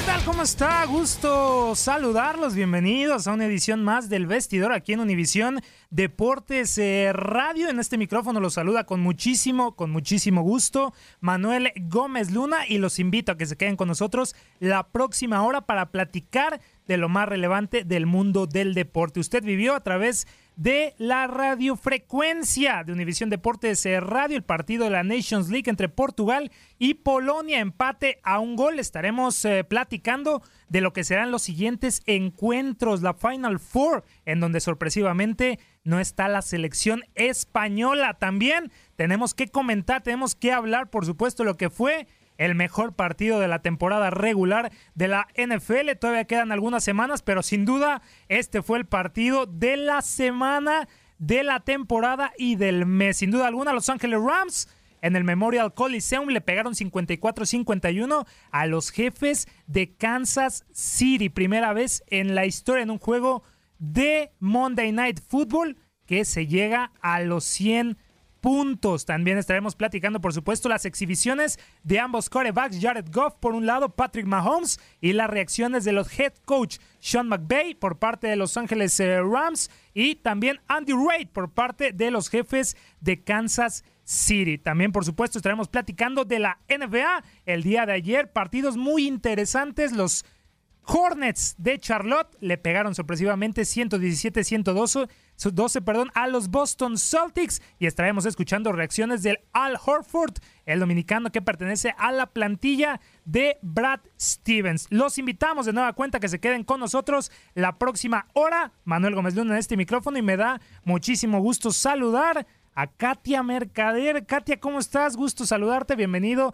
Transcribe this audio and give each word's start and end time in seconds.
¿Qué 0.00 0.06
tal? 0.06 0.24
¿Cómo 0.24 0.42
está? 0.42 0.86
Gusto 0.86 1.74
saludarlos. 1.74 2.54
Bienvenidos 2.54 3.26
a 3.26 3.34
una 3.34 3.44
edición 3.44 3.84
más 3.84 4.08
del 4.08 4.26
Vestidor 4.26 4.72
aquí 4.72 4.94
en 4.94 5.00
Univisión 5.00 5.60
Deportes 5.90 6.78
eh, 6.78 7.10
Radio. 7.12 7.68
En 7.68 7.78
este 7.78 7.98
micrófono 7.98 8.40
los 8.40 8.54
saluda 8.54 8.84
con 8.84 9.00
muchísimo, 9.00 9.76
con 9.76 9.90
muchísimo 9.90 10.40
gusto 10.40 10.94
Manuel 11.20 11.72
Gómez 11.82 12.30
Luna 12.30 12.66
y 12.66 12.78
los 12.78 12.98
invito 12.98 13.32
a 13.32 13.36
que 13.36 13.44
se 13.44 13.56
queden 13.56 13.76
con 13.76 13.88
nosotros 13.88 14.34
la 14.58 14.88
próxima 14.88 15.42
hora 15.42 15.62
para 15.66 15.90
platicar 15.90 16.62
de 16.86 16.96
lo 16.96 17.10
más 17.10 17.28
relevante 17.28 17.84
del 17.84 18.06
mundo 18.06 18.46
del 18.46 18.72
deporte. 18.72 19.20
Usted 19.20 19.44
vivió 19.44 19.74
a 19.74 19.80
través 19.80 20.26
de 20.26 20.30
la 20.98 21.26
radiofrecuencia 21.26 22.84
de 22.84 22.92
Univisión 22.92 23.30
Deportes 23.30 23.86
eh, 23.86 23.98
Radio, 23.98 24.36
el 24.36 24.42
partido 24.42 24.84
de 24.84 24.90
la 24.90 25.02
Nations 25.02 25.48
League 25.48 25.70
entre 25.70 25.88
Portugal 25.88 26.50
y 26.78 26.94
Polonia, 26.94 27.60
empate 27.60 28.20
a 28.22 28.40
un 28.40 28.56
gol. 28.56 28.78
Estaremos 28.78 29.42
eh, 29.46 29.64
platicando 29.64 30.42
de 30.68 30.82
lo 30.82 30.92
que 30.92 31.04
serán 31.04 31.30
los 31.30 31.42
siguientes 31.42 32.02
encuentros, 32.04 33.00
la 33.00 33.14
Final 33.14 33.58
Four, 33.58 34.04
en 34.26 34.40
donde 34.40 34.60
sorpresivamente 34.60 35.58
no 35.82 35.98
está 35.98 36.28
la 36.28 36.42
selección 36.42 37.04
española. 37.14 38.18
También 38.18 38.70
tenemos 38.96 39.32
que 39.32 39.48
comentar, 39.48 40.02
tenemos 40.02 40.34
que 40.34 40.52
hablar, 40.52 40.90
por 40.90 41.06
supuesto, 41.06 41.42
lo 41.42 41.56
que 41.56 41.70
fue 41.70 42.06
el 42.40 42.54
mejor 42.54 42.94
partido 42.94 43.38
de 43.38 43.48
la 43.48 43.60
temporada 43.60 44.08
regular 44.08 44.72
de 44.94 45.08
la 45.08 45.28
NFL. 45.36 45.90
Todavía 46.00 46.24
quedan 46.24 46.52
algunas 46.52 46.82
semanas, 46.82 47.20
pero 47.20 47.42
sin 47.42 47.66
duda 47.66 48.00
este 48.28 48.62
fue 48.62 48.78
el 48.78 48.86
partido 48.86 49.44
de 49.44 49.76
la 49.76 50.00
semana, 50.00 50.88
de 51.18 51.44
la 51.44 51.60
temporada 51.60 52.32
y 52.38 52.56
del 52.56 52.86
mes. 52.86 53.18
Sin 53.18 53.30
duda 53.30 53.46
alguna, 53.46 53.74
Los 53.74 53.90
Ángeles 53.90 54.20
Rams 54.22 54.70
en 55.02 55.16
el 55.16 55.24
Memorial 55.24 55.74
Coliseum 55.74 56.28
le 56.30 56.40
pegaron 56.40 56.72
54-51 56.72 58.26
a 58.50 58.66
los 58.66 58.90
jefes 58.90 59.46
de 59.66 59.94
Kansas 59.94 60.64
City. 60.72 61.28
Primera 61.28 61.74
vez 61.74 62.02
en 62.06 62.34
la 62.34 62.46
historia 62.46 62.82
en 62.82 62.90
un 62.90 62.98
juego 62.98 63.42
de 63.78 64.32
Monday 64.38 64.92
Night 64.92 65.20
Football 65.28 65.76
que 66.06 66.24
se 66.24 66.46
llega 66.46 66.92
a 67.02 67.20
los 67.20 67.44
100 67.44 67.98
puntos. 68.40 69.04
También 69.04 69.38
estaremos 69.38 69.76
platicando, 69.76 70.20
por 70.20 70.32
supuesto, 70.32 70.68
las 70.68 70.84
exhibiciones 70.84 71.58
de 71.82 71.98
ambos 71.98 72.30
quarterbacks, 72.30 72.78
Jared 72.80 73.06
Goff 73.12 73.34
por 73.40 73.54
un 73.54 73.66
lado, 73.66 73.94
Patrick 73.94 74.26
Mahomes, 74.26 74.80
y 75.00 75.12
las 75.12 75.30
reacciones 75.30 75.84
de 75.84 75.92
los 75.92 76.18
head 76.18 76.32
coach 76.44 76.78
Sean 76.98 77.28
McVay 77.28 77.74
por 77.74 77.98
parte 77.98 78.26
de 78.26 78.36
Los 78.36 78.56
Ángeles 78.56 78.98
eh, 79.00 79.20
Rams 79.20 79.70
y 79.94 80.16
también 80.16 80.60
Andy 80.68 80.92
Reid 80.92 81.28
por 81.28 81.50
parte 81.50 81.92
de 81.92 82.10
los 82.10 82.28
jefes 82.28 82.76
de 83.00 83.22
Kansas 83.22 83.84
City. 84.04 84.58
También, 84.58 84.92
por 84.92 85.04
supuesto, 85.04 85.38
estaremos 85.38 85.68
platicando 85.68 86.24
de 86.24 86.40
la 86.40 86.58
NBA 86.68 87.24
el 87.46 87.62
día 87.62 87.86
de 87.86 87.92
ayer. 87.92 88.32
Partidos 88.32 88.76
muy 88.76 89.06
interesantes. 89.06 89.92
Los 89.92 90.24
Hornets 90.84 91.54
de 91.58 91.78
Charlotte 91.78 92.36
le 92.40 92.58
pegaron 92.58 92.94
sorpresivamente 92.94 93.62
117-112 93.62 95.08
12, 95.48 95.80
perdón, 95.80 96.10
a 96.14 96.28
los 96.28 96.50
Boston 96.50 96.98
Celtics 96.98 97.62
y 97.78 97.86
estaremos 97.86 98.26
escuchando 98.26 98.72
reacciones 98.72 99.22
del 99.22 99.40
Al 99.52 99.78
Horford, 99.82 100.34
el 100.66 100.80
dominicano 100.80 101.32
que 101.32 101.40
pertenece 101.40 101.94
a 101.96 102.12
la 102.12 102.26
plantilla 102.26 103.00
de 103.24 103.56
Brad 103.62 104.00
Stevens. 104.20 104.86
Los 104.90 105.16
invitamos 105.16 105.64
de 105.64 105.72
nueva 105.72 105.94
cuenta 105.94 106.20
que 106.20 106.28
se 106.28 106.40
queden 106.40 106.64
con 106.64 106.80
nosotros 106.80 107.32
la 107.54 107.78
próxima 107.78 108.26
hora. 108.34 108.72
Manuel 108.84 109.14
Gómez 109.14 109.34
Luna 109.34 109.54
en 109.54 109.58
este 109.58 109.78
micrófono 109.78 110.18
y 110.18 110.22
me 110.22 110.36
da 110.36 110.60
muchísimo 110.84 111.40
gusto 111.40 111.72
saludar 111.72 112.46
a 112.74 112.86
Katia 112.86 113.42
Mercader. 113.42 114.26
Katia, 114.26 114.60
¿cómo 114.60 114.78
estás? 114.78 115.16
Gusto 115.16 115.46
saludarte. 115.46 115.96
Bienvenido, 115.96 116.52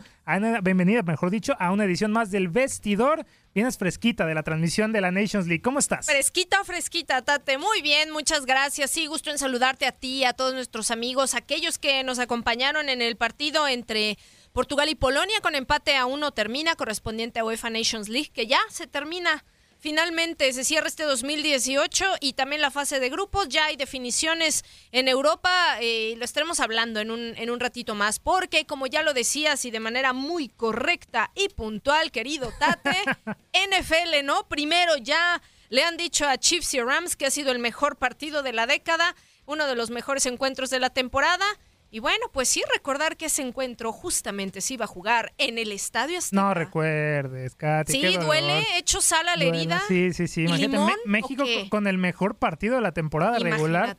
bienvenida, 0.62 1.02
mejor 1.02 1.30
dicho, 1.30 1.54
a 1.58 1.72
una 1.72 1.84
edición 1.84 2.12
más 2.12 2.30
del 2.30 2.48
Vestidor. 2.48 3.26
Vienes 3.56 3.78
fresquita 3.78 4.26
de 4.26 4.34
la 4.34 4.42
transmisión 4.42 4.92
de 4.92 5.00
la 5.00 5.10
Nations 5.10 5.46
League. 5.46 5.62
¿Cómo 5.62 5.78
estás? 5.78 6.04
Fresquita, 6.04 6.62
fresquita, 6.62 7.22
Tate. 7.22 7.56
Muy 7.56 7.80
bien, 7.80 8.10
muchas 8.10 8.44
gracias. 8.44 8.90
Sí, 8.90 9.06
gusto 9.06 9.30
en 9.30 9.38
saludarte 9.38 9.86
a 9.86 9.92
ti, 9.92 10.24
a 10.24 10.34
todos 10.34 10.52
nuestros 10.52 10.90
amigos, 10.90 11.34
aquellos 11.34 11.78
que 11.78 12.04
nos 12.04 12.18
acompañaron 12.18 12.90
en 12.90 13.00
el 13.00 13.16
partido 13.16 13.66
entre 13.66 14.18
Portugal 14.52 14.90
y 14.90 14.94
Polonia 14.94 15.40
con 15.40 15.54
empate 15.54 15.96
a 15.96 16.04
uno 16.04 16.32
termina, 16.32 16.76
correspondiente 16.76 17.40
a 17.40 17.46
UEFA 17.46 17.70
Nations 17.70 18.10
League, 18.10 18.28
que 18.30 18.46
ya 18.46 18.58
se 18.68 18.86
termina. 18.86 19.42
Finalmente 19.78 20.52
se 20.52 20.64
cierra 20.64 20.88
este 20.88 21.04
2018 21.04 22.04
y 22.20 22.32
también 22.32 22.62
la 22.62 22.70
fase 22.70 22.98
de 22.98 23.10
grupos. 23.10 23.48
Ya 23.48 23.66
hay 23.66 23.76
definiciones 23.76 24.64
en 24.90 25.06
Europa. 25.06 25.76
Eh, 25.80 26.14
lo 26.16 26.24
estaremos 26.24 26.60
hablando 26.60 27.00
en 27.00 27.10
un, 27.10 27.34
en 27.36 27.50
un 27.50 27.60
ratito 27.60 27.94
más. 27.94 28.18
Porque, 28.18 28.66
como 28.66 28.86
ya 28.86 29.02
lo 29.02 29.12
decías 29.12 29.64
y 29.64 29.70
de 29.70 29.80
manera 29.80 30.12
muy 30.12 30.48
correcta 30.48 31.30
y 31.34 31.48
puntual, 31.50 32.10
querido 32.10 32.52
Tate, 32.58 32.96
NFL, 33.52 34.24
¿no? 34.24 34.48
Primero 34.48 34.96
ya 34.96 35.42
le 35.68 35.82
han 35.82 35.96
dicho 35.96 36.26
a 36.26 36.38
Chiefs 36.38 36.74
y 36.74 36.80
Rams 36.80 37.16
que 37.16 37.26
ha 37.26 37.30
sido 37.30 37.52
el 37.52 37.58
mejor 37.58 37.96
partido 37.96 38.42
de 38.42 38.52
la 38.52 38.66
década, 38.66 39.14
uno 39.46 39.66
de 39.66 39.76
los 39.76 39.90
mejores 39.90 40.26
encuentros 40.26 40.70
de 40.70 40.80
la 40.80 40.90
temporada. 40.90 41.44
Y 41.90 42.00
bueno, 42.00 42.26
pues 42.32 42.48
sí, 42.48 42.62
recordar 42.74 43.16
que 43.16 43.26
ese 43.26 43.42
encuentro 43.42 43.92
justamente 43.92 44.60
se 44.60 44.74
iba 44.74 44.84
a 44.84 44.88
jugar 44.88 45.32
en 45.38 45.58
el 45.58 45.72
Estadio 45.72 46.18
Azteca. 46.18 46.42
No 46.42 46.52
recuerdes, 46.52 47.54
Katy. 47.54 47.92
Sí, 47.92 48.16
duele, 48.18 48.64
hecho 48.76 49.00
sal 49.00 49.28
a 49.28 49.36
la 49.36 49.44
herida. 49.44 49.82
Sí, 49.88 50.12
sí, 50.12 50.26
sí. 50.26 50.44
Imagínate, 50.44 50.94
México 51.04 51.44
con 51.70 51.86
el 51.86 51.98
mejor 51.98 52.36
partido 52.36 52.74
de 52.74 52.80
la 52.80 52.92
temporada 52.92 53.38
regular. 53.38 53.96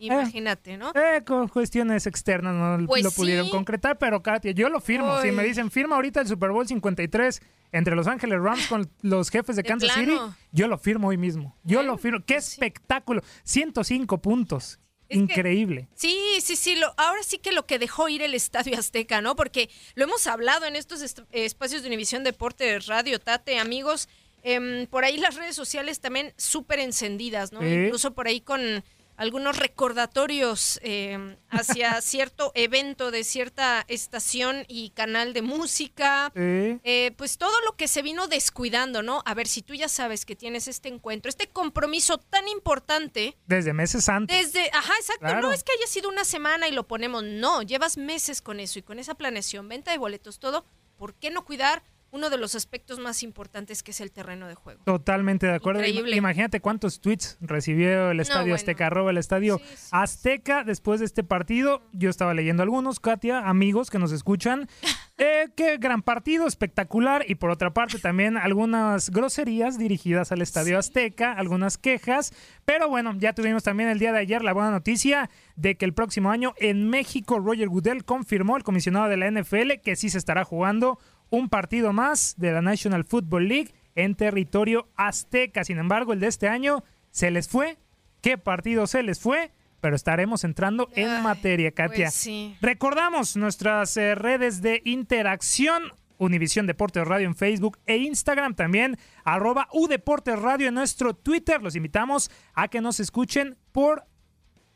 Imagínate, 0.00 0.78
¿no? 0.78 0.92
Eh, 0.94 1.22
con 1.26 1.48
cuestiones 1.48 2.06
externas 2.06 2.54
no 2.54 2.86
pues 2.86 3.04
lo 3.04 3.10
pudieron 3.10 3.50
concretar, 3.50 3.98
pero 3.98 4.22
Katia, 4.22 4.52
yo 4.52 4.70
lo 4.70 4.80
firmo. 4.80 5.20
Si 5.20 5.30
me 5.30 5.44
dicen, 5.44 5.70
firma 5.70 5.96
ahorita 5.96 6.22
el 6.22 6.26
Super 6.26 6.50
Bowl 6.50 6.66
53 6.66 7.42
entre 7.72 7.94
Los 7.94 8.06
Ángeles 8.06 8.40
Rams 8.40 8.66
con 8.66 8.90
los 9.02 9.28
jefes 9.30 9.56
de, 9.56 9.62
Kansas 9.62 9.92
City, 9.92 10.16
yo 10.52 10.68
lo 10.68 10.78
firmo 10.78 11.08
hoy 11.08 11.18
mismo. 11.18 11.56
Yo 11.64 11.82
lo 11.82 11.98
firmo. 11.98 12.20
¡Qué 12.24 12.36
espectáculo! 12.36 13.22
105 13.44 14.22
puntos. 14.22 14.80
Increíble. 15.10 15.88
sí, 15.94 16.16
sí, 16.40 16.56
sí. 16.56 16.76
Lo, 16.76 16.92
ahora 16.96 17.22
sí 17.22 17.38
que 17.38 17.52
lo 17.52 17.66
que 17.66 17.78
dejó 17.78 18.08
ir 18.08 18.22
el 18.22 18.34
Estadio 18.34 18.78
Azteca, 18.78 19.20
¿no? 19.20 19.36
Porque 19.36 19.68
lo 19.94 20.04
hemos 20.04 20.26
hablado 20.26 20.66
en 20.66 20.76
estos 20.76 21.02
espacios 21.32 21.82
de 21.82 21.88
Univisión 21.88 22.24
Deportes, 22.24 22.86
Radio, 22.86 23.18
Tate, 23.18 23.58
amigos. 23.58 24.08
Em, 24.42 24.86
por 24.86 25.04
ahí 25.04 25.18
las 25.18 25.34
redes 25.34 25.54
sociales 25.54 26.00
también 26.00 26.32
súper 26.36 26.78
encendidas, 26.78 27.52
¿no? 27.52 27.66
Incluso 27.66 28.14
por 28.14 28.26
ahí 28.26 28.40
con 28.40 28.82
algunos 29.20 29.58
recordatorios 29.58 30.80
eh, 30.82 31.36
hacia 31.50 32.00
cierto 32.00 32.52
evento 32.54 33.10
de 33.10 33.22
cierta 33.22 33.84
estación 33.86 34.64
y 34.66 34.90
canal 34.90 35.34
de 35.34 35.42
música, 35.42 36.32
eh, 36.34 37.12
pues 37.18 37.36
todo 37.36 37.52
lo 37.66 37.76
que 37.76 37.86
se 37.86 38.00
vino 38.00 38.28
descuidando, 38.28 39.02
¿no? 39.02 39.22
A 39.26 39.34
ver, 39.34 39.46
si 39.46 39.60
tú 39.60 39.74
ya 39.74 39.88
sabes 39.88 40.24
que 40.24 40.36
tienes 40.36 40.68
este 40.68 40.88
encuentro, 40.88 41.28
este 41.28 41.48
compromiso 41.48 42.16
tan 42.16 42.48
importante. 42.48 43.36
Desde 43.46 43.74
meses 43.74 44.08
antes. 44.08 44.54
Desde, 44.54 44.70
ajá, 44.72 44.94
exacto. 44.98 45.42
No 45.42 45.52
es 45.52 45.64
que 45.64 45.72
haya 45.72 45.86
sido 45.86 46.08
una 46.08 46.24
semana 46.24 46.66
y 46.68 46.72
lo 46.72 46.88
ponemos, 46.88 47.22
no, 47.22 47.60
llevas 47.60 47.98
meses 47.98 48.40
con 48.40 48.58
eso 48.58 48.78
y 48.78 48.82
con 48.82 48.98
esa 48.98 49.14
planeación, 49.16 49.68
venta 49.68 49.90
de 49.90 49.98
boletos, 49.98 50.38
todo. 50.38 50.64
¿Por 50.96 51.12
qué 51.14 51.28
no 51.28 51.44
cuidar? 51.44 51.82
Uno 52.12 52.30
de 52.30 52.38
los 52.38 52.54
aspectos 52.54 52.98
más 52.98 53.22
importantes 53.22 53.82
que 53.82 53.92
es 53.92 54.00
el 54.00 54.10
terreno 54.10 54.48
de 54.48 54.54
juego. 54.54 54.82
Totalmente 54.84 55.46
de 55.46 55.54
acuerdo. 55.54 55.84
Imagínate 55.84 56.60
cuántos 56.60 57.00
tweets 57.00 57.38
recibió 57.40 58.10
el 58.10 58.20
Estadio 58.20 58.54
Azteca, 58.54 58.86
arroba 58.86 59.10
el 59.10 59.18
Estadio 59.18 59.60
Azteca 59.90 60.64
después 60.64 61.00
de 61.00 61.06
este 61.06 61.22
partido. 61.22 61.82
Yo 61.92 62.10
estaba 62.10 62.34
leyendo 62.34 62.62
algunos, 62.62 63.00
Katia, 63.00 63.48
amigos 63.48 63.90
que 63.90 63.98
nos 63.98 64.12
escuchan. 64.12 64.68
Eh, 65.22 65.50
qué 65.54 65.76
gran 65.76 66.00
partido, 66.00 66.46
espectacular. 66.46 67.26
Y 67.28 67.34
por 67.34 67.50
otra 67.50 67.74
parte 67.74 67.98
también 67.98 68.38
algunas 68.38 69.10
groserías 69.10 69.76
dirigidas 69.76 70.32
al 70.32 70.40
Estadio 70.40 70.78
Azteca, 70.78 71.34
algunas 71.34 71.76
quejas. 71.76 72.32
Pero 72.64 72.88
bueno, 72.88 73.14
ya 73.18 73.34
tuvimos 73.34 73.62
también 73.62 73.90
el 73.90 73.98
día 73.98 74.12
de 74.12 74.18
ayer 74.18 74.42
la 74.42 74.54
buena 74.54 74.70
noticia 74.70 75.28
de 75.56 75.76
que 75.76 75.84
el 75.84 75.92
próximo 75.92 76.30
año 76.30 76.54
en 76.56 76.88
México 76.88 77.38
Roger 77.38 77.68
Goodell 77.68 78.06
confirmó, 78.06 78.56
el 78.56 78.64
comisionado 78.64 79.10
de 79.10 79.18
la 79.18 79.30
NFL, 79.30 79.82
que 79.82 79.94
sí 79.94 80.08
se 80.08 80.16
estará 80.16 80.42
jugando 80.42 80.98
un 81.30 81.48
partido 81.48 81.92
más 81.92 82.34
de 82.36 82.52
la 82.52 82.60
National 82.60 83.04
Football 83.04 83.48
League 83.48 83.74
en 83.94 84.14
territorio 84.14 84.88
azteca. 84.96 85.64
Sin 85.64 85.78
embargo, 85.78 86.12
el 86.12 86.20
de 86.20 86.26
este 86.26 86.48
año 86.48 86.84
se 87.10 87.30
les 87.30 87.48
fue. 87.48 87.78
¿Qué 88.20 88.38
partido 88.38 88.86
se 88.86 89.02
les 89.02 89.18
fue? 89.18 89.52
Pero 89.80 89.96
estaremos 89.96 90.44
entrando 90.44 90.90
en 90.94 91.22
materia, 91.22 91.72
Katia. 91.72 92.06
Pues 92.06 92.28
Recordamos 92.60 93.36
nuestras 93.36 93.96
eh, 93.96 94.14
redes 94.14 94.60
de 94.60 94.82
interacción. 94.84 95.84
Univisión 96.18 96.66
Deportes 96.66 97.08
Radio 97.08 97.26
en 97.26 97.34
Facebook 97.34 97.78
e 97.86 97.96
Instagram 97.96 98.54
también, 98.54 98.98
arroba 99.24 99.68
Udeportes 99.72 100.38
Radio 100.38 100.68
en 100.68 100.74
nuestro 100.74 101.14
Twitter. 101.14 101.62
Los 101.62 101.76
invitamos 101.76 102.30
a 102.52 102.68
que 102.68 102.82
nos 102.82 103.00
escuchen 103.00 103.56
por 103.72 104.04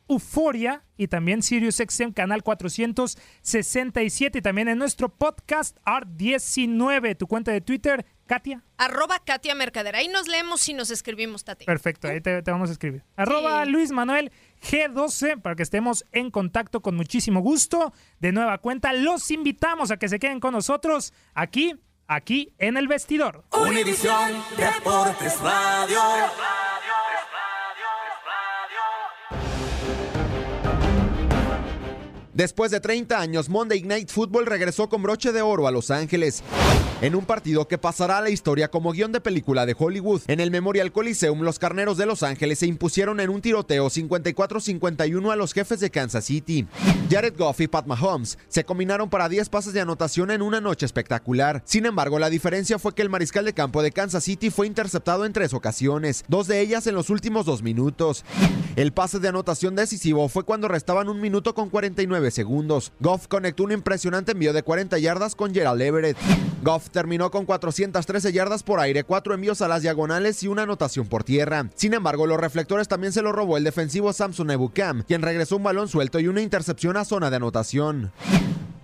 Euforia 0.09 0.85
y 0.97 1.09
también 1.09 1.43
Sirius 1.43 1.77
XM 1.77 2.12
Canal 2.12 2.43
467 2.43 4.39
y 4.39 4.43
también 4.43 4.69
en 4.69 4.79
nuestro 4.79 5.09
podcast 5.09 5.77
Art19, 5.85 7.17
tu 7.17 7.27
cuenta 7.27 7.53
de 7.53 7.61
Twitter, 7.61 8.05
Katia. 8.27 8.62
Arroba 8.79 9.19
Katia 9.25 9.55
Mercader. 9.55 9.97
Ahí 9.97 10.09
nos 10.09 10.29
leemos 10.29 10.69
y 10.69 10.75
nos 10.75 10.91
escribimos, 10.91 11.45
Tati. 11.45 11.65
Perfecto, 11.65 12.09
ahí 12.09 12.21
te, 12.21 12.41
vamos 12.43 12.71
a 12.71 12.73
escribir. 12.73 13.05
Arroba 13.17 13.65
Luis 13.65 13.91
Manuel 13.91 14.33
G12 14.62 15.41
para 15.41 15.56
que 15.56 15.62
estemos 15.62 16.05
en 16.12 16.31
contacto 16.31 16.81
con 16.81 16.97
muchísimo 16.97 17.41
gusto. 17.41 17.93
De 18.21 18.33
nueva 18.33 18.59
cuenta, 18.59 18.93
los 18.93 19.31
invitamos 19.31 19.91
a 19.91 19.99
que 19.99 20.09
se 20.09 20.19
queden 20.19 20.41
con 20.41 20.53
nosotros 20.53 21.12
aquí, 21.35 21.75
aquí 22.06 22.53
en 22.59 22.77
el 22.77 22.89
vestidor. 22.89 23.45
Univisión 23.53 24.43
Deportes 24.56 25.41
Radio. 25.41 26.01
Después 32.35 32.73
de 32.73 32.81
30 32.81 33.21
años, 33.21 33.49
Monday 33.49 33.83
Night 33.83 34.11
Football 34.11 34.47
regresó 34.47 34.89
con 34.89 35.05
broche 35.05 35.31
de 35.31 35.41
oro 35.41 35.69
a 35.69 35.71
Los 35.71 35.93
Ángeles. 35.93 36.43
En 37.01 37.15
un 37.15 37.27
partido 37.27 37.69
que 37.69 37.79
pasará 37.79 38.19
a 38.19 38.23
la 38.23 38.31
historia 38.31 38.69
como 38.69 38.91
guion 38.91 39.13
de 39.13 39.21
película 39.21 39.67
de 39.67 39.77
Hollywood, 39.79 40.23
en 40.27 40.41
el 40.41 40.51
Memorial 40.51 40.91
Coliseum, 40.91 41.43
los 41.43 41.61
carneros 41.61 41.97
de 41.97 42.07
Los 42.07 42.25
Ángeles 42.25 42.61
se 42.61 42.67
impusieron 42.67 43.21
en 43.21 43.31
un 43.31 43.41
tiroteo 43.41 43.89
54-51 43.89 45.31
a 45.31 45.37
los 45.37 45.53
jefes 45.53 45.79
de 45.79 45.91
Kansas 45.91 46.25
City. 46.25 46.67
Jared 47.11 47.35
Goff 47.37 47.61
y 47.61 47.69
Pat 47.69 47.87
Mahomes 47.87 48.39
se 48.49 48.65
combinaron 48.65 49.11
para 49.11 49.29
10 49.29 49.49
pases 49.49 49.73
de 49.73 49.81
anotación 49.81 50.31
en 50.31 50.43
una 50.43 50.61
noche 50.61 50.87
espectacular. 50.87 51.63
Sin 51.67 51.87
embargo, 51.87 52.19
la 52.19 52.31
diferencia 52.31 52.79
fue 52.79 52.95
que 52.95 53.03
el 53.03 53.11
mariscal 53.11 53.45
de 53.45 53.53
campo 53.53 53.83
de 53.83 53.93
Kansas 53.93 54.25
City 54.25 54.51
fue 54.51 54.67
interceptado 54.67 55.25
en 55.25 55.33
tres 55.33 55.53
ocasiones, 55.53 56.25
dos 56.27 56.49
de 56.49 56.61
ellas 56.61 56.87
en 56.87 56.95
los 56.95 57.11
últimos 57.11 57.45
dos 57.45 57.63
minutos. 57.63 58.25
El 58.77 58.93
pase 58.93 59.21
de 59.21 59.29
anotación 59.29 59.77
decisivo 59.77 60.29
fue 60.29 60.45
cuando 60.45 60.67
restaban 60.69 61.09
un 61.09 61.21
minuto 61.21 61.55
con 61.55 61.71
49 61.71 62.24
segundos. 62.31 62.93
Goff 63.00 63.26
conectó 63.29 63.65
un 63.65 63.73
impresionante 63.73 64.32
envío 64.32 64.53
de 64.53 64.62
40 64.62 64.99
yardas 64.99 65.35
con 65.35 65.55
Gerald 65.55 65.81
Everett. 65.82 66.17
Goff 66.62 66.91
terminó 66.91 67.31
con 67.31 67.44
413 67.44 68.32
yardas 68.32 68.62
por 68.62 68.81
aire, 68.81 69.05
cuatro 69.05 69.35
envíos 69.35 69.61
a 69.61 69.69
las 69.69 69.82
diagonales 69.82 70.43
y 70.43 70.49
una 70.49 70.62
anotación 70.62 71.06
por 71.06 71.25
tierra. 71.25 71.69
Sin 71.75 71.94
embargo, 71.94 72.26
los 72.26 72.41
reflectores 72.41 72.88
también 72.88 73.12
se 73.12 73.23
lo 73.23 73.32
robó 73.32 73.56
el 73.56 73.65
defensivo 73.65 74.12
Samson 74.12 74.50
Ebukam, 74.50 75.03
quien 75.03 75.23
regresó 75.23 75.56
un 75.56 75.62
balón 75.62 75.88
suelto 75.88 76.21
y 76.21 76.29
una 76.29 76.41
intercepción 76.41 76.97
a 76.97 77.05
zona 77.05 77.31
de 77.31 77.37
anotación. 77.37 78.12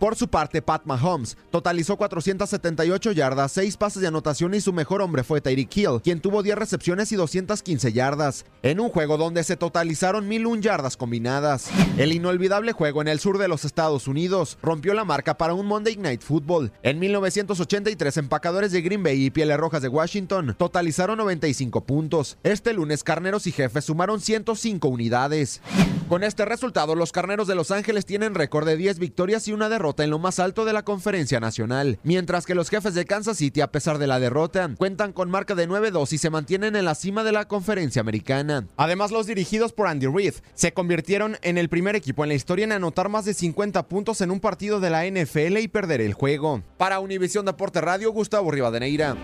Por 0.00 0.16
su 0.16 0.28
parte, 0.28 0.62
Pat 0.62 0.86
Mahomes 0.86 1.36
totalizó 1.50 1.98
478 1.98 3.12
yardas, 3.12 3.52
6 3.52 3.76
pases 3.76 4.00
de 4.00 4.08
anotación 4.08 4.54
y 4.54 4.62
su 4.62 4.72
mejor 4.72 5.02
hombre 5.02 5.24
fue 5.24 5.42
Tyreek 5.42 5.76
Hill, 5.76 6.00
quien 6.02 6.20
tuvo 6.20 6.42
10 6.42 6.56
recepciones 6.56 7.12
y 7.12 7.16
215 7.16 7.92
yardas, 7.92 8.46
en 8.62 8.80
un 8.80 8.88
juego 8.88 9.18
donde 9.18 9.44
se 9.44 9.58
totalizaron 9.58 10.26
1001 10.26 10.62
yardas 10.62 10.96
combinadas. 10.96 11.68
El 11.98 12.14
inolvidable 12.14 12.72
juego 12.72 13.02
en 13.02 13.08
el 13.08 13.20
sur 13.20 13.36
de 13.36 13.48
los 13.48 13.66
Estados 13.66 14.08
Unidos 14.08 14.56
rompió 14.62 14.94
la 14.94 15.04
marca 15.04 15.36
para 15.36 15.52
un 15.52 15.66
Monday 15.66 15.98
Night 15.98 16.22
Football. 16.22 16.72
En 16.82 16.98
1983, 16.98 18.16
empacadores 18.16 18.72
de 18.72 18.80
Green 18.80 19.02
Bay 19.02 19.26
y 19.26 19.30
Pieles 19.30 19.58
Rojas 19.58 19.82
de 19.82 19.88
Washington 19.88 20.56
totalizaron 20.58 21.18
95 21.18 21.84
puntos. 21.84 22.38
Este 22.42 22.72
lunes, 22.72 23.04
Carneros 23.04 23.46
y 23.46 23.52
Jefes 23.52 23.84
sumaron 23.84 24.22
105 24.22 24.88
unidades. 24.88 25.60
Con 26.08 26.24
este 26.24 26.46
resultado, 26.46 26.94
los 26.94 27.12
Carneros 27.12 27.46
de 27.46 27.54
Los 27.54 27.70
Ángeles 27.70 28.06
tienen 28.06 28.34
récord 28.34 28.66
de 28.66 28.76
10 28.76 28.98
victorias 28.98 29.46
y 29.46 29.52
una 29.52 29.68
derrota 29.68 29.89
en 29.98 30.10
lo 30.10 30.18
más 30.18 30.38
alto 30.38 30.64
de 30.64 30.72
la 30.72 30.84
conferencia 30.84 31.40
nacional, 31.40 31.98
mientras 32.04 32.46
que 32.46 32.54
los 32.54 32.70
jefes 32.70 32.94
de 32.94 33.04
Kansas 33.04 33.38
City, 33.38 33.60
a 33.60 33.72
pesar 33.72 33.98
de 33.98 34.06
la 34.06 34.20
derrota, 34.20 34.70
cuentan 34.76 35.12
con 35.12 35.30
marca 35.30 35.54
de 35.54 35.68
9-2 35.68 36.12
y 36.12 36.18
se 36.18 36.30
mantienen 36.30 36.76
en 36.76 36.84
la 36.84 36.94
cima 36.94 37.24
de 37.24 37.32
la 37.32 37.48
conferencia 37.48 38.00
americana. 38.00 38.68
Además, 38.76 39.10
los 39.10 39.26
dirigidos 39.26 39.72
por 39.72 39.88
Andy 39.88 40.06
Reid 40.06 40.34
se 40.54 40.72
convirtieron 40.72 41.36
en 41.42 41.58
el 41.58 41.68
primer 41.68 41.96
equipo 41.96 42.22
en 42.22 42.28
la 42.28 42.34
historia 42.34 42.64
en 42.64 42.72
anotar 42.72 43.08
más 43.08 43.24
de 43.24 43.34
50 43.34 43.88
puntos 43.88 44.20
en 44.20 44.30
un 44.30 44.40
partido 44.40 44.78
de 44.78 44.90
la 44.90 45.06
NFL 45.06 45.58
y 45.58 45.68
perder 45.68 46.00
el 46.00 46.14
juego. 46.14 46.62
Para 46.76 47.00
Univisión 47.00 47.44
Deporte 47.44 47.80
Radio, 47.80 48.12
Gustavo 48.12 48.50
Rivadeneira. 48.50 49.16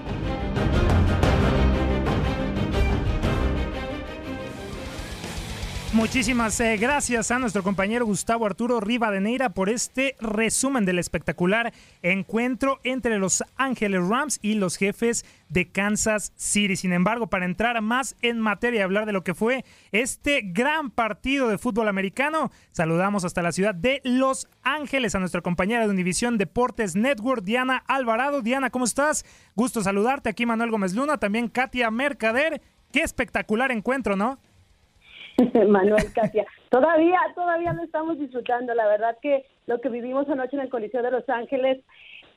Muchísimas 5.96 6.60
eh, 6.60 6.76
gracias 6.76 7.30
a 7.30 7.38
nuestro 7.38 7.62
compañero 7.62 8.04
Gustavo 8.04 8.44
Arturo 8.44 8.80
Rivadeneira 8.80 9.48
por 9.48 9.70
este 9.70 10.14
resumen 10.20 10.84
del 10.84 10.98
espectacular 10.98 11.72
encuentro 12.02 12.80
entre 12.84 13.18
los 13.18 13.42
Ángeles 13.56 14.06
Rams 14.06 14.38
y 14.42 14.56
los 14.56 14.76
jefes 14.76 15.24
de 15.48 15.70
Kansas 15.72 16.34
City. 16.36 16.76
Sin 16.76 16.92
embargo, 16.92 17.28
para 17.28 17.46
entrar 17.46 17.80
más 17.80 18.14
en 18.20 18.40
materia 18.40 18.80
y 18.80 18.82
hablar 18.82 19.06
de 19.06 19.14
lo 19.14 19.24
que 19.24 19.32
fue 19.32 19.64
este 19.90 20.42
gran 20.44 20.90
partido 20.90 21.48
de 21.48 21.56
fútbol 21.56 21.88
americano, 21.88 22.50
saludamos 22.72 23.24
hasta 23.24 23.40
la 23.40 23.52
ciudad 23.52 23.74
de 23.74 24.02
Los 24.04 24.48
Ángeles 24.62 25.14
a 25.14 25.18
nuestra 25.18 25.40
compañera 25.40 25.84
de 25.84 25.90
Univisión 25.90 26.36
Deportes 26.36 26.94
Network, 26.94 27.42
Diana 27.42 27.82
Alvarado. 27.86 28.42
Diana, 28.42 28.68
¿cómo 28.68 28.84
estás? 28.84 29.24
Gusto 29.54 29.80
saludarte. 29.80 30.28
Aquí 30.28 30.44
Manuel 30.44 30.70
Gómez 30.70 30.92
Luna, 30.94 31.16
también 31.16 31.48
Katia 31.48 31.90
Mercader. 31.90 32.60
Qué 32.92 33.00
espectacular 33.00 33.72
encuentro, 33.72 34.14
¿no? 34.14 34.38
Manuel 35.68 36.12
Katia. 36.14 36.46
Todavía, 36.70 37.20
todavía 37.34 37.72
lo 37.72 37.82
estamos 37.82 38.18
disfrutando. 38.18 38.74
La 38.74 38.86
verdad 38.86 39.16
que 39.20 39.44
lo 39.66 39.80
que 39.80 39.88
vivimos 39.88 40.28
anoche 40.28 40.56
en 40.56 40.62
el 40.62 40.70
Coliseo 40.70 41.02
de 41.02 41.10
Los 41.10 41.28
Ángeles 41.28 41.82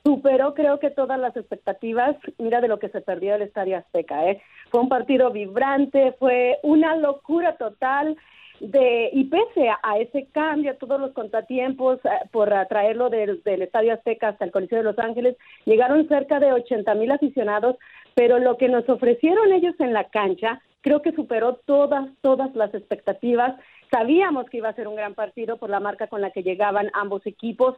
superó 0.03 0.53
creo 0.53 0.79
que 0.79 0.89
todas 0.89 1.19
las 1.19 1.35
expectativas. 1.35 2.15
Mira 2.37 2.61
de 2.61 2.67
lo 2.67 2.79
que 2.79 2.89
se 2.89 3.01
perdió 3.01 3.35
el 3.35 3.41
Estadio 3.41 3.77
Azteca. 3.77 4.29
¿eh? 4.29 4.41
Fue 4.69 4.81
un 4.81 4.89
partido 4.89 5.31
vibrante, 5.31 6.13
fue 6.19 6.59
una 6.63 6.95
locura 6.95 7.55
total. 7.57 8.17
de, 8.59 9.09
y 9.13 9.23
pese 9.25 9.69
a, 9.69 9.97
ese 9.99 10.27
cambio, 10.33 10.71
a 10.71 10.75
todos 10.75 10.99
los 10.99 11.13
contratiempos 11.13 11.99
eh, 12.03 12.09
por 12.31 12.49
traerlo 12.67 13.09
del, 13.09 13.41
del, 13.43 13.61
Estadio 13.61 13.93
Azteca 13.93 14.29
hasta 14.29 14.43
el 14.43 14.51
Coliseo 14.51 14.79
de 14.79 14.83
Los 14.83 14.99
Ángeles, 14.99 15.37
llegaron 15.65 16.07
cerca 16.09 16.39
de 16.39 16.51
80 16.51 16.93
mil 16.95 17.11
aficionados, 17.11 17.77
pero 18.15 18.37
lo 18.37 18.57
que 18.57 18.67
nos 18.67 18.87
ofrecieron 18.89 19.53
ellos 19.53 19.75
en 19.79 19.93
la 19.93 20.09
cancha 20.09 20.61
creo 20.81 21.01
que 21.01 21.11
superó 21.11 21.55
todas, 21.65 22.09
todas 22.21 22.53
las 22.55 22.73
expectativas. 22.73 23.55
Sabíamos 23.91 24.49
que 24.49 24.57
iba 24.57 24.69
a 24.69 24.75
ser 24.75 24.87
un 24.87 24.95
gran 24.95 25.15
partido 25.15 25.57
por 25.57 25.69
la 25.69 25.79
marca 25.79 26.07
con 26.07 26.21
la 26.21 26.31
que 26.31 26.43
llegaban 26.43 26.89
ambos 26.93 27.25
equipos, 27.25 27.75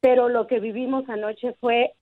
pero 0.00 0.28
lo 0.28 0.46
que 0.46 0.60
vivimos 0.60 1.08
anoche 1.08 1.54
fue 1.60 1.92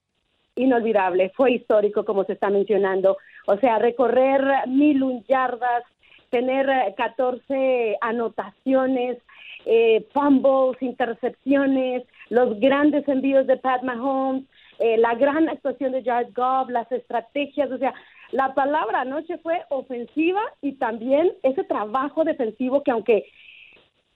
inolvidable, 0.57 1.33
fue 1.35 1.52
histórico 1.52 2.04
como 2.04 2.25
se 2.25 2.35
está 2.35 2.50
mencionando. 2.50 3.16
O 3.47 3.57
sea, 3.59 3.78
recorrer 3.78 4.69
mil 4.69 5.25
yardas, 5.28 5.85
tener 6.31 6.69
14 6.97 7.45
eh, 7.50 7.97
anotaciones, 8.00 9.19
eh, 9.66 10.07
fumbles, 10.12 10.81
intercepciones, 10.83 12.04
los 12.28 12.59
grandes 12.61 13.07
envíos 13.09 13.47
de 13.47 13.57
Pat 13.57 13.83
Mahomes, 13.83 14.45
eh, 14.78 14.99
la 14.99 15.14
gran 15.14 15.49
actuación 15.49 15.93
de 15.93 16.02
Jared 16.02 16.35
Goff, 16.35 16.69
las 16.69 16.90
estrategias, 16.90 17.71
o 17.71 17.78
sea, 17.78 17.95
la 18.34 18.52
palabra 18.52 19.02
anoche 19.02 19.38
fue 19.38 19.62
ofensiva 19.70 20.40
y 20.60 20.72
también 20.72 21.34
ese 21.44 21.62
trabajo 21.62 22.24
defensivo 22.24 22.82
que 22.82 22.90
aunque, 22.90 23.26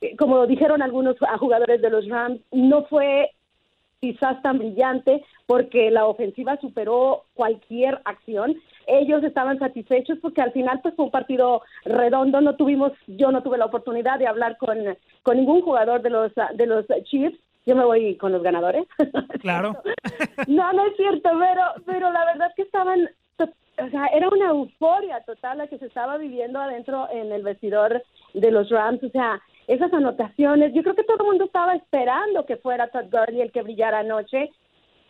eh, 0.00 0.16
como 0.16 0.44
dijeron 0.48 0.82
algunos 0.82 1.14
jugadores 1.38 1.80
de 1.80 1.88
los 1.88 2.08
Rams, 2.08 2.40
no 2.50 2.84
fue 2.86 3.30
quizás 4.00 4.42
tan 4.42 4.58
brillante 4.58 5.24
porque 5.46 5.92
la 5.92 6.06
ofensiva 6.06 6.56
superó 6.60 7.26
cualquier 7.34 8.00
acción. 8.04 8.56
Ellos 8.88 9.22
estaban 9.22 9.60
satisfechos 9.60 10.18
porque 10.20 10.42
al 10.42 10.50
final 10.50 10.80
pues 10.82 10.96
fue 10.96 11.04
un 11.04 11.12
partido 11.12 11.62
redondo, 11.84 12.40
no 12.40 12.56
tuvimos 12.56 12.90
yo 13.06 13.30
no 13.30 13.44
tuve 13.44 13.56
la 13.56 13.66
oportunidad 13.66 14.18
de 14.18 14.26
hablar 14.26 14.56
con 14.56 14.78
con 15.22 15.36
ningún 15.36 15.62
jugador 15.62 16.02
de 16.02 16.10
los 16.10 16.32
de 16.54 16.66
los 16.66 16.86
Chiefs. 17.04 17.38
Yo 17.66 17.76
me 17.76 17.84
voy 17.84 18.16
con 18.16 18.32
los 18.32 18.42
ganadores. 18.42 18.84
Claro. 19.42 19.80
no, 20.48 20.72
no 20.72 20.86
es 20.86 20.96
cierto, 20.96 21.30
pero 21.38 21.62
pero 21.86 22.10
la 22.10 22.24
verdad 22.24 22.50
que 22.56 22.62
estaban 22.62 23.08
o 23.44 23.90
sea, 23.90 24.06
era 24.06 24.28
una 24.28 24.50
euforia 24.50 25.20
total 25.20 25.58
la 25.58 25.66
que 25.68 25.78
se 25.78 25.86
estaba 25.86 26.16
viviendo 26.18 26.60
adentro 26.60 27.08
en 27.10 27.30
el 27.32 27.42
vestidor 27.42 28.02
de 28.34 28.50
los 28.50 28.68
Rams, 28.70 29.02
o 29.04 29.10
sea, 29.10 29.40
esas 29.66 29.92
anotaciones, 29.92 30.72
yo 30.72 30.82
creo 30.82 30.94
que 30.94 31.04
todo 31.04 31.18
el 31.20 31.26
mundo 31.26 31.44
estaba 31.44 31.74
esperando 31.74 32.46
que 32.46 32.56
fuera 32.56 32.88
Todd 32.88 33.10
Gurley 33.10 33.42
el 33.42 33.52
que 33.52 33.62
brillara 33.62 33.98
anoche 34.00 34.50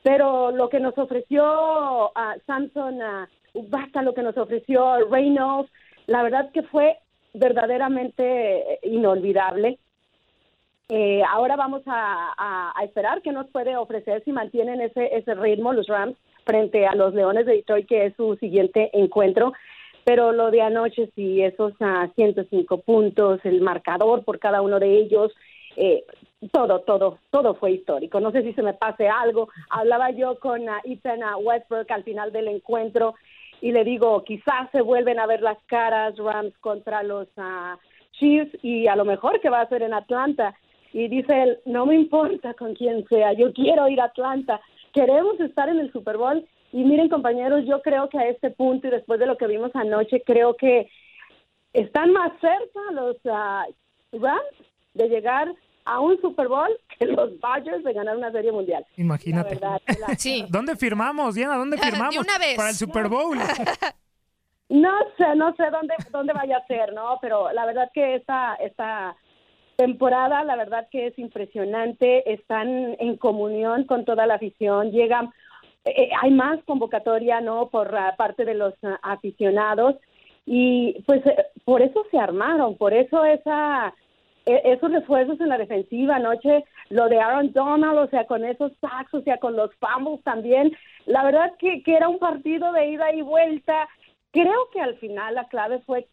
pero 0.02 0.50
lo 0.52 0.68
que 0.68 0.80
nos 0.80 0.96
ofreció 0.96 2.16
a 2.16 2.36
Samson 2.46 3.02
a 3.02 3.28
Ubaka, 3.54 4.02
lo 4.02 4.14
que 4.14 4.22
nos 4.22 4.36
ofreció 4.36 5.08
Reynolds, 5.08 5.70
la 6.06 6.22
verdad 6.22 6.50
que 6.52 6.62
fue 6.62 6.98
verdaderamente 7.34 8.78
inolvidable. 8.84 9.78
Eh, 10.88 11.22
ahora 11.28 11.56
vamos 11.56 11.82
a, 11.86 12.72
esperar 12.82 13.20
qué 13.20 13.32
nos 13.32 13.48
puede 13.48 13.76
ofrecer 13.76 14.22
si 14.24 14.32
mantienen 14.32 14.80
ese, 14.80 15.14
ese 15.14 15.34
ritmo 15.34 15.74
los 15.74 15.86
Rams 15.86 16.16
frente 16.48 16.86
a 16.86 16.94
los 16.94 17.12
Leones 17.12 17.44
de 17.44 17.56
Detroit, 17.56 17.86
que 17.86 18.06
es 18.06 18.16
su 18.16 18.36
siguiente 18.36 18.88
encuentro. 18.94 19.52
Pero 20.04 20.32
lo 20.32 20.50
de 20.50 20.62
anoche, 20.62 21.10
sí, 21.14 21.42
esos 21.42 21.74
a 21.80 22.08
105 22.14 22.78
puntos, 22.78 23.40
el 23.44 23.60
marcador 23.60 24.24
por 24.24 24.38
cada 24.38 24.62
uno 24.62 24.80
de 24.80 24.96
ellos, 24.96 25.30
eh, 25.76 26.02
todo, 26.50 26.80
todo, 26.80 27.18
todo 27.30 27.54
fue 27.56 27.72
histórico. 27.72 28.18
No 28.18 28.30
sé 28.30 28.42
si 28.42 28.54
se 28.54 28.62
me 28.62 28.72
pase 28.72 29.08
algo. 29.08 29.50
Hablaba 29.68 30.10
yo 30.10 30.38
con 30.38 30.62
uh, 30.62 30.80
Ethan 30.84 31.20
uh, 31.22 31.38
Westbrook 31.38 31.90
al 31.90 32.04
final 32.04 32.32
del 32.32 32.48
encuentro 32.48 33.14
y 33.60 33.72
le 33.72 33.84
digo, 33.84 34.24
quizás 34.24 34.70
se 34.72 34.80
vuelven 34.80 35.18
a 35.18 35.26
ver 35.26 35.42
las 35.42 35.58
caras 35.66 36.16
Rams 36.16 36.56
contra 36.60 37.02
los 37.02 37.28
uh, 37.36 37.76
Chiefs 38.12 38.56
y 38.62 38.86
a 38.86 38.96
lo 38.96 39.04
mejor 39.04 39.40
que 39.40 39.50
va 39.50 39.60
a 39.60 39.68
ser 39.68 39.82
en 39.82 39.92
Atlanta. 39.92 40.54
Y 40.92 41.08
dice 41.08 41.42
él, 41.42 41.58
no 41.66 41.84
me 41.84 41.96
importa 41.96 42.54
con 42.54 42.74
quién 42.74 43.06
sea, 43.08 43.34
yo 43.34 43.52
quiero 43.52 43.88
ir 43.88 44.00
a 44.00 44.04
Atlanta, 44.04 44.60
queremos 44.92 45.38
estar 45.40 45.68
en 45.68 45.78
el 45.78 45.92
Super 45.92 46.16
Bowl. 46.16 46.46
Y 46.72 46.84
miren 46.84 47.08
compañeros, 47.08 47.64
yo 47.66 47.80
creo 47.80 48.08
que 48.08 48.18
a 48.18 48.28
este 48.28 48.50
punto 48.50 48.88
y 48.88 48.90
después 48.90 49.18
de 49.18 49.26
lo 49.26 49.38
que 49.38 49.46
vimos 49.46 49.70
anoche, 49.74 50.22
creo 50.24 50.54
que 50.56 50.90
están 51.72 52.12
más 52.12 52.32
cerca 52.40 52.80
los 52.92 53.16
Rams 54.12 54.42
de 54.94 55.08
llegar 55.08 55.54
a 55.84 56.00
un 56.00 56.20
Super 56.20 56.48
Bowl 56.48 56.68
que 56.98 57.06
los 57.06 57.40
Dodgers 57.40 57.82
de 57.84 57.92
ganar 57.94 58.16
una 58.16 58.30
serie 58.30 58.52
mundial. 58.52 58.84
Imagínate. 58.96 59.58
sí. 60.18 60.44
¿Dónde 60.50 60.76
firmamos, 60.76 61.34
Diana? 61.34 61.56
¿Dónde 61.56 61.78
firmamos? 61.78 62.16
una 62.16 62.38
vez. 62.38 62.56
Para 62.56 62.70
el 62.70 62.74
Super 62.74 63.08
Bowl. 63.08 63.38
no 64.68 64.92
sé, 65.16 65.34
no 65.36 65.54
sé 65.56 65.70
dónde, 65.70 65.94
dónde 66.10 66.34
vaya 66.34 66.58
a 66.58 66.66
ser, 66.66 66.92
¿no? 66.92 67.18
Pero 67.22 67.50
la 67.52 67.64
verdad 67.64 67.90
que 67.94 68.16
esta, 68.16 68.54
esta 68.56 69.16
temporada, 69.78 70.42
la 70.42 70.56
verdad 70.56 70.88
que 70.90 71.06
es 71.06 71.18
impresionante. 71.18 72.32
Están 72.32 72.96
en 72.98 73.16
comunión 73.16 73.84
con 73.84 74.04
toda 74.04 74.26
la 74.26 74.34
afición. 74.34 74.90
Llegan, 74.90 75.26
eh, 75.84 75.94
eh, 75.96 76.10
hay 76.20 76.32
más 76.32 76.62
convocatoria, 76.64 77.40
¿no? 77.40 77.68
Por 77.68 77.94
uh, 77.94 78.16
parte 78.16 78.44
de 78.44 78.54
los 78.54 78.74
uh, 78.82 78.96
aficionados. 79.02 79.94
Y 80.44 81.00
pues 81.06 81.24
eh, 81.26 81.46
por 81.64 81.80
eso 81.80 82.04
se 82.10 82.18
armaron, 82.18 82.76
por 82.76 82.92
eso 82.92 83.24
esa 83.24 83.94
e, 84.46 84.62
esos 84.64 84.92
esfuerzos 84.94 85.40
en 85.40 85.48
la 85.48 85.58
defensiva 85.58 86.16
anoche, 86.16 86.64
lo 86.88 87.08
de 87.08 87.20
Aaron 87.20 87.52
Donald, 87.52 87.98
o 87.98 88.08
sea, 88.08 88.24
con 88.24 88.44
esos 88.44 88.72
sacks, 88.80 89.14
o 89.14 89.22
sea, 89.22 89.38
con 89.38 89.54
los 89.54 89.70
fumbles 89.76 90.22
también, 90.24 90.72
la 91.06 91.22
verdad 91.22 91.52
que, 91.58 91.82
que 91.84 91.94
era 91.94 92.08
un 92.08 92.18
partido 92.18 92.72
de 92.72 92.88
ida 92.88 93.12
y 93.12 93.22
vuelta. 93.22 93.88
Creo 94.32 94.70
que 94.72 94.80
al 94.80 94.96
final 94.96 95.36
la 95.36 95.46
clave 95.48 95.80
fue 95.86 96.06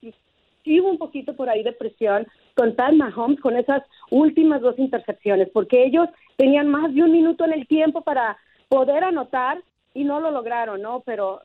que 0.63 0.81
hubo 0.81 0.89
un 0.89 0.97
poquito 0.99 1.35
por 1.35 1.49
ahí 1.49 1.63
de 1.63 1.71
presión 1.71 2.27
con 2.55 2.75
Tal 2.75 2.95
Mahomes 2.95 3.39
con 3.39 3.55
esas 3.57 3.83
últimas 4.09 4.61
dos 4.61 4.79
intercepciones, 4.79 5.49
porque 5.53 5.83
ellos 5.85 6.07
tenían 6.37 6.67
más 6.67 6.93
de 6.93 7.03
un 7.03 7.11
minuto 7.11 7.45
en 7.45 7.53
el 7.53 7.67
tiempo 7.67 8.01
para 8.01 8.37
poder 8.69 9.03
anotar 9.03 9.61
y 9.93 10.03
no 10.03 10.19
lo 10.19 10.31
lograron, 10.31 10.81
¿no? 10.81 11.01
Pero 11.01 11.41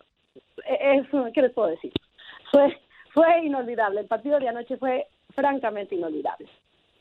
e, 0.65 0.99
eso, 0.99 1.29
¿qué 1.35 1.43
les 1.43 1.53
puedo 1.53 1.69
decir? 1.69 1.93
Fue, 2.51 2.77
fue 3.13 3.45
inolvidable. 3.45 4.01
El 4.01 4.07
partido 4.07 4.39
de 4.39 4.49
anoche 4.49 4.77
fue 4.77 5.07
francamente 5.35 5.95
inolvidable. 5.95 6.49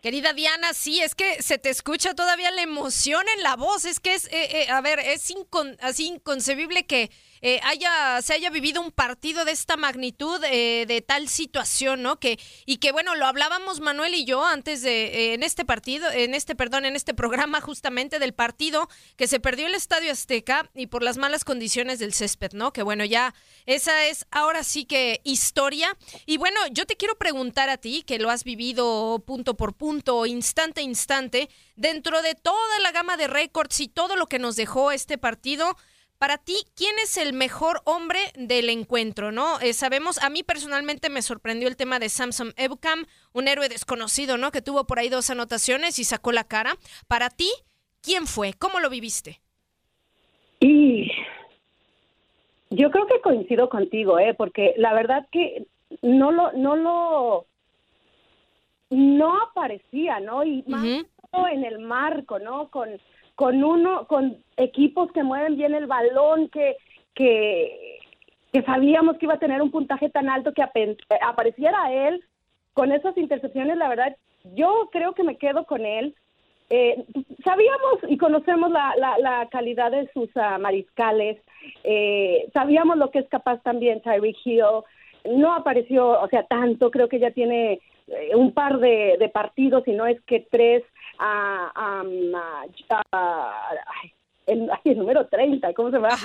Querida 0.01 0.31
Diana, 0.31 0.73
sí, 0.73 1.01
es 1.01 1.13
que 1.13 1.43
se 1.43 1.57
te 1.57 1.69
escucha 1.69 2.13
todavía 2.13 2.51
la 2.51 2.61
emoción 2.61 3.25
en 3.35 3.43
la 3.43 3.57
voz. 3.57 3.83
Es 3.83 3.99
que 3.99 4.13
es, 4.13 4.27
eh, 4.27 4.61
eh, 4.61 4.69
a 4.69 4.79
ver, 4.79 4.99
es 4.99 5.33
así 5.81 6.05
inconcebible 6.05 6.85
que 6.85 7.11
eh, 7.41 7.59
haya, 7.63 8.21
se 8.21 8.33
haya 8.33 8.49
vivido 8.49 8.81
un 8.81 8.91
partido 8.91 9.45
de 9.45 9.51
esta 9.51 9.77
magnitud, 9.77 10.41
eh, 10.45 10.85
de 10.87 11.01
tal 11.01 11.29
situación, 11.29 12.01
¿no? 12.01 12.19
Que, 12.19 12.39
y 12.65 12.77
que 12.77 12.91
bueno, 12.91 13.15
lo 13.15 13.25
hablábamos 13.25 13.79
Manuel 13.79 14.13
y 14.13 14.25
yo 14.25 14.45
antes 14.45 14.81
de, 14.81 15.33
en 15.33 15.43
este 15.43 15.63
partido, 15.65 16.09
en 16.11 16.33
este, 16.33 16.55
perdón, 16.55 16.85
en 16.85 16.95
este 16.95 17.13
programa 17.13 17.61
justamente 17.61 18.19
del 18.19 18.33
partido 18.33 18.89
que 19.15 19.27
se 19.27 19.39
perdió 19.39 19.67
el 19.67 19.75
Estadio 19.75 20.11
Azteca 20.11 20.69
y 20.75 20.87
por 20.87 21.03
las 21.03 21.17
malas 21.17 21.45
condiciones 21.45 21.99
del 21.99 22.13
césped, 22.13 22.51
¿no? 22.53 22.73
Que 22.73 22.83
bueno, 22.83 23.05
ya 23.05 23.33
esa 23.65 24.05
es 24.05 24.25
ahora 24.31 24.63
sí 24.63 24.85
que 24.85 25.21
historia. 25.23 25.95
Y 26.25 26.37
bueno, 26.37 26.59
yo 26.71 26.85
te 26.85 26.97
quiero 26.97 27.17
preguntar 27.17 27.69
a 27.69 27.77
ti, 27.77 28.03
que 28.03 28.19
lo 28.19 28.29
has 28.29 28.43
vivido 28.43 29.23
punto 29.25 29.55
por 29.55 29.73
punto, 29.73 29.88
instante 30.27 30.81
a 30.81 30.83
instante, 30.83 31.49
dentro 31.75 32.21
de 32.21 32.35
toda 32.35 32.79
la 32.81 32.91
gama 32.91 33.17
de 33.17 33.27
récords 33.27 33.79
y 33.79 33.87
todo 33.87 34.15
lo 34.15 34.27
que 34.27 34.39
nos 34.39 34.55
dejó 34.55 34.91
este 34.91 35.17
partido, 35.17 35.75
para 36.19 36.37
ti, 36.37 36.55
¿quién 36.75 36.93
es 37.01 37.17
el 37.17 37.31
mejor 37.31 37.81
hombre 37.85 38.19
del 38.35 38.69
encuentro? 38.69 39.31
¿no? 39.31 39.59
Eh, 39.61 39.73
sabemos, 39.73 40.21
a 40.21 40.29
mí 40.29 40.43
personalmente 40.43 41.09
me 41.09 41.21
sorprendió 41.21 41.69
el 41.69 41.77
tema 41.77 41.97
de 41.97 42.09
Samson 42.09 42.53
Ebukam, 42.57 43.05
un 43.31 43.47
héroe 43.47 43.69
desconocido, 43.69 44.37
¿no? 44.37 44.51
Que 44.51 44.61
tuvo 44.61 44.85
por 44.85 44.99
ahí 44.99 45.07
dos 45.07 45.29
anotaciones 45.29 45.97
y 45.97 46.03
sacó 46.03 46.33
la 46.33 46.43
cara. 46.43 46.73
Para 47.07 47.29
ti, 47.29 47.49
¿quién 48.01 48.27
fue? 48.27 48.53
¿Cómo 48.53 48.81
lo 48.81 48.89
viviste? 48.89 49.39
Y 50.59 51.09
yo 52.69 52.91
creo 52.91 53.07
que 53.07 53.21
coincido 53.21 53.69
contigo, 53.69 54.19
¿eh? 54.19 54.33
Porque 54.33 54.73
la 54.75 54.93
verdad 54.93 55.25
que 55.31 55.67
no 56.01 56.31
lo, 56.31 56.51
no 56.51 56.75
lo, 56.75 57.45
no 58.89 59.41
aparecía, 59.41 60.19
¿no? 60.19 60.43
Y 60.43 60.63
más 60.67 60.85
en 61.51 61.63
el 61.63 61.79
marco, 61.79 62.39
¿no? 62.39 62.69
Con 62.69 62.89
con 63.39 63.63
uno, 63.63 64.05
con 64.07 64.35
equipos 64.57 65.09
que 65.13 65.23
mueven 65.23 65.55
bien 65.55 65.73
el 65.73 65.87
balón, 65.87 66.49
que, 66.49 66.75
que, 67.15 67.99
que 68.51 68.61
sabíamos 68.63 69.17
que 69.17 69.27
iba 69.27 69.35
a 69.35 69.39
tener 69.39 69.61
un 69.61 69.71
puntaje 69.71 70.09
tan 70.09 70.27
alto 70.29 70.51
que 70.51 70.61
apareciera 70.61 71.89
él 71.89 72.21
con 72.73 72.91
esas 72.91 73.17
intercepciones, 73.17 73.77
la 73.77 73.87
verdad, 73.87 74.17
yo 74.55 74.89
creo 74.91 75.13
que 75.13 75.23
me 75.23 75.37
quedo 75.37 75.63
con 75.63 75.85
él. 75.85 76.15
Eh, 76.69 77.05
sabíamos 77.45 77.99
y 78.09 78.17
conocemos 78.17 78.71
la, 78.71 78.93
la, 78.97 79.47
calidad 79.49 79.91
de 79.91 80.09
sus 80.11 80.29
ah, 80.35 80.57
mariscales, 80.57 81.41
eh, 81.85 82.49
sabíamos 82.51 82.97
lo 82.97 83.09
que 83.09 83.19
es 83.19 83.29
capaz 83.29 83.63
también 83.63 84.01
Tyreek 84.01 84.35
Hill, 84.43 84.83
no 85.23 85.53
apareció, 85.53 86.19
o 86.19 86.27
sea, 86.27 86.43
tanto, 86.43 86.91
creo 86.91 87.07
que 87.07 87.19
ya 87.19 87.31
tiene 87.31 87.79
un 88.35 88.53
par 88.53 88.79
de, 88.79 89.17
de 89.19 89.29
partidos, 89.29 89.87
y 89.87 89.91
no 89.91 90.05
es 90.05 90.19
que 90.21 90.47
tres, 90.49 90.83
a, 91.19 92.03
el, 94.47 94.69
el, 94.83 94.97
número 94.97 95.27
30, 95.27 95.73
¿cómo 95.73 95.89
se 95.89 95.97
llama? 95.97 96.15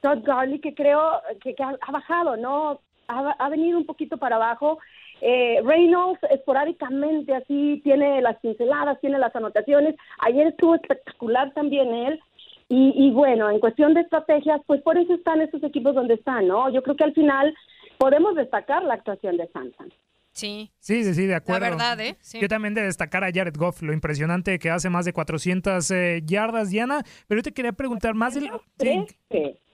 Todd 0.00 0.22
Garley, 0.22 0.60
que 0.60 0.74
creo 0.74 1.20
que, 1.40 1.54
ha, 1.58 1.92
bajado, 1.92 2.36
¿no? 2.36 2.80
Ha, 3.08 3.48
venido 3.48 3.78
un 3.78 3.86
poquito 3.86 4.18
para 4.18 4.36
abajo 4.36 4.78
Eh, 5.20 5.60
Reynolds 5.64 6.20
esporádicamente 6.30 7.34
así 7.34 7.80
tiene 7.82 8.20
las 8.20 8.38
pinceladas, 8.38 9.00
tiene 9.00 9.18
las 9.18 9.34
anotaciones. 9.34 9.96
Ayer 10.20 10.46
estuvo 10.46 10.76
espectacular 10.76 11.52
también 11.54 11.92
él. 11.92 12.20
Y, 12.68 12.92
y, 12.94 13.10
bueno, 13.10 13.50
en 13.50 13.58
cuestión 13.58 13.94
de 13.94 14.02
estrategias, 14.02 14.60
pues 14.66 14.80
por 14.82 14.96
eso 14.96 15.14
están 15.14 15.40
estos 15.40 15.64
equipos 15.64 15.94
donde 15.94 16.14
están, 16.14 16.46
¿no? 16.46 16.68
Yo 16.70 16.82
creo 16.82 16.94
que 16.94 17.04
al 17.04 17.14
final 17.14 17.52
podemos 17.96 18.36
destacar 18.36 18.84
la 18.84 18.94
actuación 18.94 19.38
de 19.38 19.48
Santos. 19.48 19.88
Sí. 20.38 20.70
Sí, 20.78 21.02
sí, 21.04 21.14
sí, 21.14 21.26
de 21.26 21.34
acuerdo. 21.34 21.60
La 21.66 21.70
verdad, 21.70 22.00
¿eh? 22.00 22.16
Sí. 22.20 22.38
Yo 22.40 22.48
también 22.48 22.74
de 22.74 22.82
destacar 22.82 23.24
a 23.24 23.30
Jared 23.32 23.56
Goff, 23.56 23.82
lo 23.82 23.92
impresionante 23.92 24.58
que 24.58 24.70
hace 24.70 24.88
más 24.88 25.04
de 25.04 25.12
400 25.12 25.90
eh, 25.90 26.22
yardas, 26.24 26.70
Diana. 26.70 27.02
Pero 27.26 27.40
yo 27.40 27.42
te 27.42 27.52
quería 27.52 27.72
preguntar 27.72 28.14
más 28.14 28.34
del... 28.34 28.50
Sí, 28.78 29.04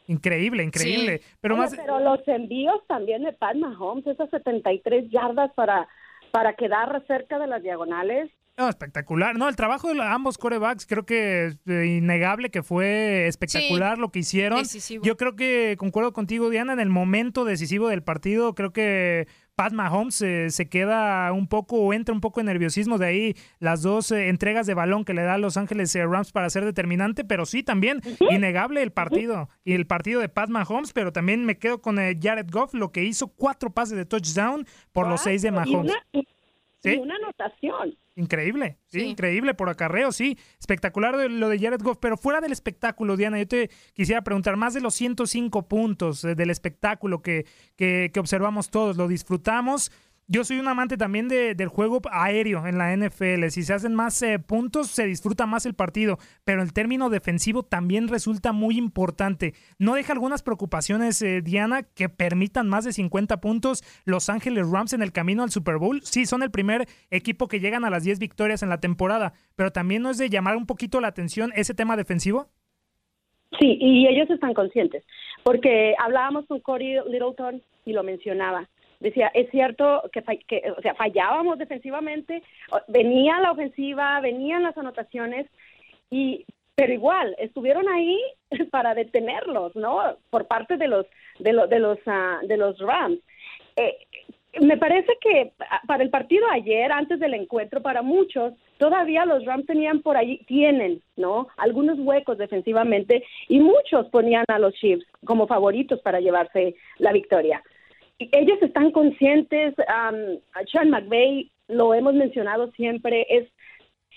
increíble, 0.07 0.63
increíble. 0.63 1.19
Sí. 1.19 1.37
Pero, 1.41 1.55
Oye, 1.55 1.63
más... 1.63 1.75
pero 1.77 2.01
los 2.01 2.27
envíos 2.29 2.81
también 2.89 3.25
de 3.25 3.33
Pat 3.33 3.57
Mahomes, 3.57 4.07
esas 4.07 4.31
73 4.31 5.11
yardas 5.11 5.53
para, 5.55 5.87
para 6.33 6.55
quedar 6.55 7.05
cerca 7.07 7.39
de 7.39 7.47
las 7.47 7.63
diagonales. 7.63 8.31
No, 8.57 8.69
espectacular. 8.69 9.37
No, 9.37 9.49
el 9.49 9.57
trabajo 9.57 9.93
de 9.93 10.01
ambos 10.01 10.39
corebacks 10.39 10.87
creo 10.87 11.05
que 11.05 11.47
es 11.47 11.59
eh, 11.67 11.87
innegable 11.87 12.51
que 12.51 12.63
fue 12.63 13.27
espectacular 13.27 13.97
Sí. 13.97 14.01
lo 14.01 14.11
que 14.11 14.21
hicieron. 14.21 14.61
Decisivo. 14.61 15.03
Yo 15.05 15.17
creo 15.17 15.35
que 15.35 15.75
concuerdo 15.77 16.13
contigo, 16.13 16.51
Diana, 16.51 16.73
en 16.73 16.79
el 16.79 16.89
momento 16.89 17.45
decisivo 17.45 17.89
del 17.89 18.05
partido, 18.05 18.55
creo 18.55 18.73
que 18.73 19.27
Pat 19.57 19.73
Mahomes 19.73 20.21
eh, 20.23 20.51
se 20.51 20.69
queda 20.69 21.33
un 21.33 21.47
poco 21.47 21.77
o 21.77 21.93
entra 21.93 22.13
un 22.13 22.21
poco 22.21 22.41
en 22.41 22.47
nerviosismo. 22.47 22.99
De 22.99 23.07
ahí 23.07 23.37
las 23.61 23.83
dos 23.83 24.11
eh, 24.11 24.29
entregas 24.29 24.67
de 24.67 24.75
balón 24.75 25.05
que 25.05 25.15
le 25.15 25.23
da 25.23 25.35
a 25.35 25.39
Los 25.39 25.57
Ángeles 25.57 25.95
eh, 25.95 26.05
Rams 26.05 26.33
para 26.33 26.51
ser 26.51 26.65
determinante, 26.65 27.25
pero 27.25 27.47
sí 27.47 27.63
también 27.63 28.01
innegable 28.31 28.83
el 28.83 28.91
partido. 28.91 29.49
Y 29.65 29.75
el 29.75 29.87
partido 29.87 30.21
de 30.21 30.29
Pat 30.29 30.49
Mahomes, 30.51 30.93
pero 30.93 31.13
también 31.13 31.45
me 31.45 31.57
quedo 31.59 31.81
con 31.81 31.99
eh, 32.01 32.19
Jared 32.21 32.49
Goff, 32.51 32.75
lo 32.75 32.91
que 32.91 33.05
hizo 33.05 33.29
cuatro 33.29 33.71
pases 33.71 33.97
de 33.97 34.05
touchdown 34.05 34.67
por 34.93 35.07
los 35.09 35.21
seis 35.21 35.43
de 35.43 35.49
Y 35.49 35.53
Mahomes. 35.53 35.93
una, 35.93 35.95
y- 36.13 36.27
¿Sí? 36.83 36.95
y 36.95 36.99
una 36.99 37.15
anotación. 37.15 37.97
Increíble, 38.17 38.79
sí, 38.87 39.01
Sí. 39.01 39.07
increíble 39.07 39.55
por 39.55 39.69
acarreo, 39.69 40.13
sí. 40.13 40.39
Espectacular 40.61 41.17
de- 41.17 41.29
lo 41.29 41.49
de 41.49 41.59
Jared 41.59 41.81
Goff, 41.83 41.99
pero 42.01 42.17
fuera 42.17 42.41
del 42.41 42.53
espectáculo, 42.53 43.17
Diana, 43.17 43.39
yo 43.41 43.49
te 43.49 43.71
quisiera 43.93 44.23
preguntar, 44.23 44.57
más 44.57 44.73
de 44.73 44.81
los 44.81 44.95
105 44.95 45.67
puntos 45.67 46.25
eh, 46.25 46.35
del 46.37 46.51
espectáculo 46.51 47.23
que, 47.23 47.45
que, 47.77 48.11
que 48.15 48.21
observamos 48.21 48.71
todos, 48.71 48.97
lo 48.97 49.09
disfrutamos. 49.09 49.91
Yo 50.27 50.43
soy 50.43 50.59
un 50.59 50.69
amante 50.69 50.97
también 50.97 51.29
de- 51.29 51.55
del 51.55 51.69
juego 51.69 52.01
aéreo 52.11 52.67
en 52.67 52.79
la 52.79 52.93
NFL. 52.97 53.51
Si 53.51 53.63
se 53.63 53.75
hacen 53.75 53.95
más 53.95 54.23
eh, 54.23 54.39
puntos, 54.39 54.89
se 54.89 55.05
disfruta 55.07 55.45
más 55.45 55.67
el 55.67 55.75
partido, 55.75 56.19
pero 56.45 56.63
el 56.63 56.73
término 56.73 57.11
defensivo 57.11 57.63
también 57.63 58.09
resulta 58.09 58.53
muy 58.53 58.79
importante. 58.79 59.53
¿No 59.79 59.95
deja 59.97 60.15
algunas 60.15 60.43
preocupaciones, 60.43 61.21
eh, 61.21 61.43
Diana, 61.43 61.83
que 61.83 62.09
permitan 62.09 62.69
más 62.69 62.85
de 62.87 62.95
50 62.95 63.43
puntos 63.43 63.83
Los 64.07 64.31
Ángeles 64.31 64.67
Rams 64.71 64.95
en 64.95 65.03
el 65.03 65.13
camino 65.13 65.43
al 65.43 65.51
Super 65.51 65.77
Bowl? 65.77 66.01
Sí, 66.03 66.25
son 66.25 66.43
el 66.43 66.51
primer 66.51 66.87
equipo 67.11 67.47
que 67.47 67.61
llegan 67.61 67.85
a 67.85 67.91
las 67.91 68.03
10 68.05 68.19
victorias 68.19 68.63
en 68.63 68.71
la 68.71 68.81
temporada, 68.81 69.35
pero 69.57 69.73
también 69.73 70.01
no 70.01 70.09
es 70.09 70.17
de 70.17 70.31
llamar 70.31 70.57
un 70.57 70.65
poquito 70.65 71.03
la 71.03 71.09
atención 71.09 71.53
ese 71.55 71.75
tema 71.75 71.97
defensivo. 71.99 72.49
Sí, 73.61 73.77
y 73.79 74.09
ellos 74.09 74.29
están 74.31 74.55
conscientes, 74.55 75.05
porque 75.45 75.95
hablábamos 76.03 76.47
con 76.47 76.61
Corey 76.61 76.97
Littleton 77.09 77.63
y 77.85 77.93
lo 77.93 78.03
mencionaba. 78.03 78.69
Decía, 79.05 79.31
es 79.35 79.51
cierto 79.51 80.03
que, 80.15 80.23
que, 80.49 80.63
o 80.75 80.81
sea, 80.81 80.95
fallábamos 80.95 81.59
defensivamente, 81.59 82.43
venía 82.89 83.39
la 83.39 83.53
ofensiva, 83.53 84.19
venían 84.21 84.63
las 84.63 84.79
anotaciones, 84.79 85.47
y 86.11 86.47
pero 86.75 86.91
igual 86.91 87.37
estuvieron 87.39 87.87
ahí 87.87 88.19
para 88.71 88.95
detenerlos, 88.95 89.77
¿no? 89.77 90.17
Por 90.31 90.47
parte 90.47 90.79
de 90.79 90.89
los 90.89 91.05
de 91.39 91.53
los 91.53 91.69
de 91.69 91.81
los 91.81 91.99
ah, 92.07 92.41
de 92.45 92.57
los 92.57 92.79
Rams. 92.79 93.19
Eh, 93.77 93.95
me 94.63 94.79
parece 94.79 95.13
que 95.21 95.53
ah, 95.61 95.83
para 95.87 96.03
el 96.03 96.09
partido 96.09 96.47
ayer, 96.51 96.91
antes 96.91 97.21
del 97.21 97.35
encuentro, 97.35 97.83
para 97.83 98.01
muchos, 98.01 98.55
todavía 98.79 99.27
los 99.27 99.45
Rams 99.45 99.67
tenían 99.67 100.01
por 100.01 100.17
ahí, 100.17 100.39
tienen, 100.47 101.03
¿no? 101.17 101.49
Algunos 101.59 101.99
huecos 101.99 102.39
defensivamente 102.39 103.23
y 103.49 103.61
muchos 103.61 104.09
ponían 104.09 104.47
a 104.49 104.59
los 104.59 104.73
Chiefs 104.77 105.05
como 105.27 105.47
favoritos 105.47 106.01
para 106.01 106.21
llevarse 106.21 106.75
la 106.97 107.13
victoria. 107.13 107.63
Ellos 108.19 108.59
están 108.63 108.93
conscientes, 108.93 109.75
a 109.89 110.13
Sean 110.71 110.91
McVay, 110.91 111.51
lo 111.69 111.95
hemos 111.95 112.15
mencionado 112.15 112.71
siempre, 112.73 113.27
es 113.29 113.49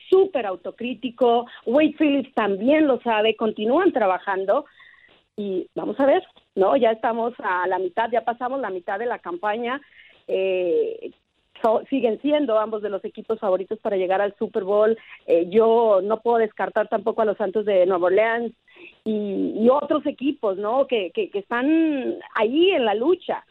súper 0.09 0.45
autocrítico, 0.45 1.47
Wade 1.65 1.95
Phillips 1.97 2.33
también 2.33 2.87
lo 2.87 3.01
sabe, 3.01 3.35
continúan 3.35 3.91
trabajando 3.91 4.65
y 5.35 5.67
vamos 5.75 5.99
a 5.99 6.05
ver, 6.05 6.23
¿no? 6.55 6.77
Ya 6.77 6.91
estamos 6.91 7.33
a 7.39 7.67
la 7.67 7.79
mitad, 7.79 8.09
ya 8.11 8.23
pasamos 8.23 8.61
la 8.61 8.69
mitad 8.69 8.99
de 8.99 9.05
la 9.07 9.19
campaña, 9.19 9.81
eh, 10.27 11.11
so- 11.61 11.83
siguen 11.89 12.21
siendo 12.21 12.57
ambos 12.59 12.81
de 12.81 12.89
los 12.89 13.03
equipos 13.03 13.39
favoritos 13.39 13.79
para 13.79 13.97
llegar 13.97 14.21
al 14.21 14.35
Super 14.37 14.63
Bowl. 14.63 14.97
Eh, 15.25 15.47
yo 15.49 16.01
no 16.03 16.21
puedo 16.21 16.37
descartar 16.37 16.87
tampoco 16.87 17.21
a 17.21 17.25
los 17.25 17.37
Santos 17.37 17.65
de 17.65 17.85
Nueva 17.85 18.07
Orleans 18.07 18.53
y, 19.03 19.53
y 19.57 19.69
otros 19.69 20.05
equipos, 20.05 20.57
¿no? 20.57 20.87
Que, 20.87 21.11
que, 21.11 21.29
que 21.29 21.39
están 21.39 21.67
ahí 22.35 22.71
en 22.71 22.85
la 22.85 22.93
lucha. 22.93 23.43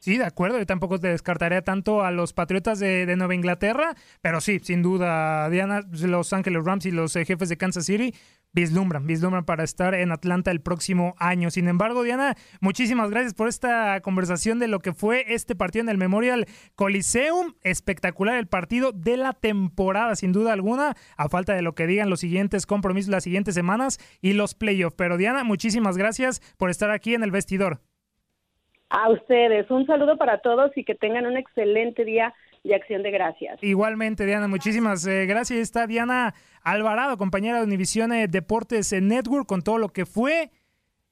Sí, 0.00 0.16
de 0.16 0.24
acuerdo. 0.24 0.58
Yo 0.58 0.66
tampoco 0.66 1.00
te 1.00 1.08
descartaría 1.08 1.62
tanto 1.62 2.04
a 2.04 2.12
los 2.12 2.32
Patriotas 2.32 2.78
de, 2.78 3.16
Nueva 3.16 3.34
Inglaterra, 3.34 3.94
pero 4.20 4.40
sí, 4.40 4.60
sin 4.62 4.82
duda, 4.82 5.50
Diana, 5.50 5.82
Los 5.90 6.32
Ángeles 6.32 6.64
Rams 6.64 6.86
y 6.86 6.92
los 6.92 7.16
eh, 7.16 7.24
jefes 7.24 7.48
de 7.48 7.56
Kansas 7.56 7.86
City 7.86 8.14
vislumbran, 8.52 9.06
vislumbran 9.06 9.44
para 9.44 9.64
estar 9.64 9.94
en 9.94 10.12
Atlanta 10.12 10.52
el 10.52 10.60
próximo 10.60 11.14
año. 11.18 11.50
Sin 11.50 11.66
embargo, 11.68 12.04
Diana, 12.04 12.36
muchísimas 12.60 13.10
gracias 13.10 13.34
por 13.34 13.48
esta 13.48 14.00
conversación 14.00 14.58
de 14.60 14.68
lo 14.68 14.78
que 14.78 14.92
fue 14.92 15.24
este 15.34 15.56
partido 15.56 15.82
en 15.82 15.88
el 15.88 15.98
Memorial 15.98 16.46
Coliseum. 16.76 17.54
Espectacular 17.62 18.36
el 18.36 18.46
partido 18.46 18.92
de 18.92 19.16
la 19.16 19.32
temporada, 19.32 20.14
sin 20.14 20.32
duda 20.32 20.52
alguna, 20.52 20.96
a 21.16 21.28
falta 21.28 21.54
de 21.54 21.62
lo 21.62 21.74
que 21.74 21.88
digan 21.88 22.08
los 22.08 22.20
siguientes 22.20 22.66
compromisos 22.66 23.10
las 23.10 23.24
siguientes 23.24 23.54
semanas 23.54 23.98
y 24.20 24.32
los 24.32 24.54
playoffs. 24.54 24.96
Pero 24.96 25.16
Diana, 25.16 25.42
muchísimas 25.42 25.96
gracias 25.96 26.40
por 26.56 26.70
estar 26.70 26.90
aquí 26.90 27.14
en 27.14 27.24
el 27.24 27.32
vestidor. 27.32 27.80
A 28.90 29.10
ustedes, 29.10 29.70
un 29.70 29.86
saludo 29.86 30.16
para 30.16 30.38
todos 30.40 30.70
y 30.76 30.84
que 30.84 30.94
tengan 30.94 31.26
un 31.26 31.36
excelente 31.36 32.04
día 32.04 32.34
de 32.64 32.74
acción 32.74 33.02
de 33.02 33.10
gracias. 33.10 33.58
Igualmente, 33.62 34.24
Diana, 34.26 34.48
muchísimas 34.48 35.06
eh, 35.06 35.26
gracias. 35.26 35.58
Está 35.60 35.86
Diana 35.86 36.34
Alvarado, 36.62 37.16
compañera 37.18 37.58
de 37.58 37.64
Univisión 37.64 38.12
eh, 38.12 38.28
Deportes 38.28 38.92
eh, 38.92 39.00
Network, 39.00 39.46
con 39.46 39.62
todo 39.62 39.78
lo 39.78 39.90
que 39.90 40.06
fue 40.06 40.50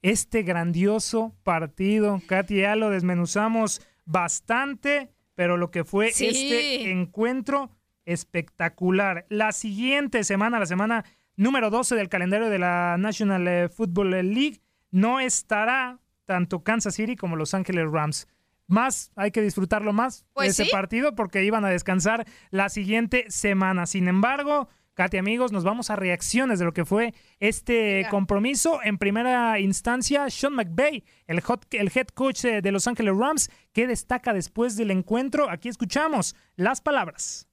este 0.01 0.43
grandioso 0.43 1.35
partido. 1.43 2.19
Katy, 2.27 2.61
ya 2.61 2.75
lo 2.75 2.89
desmenuzamos 2.89 3.81
bastante, 4.05 5.09
pero 5.35 5.57
lo 5.57 5.69
que 5.71 5.83
fue 5.83 6.11
Sí. 6.11 6.27
este 6.27 6.91
encuentro 6.91 7.69
espectacular. 8.05 9.25
La 9.29 9.51
siguiente 9.51 10.23
semana, 10.23 10.59
la 10.59 10.65
semana 10.65 11.03
número 11.35 11.69
12 11.69 11.95
del 11.95 12.09
calendario 12.09 12.49
de 12.49 12.59
la 12.59 12.97
National 12.97 13.47
eh, 13.47 13.69
Football 13.69 14.11
League, 14.33 14.59
no 14.91 15.19
estará 15.19 15.99
tanto 16.27 16.63
Kansas 16.63 16.93
City 16.93 17.15
como 17.15 17.35
Los 17.35 17.55
Ángeles 17.55 17.89
Rams. 17.91 18.27
Más, 18.67 19.11
hay 19.15 19.31
que 19.31 19.41
disfrutarlo 19.41 19.93
más 19.93 20.25
Pues 20.33 20.49
ese 20.49 20.65
sí. 20.65 20.69
partido 20.71 21.15
porque 21.15 21.43
iban 21.43 21.63
a 21.65 21.69
descansar 21.69 22.25
la 22.51 22.67
siguiente 22.69 23.25
semana. 23.29 23.85
Sin 23.85 24.09
embargo, 24.09 24.67
Katy, 24.93 25.17
amigos, 25.17 25.51
nos 25.53 25.63
vamos 25.63 25.89
a 25.89 25.95
reacciones 25.95 26.59
de 26.59 26.65
lo 26.65 26.73
que 26.73 26.83
fue 26.83 27.13
este 27.39 28.05
compromiso. 28.09 28.79
En 28.83 28.97
primera 28.97 29.57
instancia, 29.59 30.29
Sean 30.29 30.53
McVay, 30.53 31.05
el, 31.27 31.39
hot- 31.41 31.65
el 31.71 31.89
head 31.95 32.07
coach 32.07 32.41
de 32.41 32.71
Los 32.71 32.87
Ángeles 32.87 33.15
Rams, 33.15 33.49
que 33.71 33.87
destaca 33.87 34.33
después 34.33 34.75
del 34.75 34.91
encuentro. 34.91 35.49
Aquí 35.49 35.69
escuchamos 35.69 36.35
las 36.57 36.81
palabras. 36.81 37.47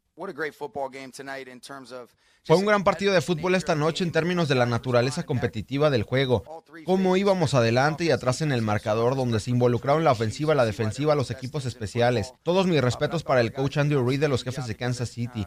Fue 2.47 2.59
un 2.59 2.67
gran 2.67 2.85
partido 2.85 3.15
de 3.15 3.23
fútbol 3.23 3.55
esta 3.55 3.75
noche 3.75 4.05
en 4.05 4.13
términos 4.13 4.49
de 4.49 4.55
la 4.55 4.67
naturaleza 4.67 5.23
competitiva 5.23 5.89
del 5.89 6.03
juego. 6.03 6.63
Cómo 6.85 7.17
íbamos 7.17 7.55
adelante 7.55 8.05
y 8.05 8.11
atrás 8.11 8.43
en 8.43 8.53
el 8.53 8.61
marcador 8.61 9.17
donde 9.17 9.41
se 9.41 9.51
involucraron 9.51 10.05
la 10.05 10.13
ofensiva, 10.13 10.55
la 10.55 10.67
defensiva, 10.67 11.15
los 11.15 11.31
equipos 11.31 11.65
especiales. 11.65 12.35
Todos 12.43 12.67
mis 12.67 12.83
respetos 12.83 13.23
para 13.23 13.41
el 13.41 13.55
coach 13.55 13.79
Andrew 13.79 14.07
Reid 14.07 14.21
de 14.21 14.29
los 14.29 14.45
jefes 14.45 14.67
de 14.67 14.77
Kansas 14.77 15.09
City. 15.09 15.47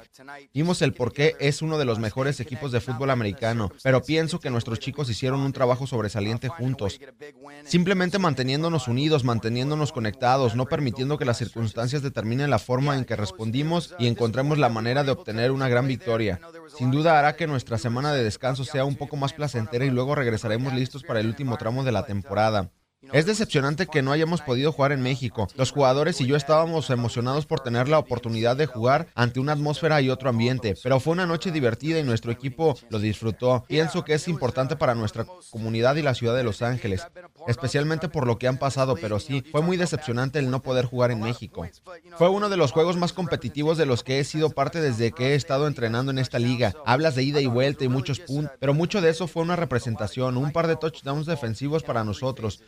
Vimos 0.56 0.82
el 0.82 0.96
por 0.96 1.14
qué 1.14 1.36
es 1.40 1.62
uno 1.62 1.78
de 1.78 1.86
los 1.86 2.00
mejores 2.00 2.40
equipos 2.40 2.72
de 2.72 2.82
fútbol 2.82 3.12
americano, 3.12 3.72
pero 3.84 4.02
pienso 4.02 4.40
que 4.40 4.50
nuestros 4.50 4.80
chicos 4.80 5.08
hicieron 5.08 5.42
un 5.42 5.54
trabajo 5.54 5.86
sobresaliente 5.86 6.50
juntos. 6.50 7.00
Simplemente 7.66 8.18
manteniéndonos 8.18 8.88
unidos, 8.88 9.24
manteniéndonos 9.24 9.92
conectados, 9.92 10.56
no 10.56 10.66
permitiendo 10.66 11.20
que 11.20 11.26
las 11.26 11.38
circunstancias 11.38 12.02
determinen 12.02 12.50
la 12.50 12.58
forma 12.58 12.98
en 12.98 13.06
que 13.06 13.16
respondimos 13.16 13.94
y 14.00 14.08
encontremos 14.08 14.58
la 14.58 14.70
manera 14.70 15.04
de 15.04 15.12
obtener 15.12 15.52
una 15.52 15.70
gran 15.70 15.88
victoria. 15.88 16.40
Duda 16.92 17.18
hará 17.18 17.36
que 17.36 17.48
nuestra 17.48 17.78
semana 17.78 18.14
de 18.14 18.24
descanso 18.24 18.64
sea 18.64 18.86
un 18.86 18.96
poco 18.96 19.16
más 19.16 19.34
placentera 19.34 19.86
y 19.86 19.90
luego 19.90 20.16
regresaremos 20.16 20.74
listos 20.74 21.04
para 21.04 21.20
el 21.20 21.28
último 21.28 21.58
tramo 21.58 21.84
de 21.84 21.92
la 21.92 22.06
temporada. 22.06 22.72
Es 23.14 23.26
decepcionante 23.26 23.88
que 23.88 24.02
no 24.02 24.12
hayamos 24.12 24.42
podido 24.42 24.72
jugar 24.72 24.92
en 24.92 25.02
México. 25.02 25.48
Los 25.56 25.72
jugadores 25.72 26.20
y 26.22 26.26
yo 26.26 26.36
estábamos 26.36 26.90
emocionados 26.90 27.46
por 27.46 27.60
tener 27.60 27.88
la 27.88 28.00
oportunidad 28.00 28.56
de 28.56 28.66
jugar 28.66 29.08
ante 29.16 29.40
una 29.40 29.54
atmósfera 29.54 30.02
y 30.02 30.10
otro 30.10 30.30
ambiente, 30.30 30.76
pero 30.84 31.00
fue 31.00 31.14
una 31.14 31.26
noche 31.26 31.52
divertida 31.52 32.00
y 32.00 32.04
nuestro 32.04 32.32
equipo 32.32 32.78
lo 32.90 33.00
disfrutó. 33.00 33.66
Pienso 33.68 34.04
que 34.04 34.14
es 34.14 34.28
importante 34.28 34.76
para 34.76 34.96
nuestra 34.96 35.26
comunidad 35.50 35.96
y 35.96 36.02
la 36.02 36.14
ciudad 36.14 36.36
de 36.36 36.44
Los 36.44 36.62
Ángeles, 36.62 37.08
especialmente 37.48 38.10
por 38.10 38.28
lo 38.28 38.38
que 38.38 38.48
han 38.48 38.58
pasado, 38.58 38.96
pero 39.00 39.20
sí, 39.20 39.44
fue 39.52 39.62
muy 39.62 39.78
decepcionante 39.78 40.40
el 40.40 40.50
no 40.50 40.62
poder 40.62 40.86
jugar 40.86 41.12
en 41.12 41.22
México. 41.22 41.68
Fue 42.18 42.30
uno 42.30 42.50
de 42.50 42.58
los 42.58 42.72
juegos 42.72 42.98
más 42.98 43.14
competitivos 43.14 43.78
de 43.78 43.86
los 43.86 44.04
que 44.04 44.20
he 44.20 44.24
sido 44.24 44.50
parte 44.50 44.82
desde 44.82 45.12
que 45.12 45.30
he 45.30 45.36
estado 45.36 45.68
entrenando 45.68 46.12
en 46.12 46.20
esta 46.20 46.40
liga. 46.40 46.74
Hablas 46.86 47.16
de 47.16 47.24
ida 47.24 47.42
y 47.42 47.48
vuelta 47.48 47.84
y 47.84 47.88
muchos 47.88 48.20
puntos, 48.20 48.58
pero 48.60 48.74
mucho 48.74 49.02
de 49.02 49.10
eso 49.10 49.28
fue 49.28 49.44
una 49.44 49.56
representación, 49.56 50.38
un 50.38 50.52
par 50.52 50.68
de 50.68 50.76
touchdowns 50.76 51.26
defensivos 51.26 51.84
para 51.84 52.04
nosotros. 52.04 52.62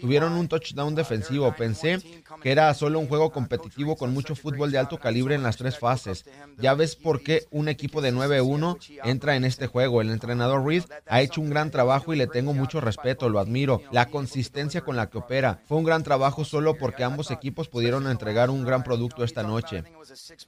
Tuvieron 0.00 0.32
un 0.32 0.48
touchdown 0.48 0.94
defensivo. 0.94 1.54
Pensé 1.56 2.00
que 2.42 2.52
era 2.52 2.72
solo 2.74 2.98
un 2.98 3.08
juego 3.08 3.30
competitivo 3.30 3.96
con 3.96 4.12
mucho 4.12 4.34
fútbol 4.34 4.70
de 4.70 4.78
alto 4.78 4.98
calibre 4.98 5.34
en 5.34 5.42
las 5.42 5.56
tres 5.56 5.78
fases. 5.78 6.24
Ya 6.58 6.74
ves 6.74 6.96
por 6.96 7.22
qué 7.22 7.46
un 7.50 7.68
equipo 7.68 8.00
de 8.00 8.12
9-1 8.12 8.78
entra 9.04 9.36
en 9.36 9.44
este 9.44 9.66
juego. 9.66 10.00
El 10.00 10.10
entrenador 10.10 10.64
Reed 10.64 10.84
ha 11.06 11.20
hecho 11.20 11.40
un 11.40 11.50
gran 11.50 11.70
trabajo 11.70 12.12
y 12.12 12.16
le 12.16 12.26
tengo 12.26 12.54
mucho 12.54 12.80
respeto, 12.80 13.28
lo 13.28 13.38
admiro. 13.38 13.82
La 13.90 14.06
consistencia 14.06 14.82
con 14.82 14.96
la 14.96 15.08
que 15.08 15.18
opera. 15.18 15.60
Fue 15.66 15.78
un 15.78 15.84
gran 15.84 16.02
trabajo 16.02 16.44
solo 16.44 16.76
porque 16.76 17.04
ambos 17.04 17.30
equipos 17.30 17.68
pudieron 17.68 18.06
entregar 18.06 18.50
un 18.50 18.64
gran 18.64 18.82
producto 18.82 19.24
esta 19.24 19.42
noche. 19.42 19.84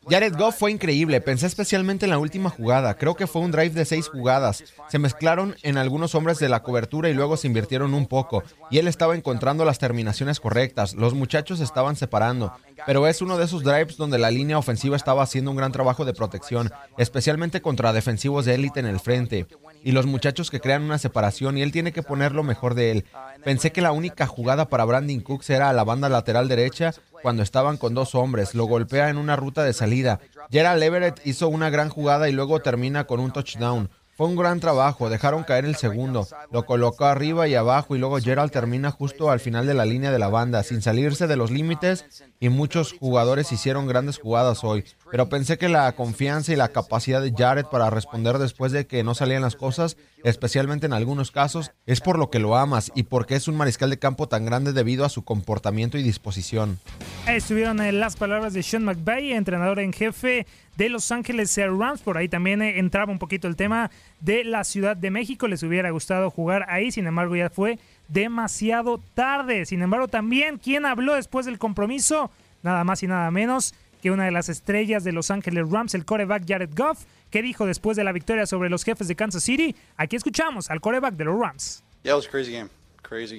Jared 0.09 0.37
Goff 0.37 0.59
fue 0.59 0.71
increíble. 0.71 1.21
Pensé 1.21 1.47
especialmente 1.47 2.07
en 2.07 2.11
la 2.11 2.19
última 2.19 2.51
jugada. 2.51 2.95
Creo 2.97 3.15
que 3.15 3.27
fue 3.27 3.43
un 3.43 3.51
drive 3.51 3.71
de 3.71 3.85
seis 3.85 4.09
jugadas. 4.09 4.65
Se 4.89 4.99
mezclaron 4.99 5.57
en 5.63 5.79
algunos 5.79 6.15
hombres 6.15 6.39
de 6.39 6.49
la 6.49 6.63
cobertura 6.63 7.09
y 7.09 7.15
luego 7.15 7.37
se 7.37 7.47
invirtieron 7.47 7.95
un 7.95 8.07
poco. 8.07 8.43
Y 8.71 8.79
él 8.79 8.89
estaba 8.89 9.17
encontrando 9.35 9.65
las 9.65 9.81
terminaciones 9.81 10.39
correctas. 10.39 10.95
Los 10.95 11.13
muchachos 11.13 11.59
estaban 11.59 11.97
separando. 11.97 12.53
Pero 12.87 13.09
es 13.09 13.21
uno 13.21 13.37
de 13.37 13.47
esos 13.47 13.65
drives 13.65 13.97
donde 13.97 14.17
la 14.17 14.31
línea 14.31 14.59
ofensiva 14.59 14.95
estaba 14.95 15.25
haciendo 15.25 15.51
un 15.51 15.57
gran 15.57 15.73
trabajo 15.73 16.05
de 16.05 16.13
protección, 16.13 16.71
especialmente 16.99 17.61
contra 17.61 17.93
defensivos 17.93 18.45
de 18.45 18.55
élite 18.55 18.79
en 18.79 18.87
el 18.87 19.01
frente. 19.01 19.49
Y 19.83 19.91
los 19.91 20.07
muchachos 20.07 20.53
que 20.53 20.61
crean 20.61 20.83
una 20.83 20.99
separación 20.99 21.59
y 21.59 21.63
él 21.63 21.73
tiene 21.73 21.93
que 21.93 22.05
poner 22.05 22.31
lo 22.31 22.45
mejor 22.45 22.75
de 22.75 22.93
él. 22.93 23.05
Pensé 23.43 23.73
que 23.73 23.83
la 23.83 23.91
única 23.91 24.29
jugada 24.29 24.69
para 24.69 24.85
Brandon 24.85 25.21
Cooks 25.21 25.51
era 25.51 25.69
a 25.69 25.73
la 25.73 25.83
banda 25.83 26.09
lateral 26.09 26.47
derecha 26.47 26.95
cuando 27.21 27.43
estaban 27.43 27.77
con 27.77 27.93
dos 27.93 28.15
hombres. 28.15 28.55
Lo 28.55 28.67
golpea 28.67 29.09
en 29.09 29.19
una 29.19 29.35
ruta 29.35 29.65
de 29.65 29.73
salida. 29.73 30.21
Gerald 30.49 30.81
Everett 30.81 31.21
hizo 31.27 31.49
una 31.49 31.71
gran 31.71 31.89
jugada 31.89 32.29
y 32.29 32.33
luego 32.33 32.61
termina 32.61 33.05
con 33.09 33.19
un 33.19 33.33
touchdown. 33.33 33.91
Fue 34.17 34.29
un 34.29 34.37
gran 34.37 34.61
trabajo, 34.61 35.11
dejaron 35.11 35.43
caer 35.43 35.65
el 35.65 35.75
segundo, 35.75 36.29
lo 36.53 36.67
colocó 36.67 37.07
arriba 37.07 37.49
y 37.49 37.57
abajo 37.57 37.97
y 37.97 37.99
luego 37.99 38.19
Gerald 38.19 38.53
termina 38.53 38.93
justo 38.93 39.29
al 39.31 39.41
final 39.41 39.67
de 39.67 39.75
la 39.75 39.85
línea 39.85 40.13
de 40.13 40.21
la 40.21 40.29
banda, 40.29 40.63
sin 40.63 40.83
salirse 40.83 41.27
de 41.27 41.37
los 41.37 41.51
límites 41.51 42.25
y 42.39 42.49
muchos 42.49 42.93
jugadores 42.93 43.51
hicieron 43.51 43.89
grandes 43.89 44.19
jugadas 44.19 44.63
hoy, 44.63 44.85
pero 45.11 45.29
pensé 45.29 45.59
que 45.59 45.69
la 45.69 45.93
confianza 45.93 46.53
y 46.53 46.57
la 46.57 46.69
capacidad 46.69 47.23
de 47.23 47.33
Jared 47.37 47.67
para 47.67 47.91
responder 47.91 48.39
después 48.39 48.73
de 48.73 48.87
que 48.87 49.05
no 49.05 49.15
salían 49.15 49.43
las 49.43 49.57
cosas, 49.57 49.97
especialmente 50.23 50.87
en 50.87 50.93
algunos 50.93 51.31
casos, 51.31 51.73
es 51.87 52.01
por 52.01 52.19
lo 52.19 52.31
que 52.31 52.39
lo 52.39 52.57
amas 52.57 52.91
y 52.95 53.05
porque 53.05 53.37
es 53.37 53.49
un 53.49 53.57
mariscal 53.57 53.91
de 53.91 53.99
campo 53.99 54.29
tan 54.29 54.45
grande 54.45 54.73
debido 54.73 55.05
a 55.05 55.09
su 55.09 55.25
comportamiento 55.25 55.99
y 55.99 56.03
disposición. 56.03 56.79
Estuvieron 57.27 57.81
en 57.81 58.01
las 58.01 58.17
palabras 58.17 58.53
de 58.53 58.63
Sean 58.63 58.85
McVay, 58.85 59.33
entrenador 59.33 59.79
en 59.81 59.93
jefe 59.93 60.47
de 60.77 60.89
Los 60.89 61.11
Ángeles 61.13 61.57
Rams. 61.57 62.03
Por 62.03 62.19
ahí 62.19 62.29
también 62.29 62.63
eh, 62.63 62.79
entraba 62.79 63.13
un 63.13 63.19
poquito 63.19 63.49
el 63.49 63.57
tema 63.57 63.91
de 64.21 64.45
la 64.45 64.65
Ciudad 64.65 64.97
de 64.97 65.11
México. 65.11 65.49
Les 65.49 65.63
hubiera 65.63 65.91
gustado 65.91 66.31
jugar 66.31 66.67
ahí, 66.69 66.91
sin 66.91 67.07
embargo 67.07 67.37
ya 67.37 67.51
fue 67.51 67.79
demasiado 68.09 69.01
tarde. 69.15 69.67
Sin 69.67 69.83
embargo, 69.83 70.09
también, 70.09 70.59
¿quién 70.59 70.87
habló 70.87 71.15
después 71.15 71.47
del 71.47 71.59
compromiso? 71.59 72.31
Nada 72.63 72.85
más 72.85 73.03
y 73.03 73.07
nada 73.07 73.31
menos 73.31 73.75
que 74.05 74.11
una 74.11 74.27
de 74.27 74.33
las 74.33 74.51
estrellas 74.51 75.03
de 75.03 75.13
Los 75.13 75.31
Ángeles 75.31 75.71
Rams, 75.71 75.95
el 75.95 76.05
coreback 76.05 76.47
Jared 76.47 76.69
Goff. 76.77 77.07
¿Qué 77.31 77.41
dijo 77.41 77.65
después 77.65 77.97
de 77.97 78.05
la 78.05 78.13
victoria 78.13 78.45
sobre 78.45 78.69
los 78.69 78.85
jefes 78.85 79.09
de 79.09 79.17
Kansas 79.17 79.43
City? 79.43 79.75
Aquí 79.97 80.15
escuchamos 80.15 80.71
al 80.71 80.83
coreback 80.83 81.15
de 81.15 81.25
los 81.25 81.41
Rams. 81.41 81.83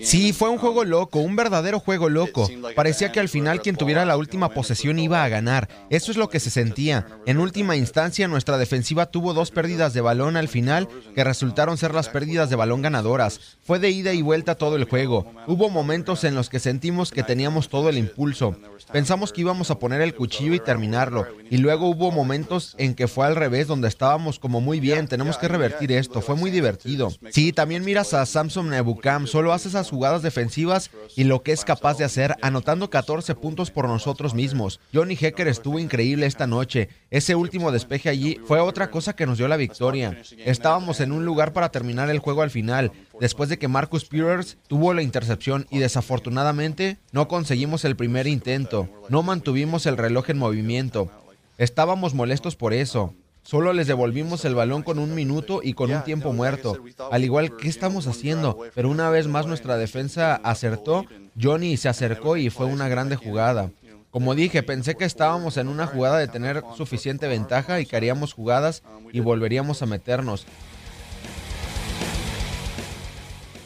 Sí, 0.02 0.34
fue 0.34 0.50
un 0.50 0.58
juego 0.58 0.84
loco, 0.86 1.20
un 1.20 1.36
verdadero 1.36 1.80
juego 1.80 2.10
loco. 2.10 2.50
Parecía 2.76 3.12
que 3.12 3.20
al 3.20 3.30
final 3.30 3.62
quien 3.62 3.76
tuviera 3.76 4.06
la 4.06 4.18
última 4.18 4.50
posesión 4.50 5.00
iba 5.00 5.24
a 5.24 5.30
ganar. 5.30 5.68
Eso 5.90 6.12
es 6.12 6.18
lo 6.18 6.30
que 6.30 6.40
se 6.40 6.50
sentía. 6.50 7.06
En 7.26 7.40
última 7.40 7.76
instancia, 7.76 8.28
nuestra 8.28 8.58
defensiva 8.58 9.08
tuvo 9.08 9.34
dos 9.34 9.52
pérdidas 9.52 9.94
de 9.94 10.02
balón 10.02 10.38
al 10.38 10.48
final 10.48 10.88
que 11.14 11.24
resultaron 11.24 11.78
ser 11.78 11.94
las 11.94 12.10
pérdidas 12.10 12.50
de 12.50 12.56
balón 12.56 12.82
ganadoras. 12.82 13.40
Fue 13.64 13.80
de 13.80 13.90
ida 13.90 14.14
y 14.14 14.22
vuelta 14.22 14.56
todo 14.56 14.76
el 14.76 14.86
juego. 14.86 15.32
Hubo 15.48 15.70
momentos 15.70 16.24
en 16.24 16.36
los 16.36 16.50
que 16.50 16.60
sentimos 16.60 17.12
que 17.12 17.24
teníamos 17.24 17.70
todo 17.70 17.90
el 17.90 17.98
impulso. 17.98 18.56
Pensamos 18.92 19.34
que 19.34 19.42
íbamos 19.42 19.72
a 19.72 19.80
poner 19.80 20.02
el 20.02 20.14
cuchillo 20.14 20.54
y 20.54 20.60
terminarlo. 20.60 21.28
Y 21.50 21.58
luego 21.58 21.90
hubo 21.90 22.12
momentos 22.12 22.76
en 22.78 22.94
que 22.96 23.08
fue 23.08 23.26
al 23.26 23.36
revés, 23.36 23.68
donde 23.68 23.88
estábamos 23.88 24.40
como 24.40 24.62
muy 24.62 24.80
bien, 24.80 25.08
tenemos 25.08 25.38
que 25.38 25.48
revertir 25.48 25.92
esto. 25.92 26.22
Fue 26.22 26.36
muy 26.36 26.52
divertido. 26.52 27.12
Sí, 27.32 27.52
también 27.52 27.84
miras 27.84 28.14
a 28.14 28.26
Samson 28.26 28.70
Nebucham, 28.70 29.28
solo 29.28 29.54
hace 29.56 29.70
esas 29.70 29.90
jugadas 29.90 30.22
defensivas 30.22 30.92
y 31.16 31.24
lo 31.24 31.42
que 31.42 31.52
es 31.52 31.66
capaz 31.66 31.98
de 31.98 32.04
hacer, 32.04 32.36
anotando 32.42 32.90
14 32.90 33.34
puntos 33.36 33.72
por 33.72 33.88
nosotros 33.88 34.34
mismos. 34.34 34.80
Johnny 34.94 35.18
Hecker 35.20 35.48
estuvo 35.48 35.80
increíble 35.80 36.26
esta 36.26 36.46
noche. 36.46 36.90
Ese 37.10 37.36
último 37.36 37.72
despeje 37.72 38.10
allí 38.10 38.40
fue 38.46 38.60
otra 38.60 38.92
cosa 38.92 39.16
que 39.16 39.26
nos 39.26 39.38
dio 39.38 39.48
la 39.48 39.58
victoria. 39.58 40.18
Estábamos 40.46 41.00
en 41.00 41.12
un 41.12 41.26
lugar 41.26 41.54
para 41.54 41.70
terminar 41.70 42.10
el 42.10 42.20
juego 42.20 42.42
al 42.42 42.52
final, 42.52 42.92
después 43.20 43.50
de 43.50 43.58
que 43.58 43.68
Marcus 43.68 44.06
Peters 44.06 44.58
tuvo 44.68 44.94
la 44.94 45.02
intercepción 45.02 45.66
y 45.72 45.80
desafortunadamente 45.80 46.98
no 47.12 47.28
conseguimos 47.28 47.86
el 47.86 47.96
primer 47.96 48.28
intento. 48.28 48.90
No 49.10 49.24
mantuvimos 49.24 49.86
el 49.86 49.98
reloj 49.98 50.30
en 50.30 50.38
movimiento. 50.38 51.10
Estábamos 51.58 52.14
molestos 52.14 52.56
por 52.56 52.74
eso. 52.74 53.14
Solo 53.46 53.74
les 53.74 53.86
devolvimos 53.86 54.44
el 54.44 54.56
balón 54.56 54.82
con 54.82 54.98
un 54.98 55.14
minuto 55.14 55.60
y 55.62 55.74
con 55.74 55.92
un 55.92 56.04
tiempo 56.04 56.34
muerto. 56.34 56.84
Al 57.12 57.24
igual 57.24 57.56
que 57.56 57.70
estamos 57.70 58.08
haciendo, 58.08 58.58
pero 58.74 58.90
una 58.90 59.12
vez 59.12 59.28
más 59.28 59.46
nuestra 59.46 59.78
defensa 59.78 60.36
acertó, 60.38 61.06
Johnny 61.40 61.78
se 61.78 61.88
acercó 61.88 62.38
y 62.38 62.50
fue 62.50 62.66
una 62.66 62.88
grande 62.88 63.18
jugada. 63.18 63.70
Como 64.10 64.34
dije, 64.34 64.64
pensé 64.64 64.96
que 64.96 65.06
estábamos 65.06 65.58
en 65.58 65.68
una 65.68 65.86
jugada 65.86 66.18
de 66.18 66.28
tener 66.28 66.64
suficiente 66.76 67.28
ventaja 67.28 67.80
y 67.80 67.86
que 67.86 67.96
haríamos 67.96 68.34
jugadas 68.34 68.82
y 69.12 69.20
volveríamos 69.20 69.84
a 69.84 69.86
meternos. 69.86 70.48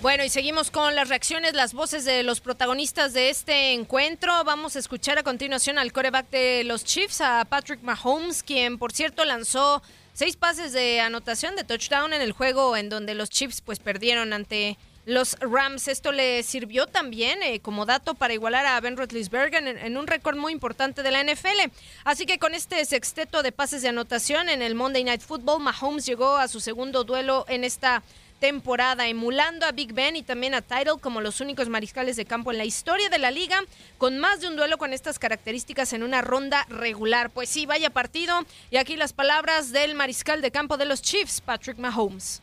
Bueno, 0.01 0.23
y 0.23 0.29
seguimos 0.29 0.71
con 0.71 0.95
las 0.95 1.09
reacciones, 1.09 1.53
las 1.55 1.73
voces 1.73 2.05
de 2.05 2.23
los 2.23 2.39
protagonistas 2.39 3.11
de 3.11 3.29
este 3.29 3.73
encuentro. 3.73 4.45
Vamos 4.45 4.77
a 4.77 4.79
escuchar 4.79 5.17
a 5.17 5.23
continuación 5.23 5.77
al 5.77 5.91
coreback 5.91 6.29
de 6.29 6.63
los 6.63 6.85
Chiefs, 6.85 7.19
a 7.19 7.43
Patrick 7.43 7.81
Mahomes, 7.81 8.41
quien 8.41 8.77
por 8.77 8.93
cierto 8.93 9.25
lanzó 9.25 9.83
seis 10.13 10.37
pases 10.37 10.71
de 10.71 11.01
anotación 11.01 11.57
de 11.57 11.65
touchdown 11.65 12.13
en 12.13 12.21
el 12.21 12.31
juego 12.31 12.77
en 12.77 12.87
donde 12.87 13.13
los 13.13 13.29
Chiefs 13.29 13.59
pues 13.59 13.79
perdieron 13.79 14.31
ante 14.31 14.77
los 15.05 15.37
Rams. 15.41 15.89
Esto 15.89 16.13
le 16.13 16.43
sirvió 16.43 16.87
también 16.87 17.43
eh, 17.43 17.59
como 17.59 17.85
dato 17.85 18.13
para 18.13 18.33
igualar 18.33 18.67
a 18.67 18.79
Ben 18.79 18.95
Roethlisberger 18.95 19.67
en, 19.67 19.77
en 19.77 19.97
un 19.97 20.07
récord 20.07 20.37
muy 20.37 20.53
importante 20.53 21.03
de 21.03 21.11
la 21.11 21.21
NFL. 21.25 21.73
Así 22.05 22.25
que 22.25 22.39
con 22.39 22.53
este 22.53 22.85
sexteto 22.85 23.43
de 23.43 23.51
pases 23.51 23.81
de 23.81 23.89
anotación 23.89 24.47
en 24.47 24.61
el 24.61 24.75
Monday 24.75 25.03
Night 25.03 25.21
Football, 25.21 25.61
Mahomes 25.61 26.05
llegó 26.05 26.37
a 26.37 26.47
su 26.47 26.61
segundo 26.61 27.03
duelo 27.03 27.43
en 27.49 27.65
esta 27.65 28.01
temporada, 28.39 29.07
emulando 29.07 29.65
a 29.65 29.71
Big 29.71 29.93
Ben 29.93 30.15
y 30.15 30.23
también 30.23 30.53
a 30.53 30.61
Title 30.61 30.99
como 31.01 31.21
los 31.21 31.41
únicos 31.41 31.69
mariscales 31.69 32.15
de 32.15 32.25
campo 32.25 32.51
en 32.51 32.57
la 32.57 32.65
historia 32.65 33.09
de 33.09 33.19
la 33.19 33.31
liga, 33.31 33.61
con 33.97 34.17
más 34.17 34.41
de 34.41 34.47
un 34.47 34.55
duelo 34.55 34.77
con 34.77 34.93
estas 34.93 35.19
características 35.19 35.93
en 35.93 36.03
una 36.03 36.21
ronda 36.21 36.65
regular. 36.69 37.29
Pues 37.29 37.49
sí, 37.49 37.65
vaya 37.65 37.89
partido. 37.89 38.45
Y 38.71 38.77
aquí 38.77 38.95
las 38.95 39.13
palabras 39.13 39.71
del 39.71 39.95
mariscal 39.95 40.41
de 40.41 40.51
campo 40.51 40.77
de 40.77 40.85
los 40.85 41.01
Chiefs, 41.01 41.41
Patrick 41.41 41.77
Mahomes. 41.77 42.41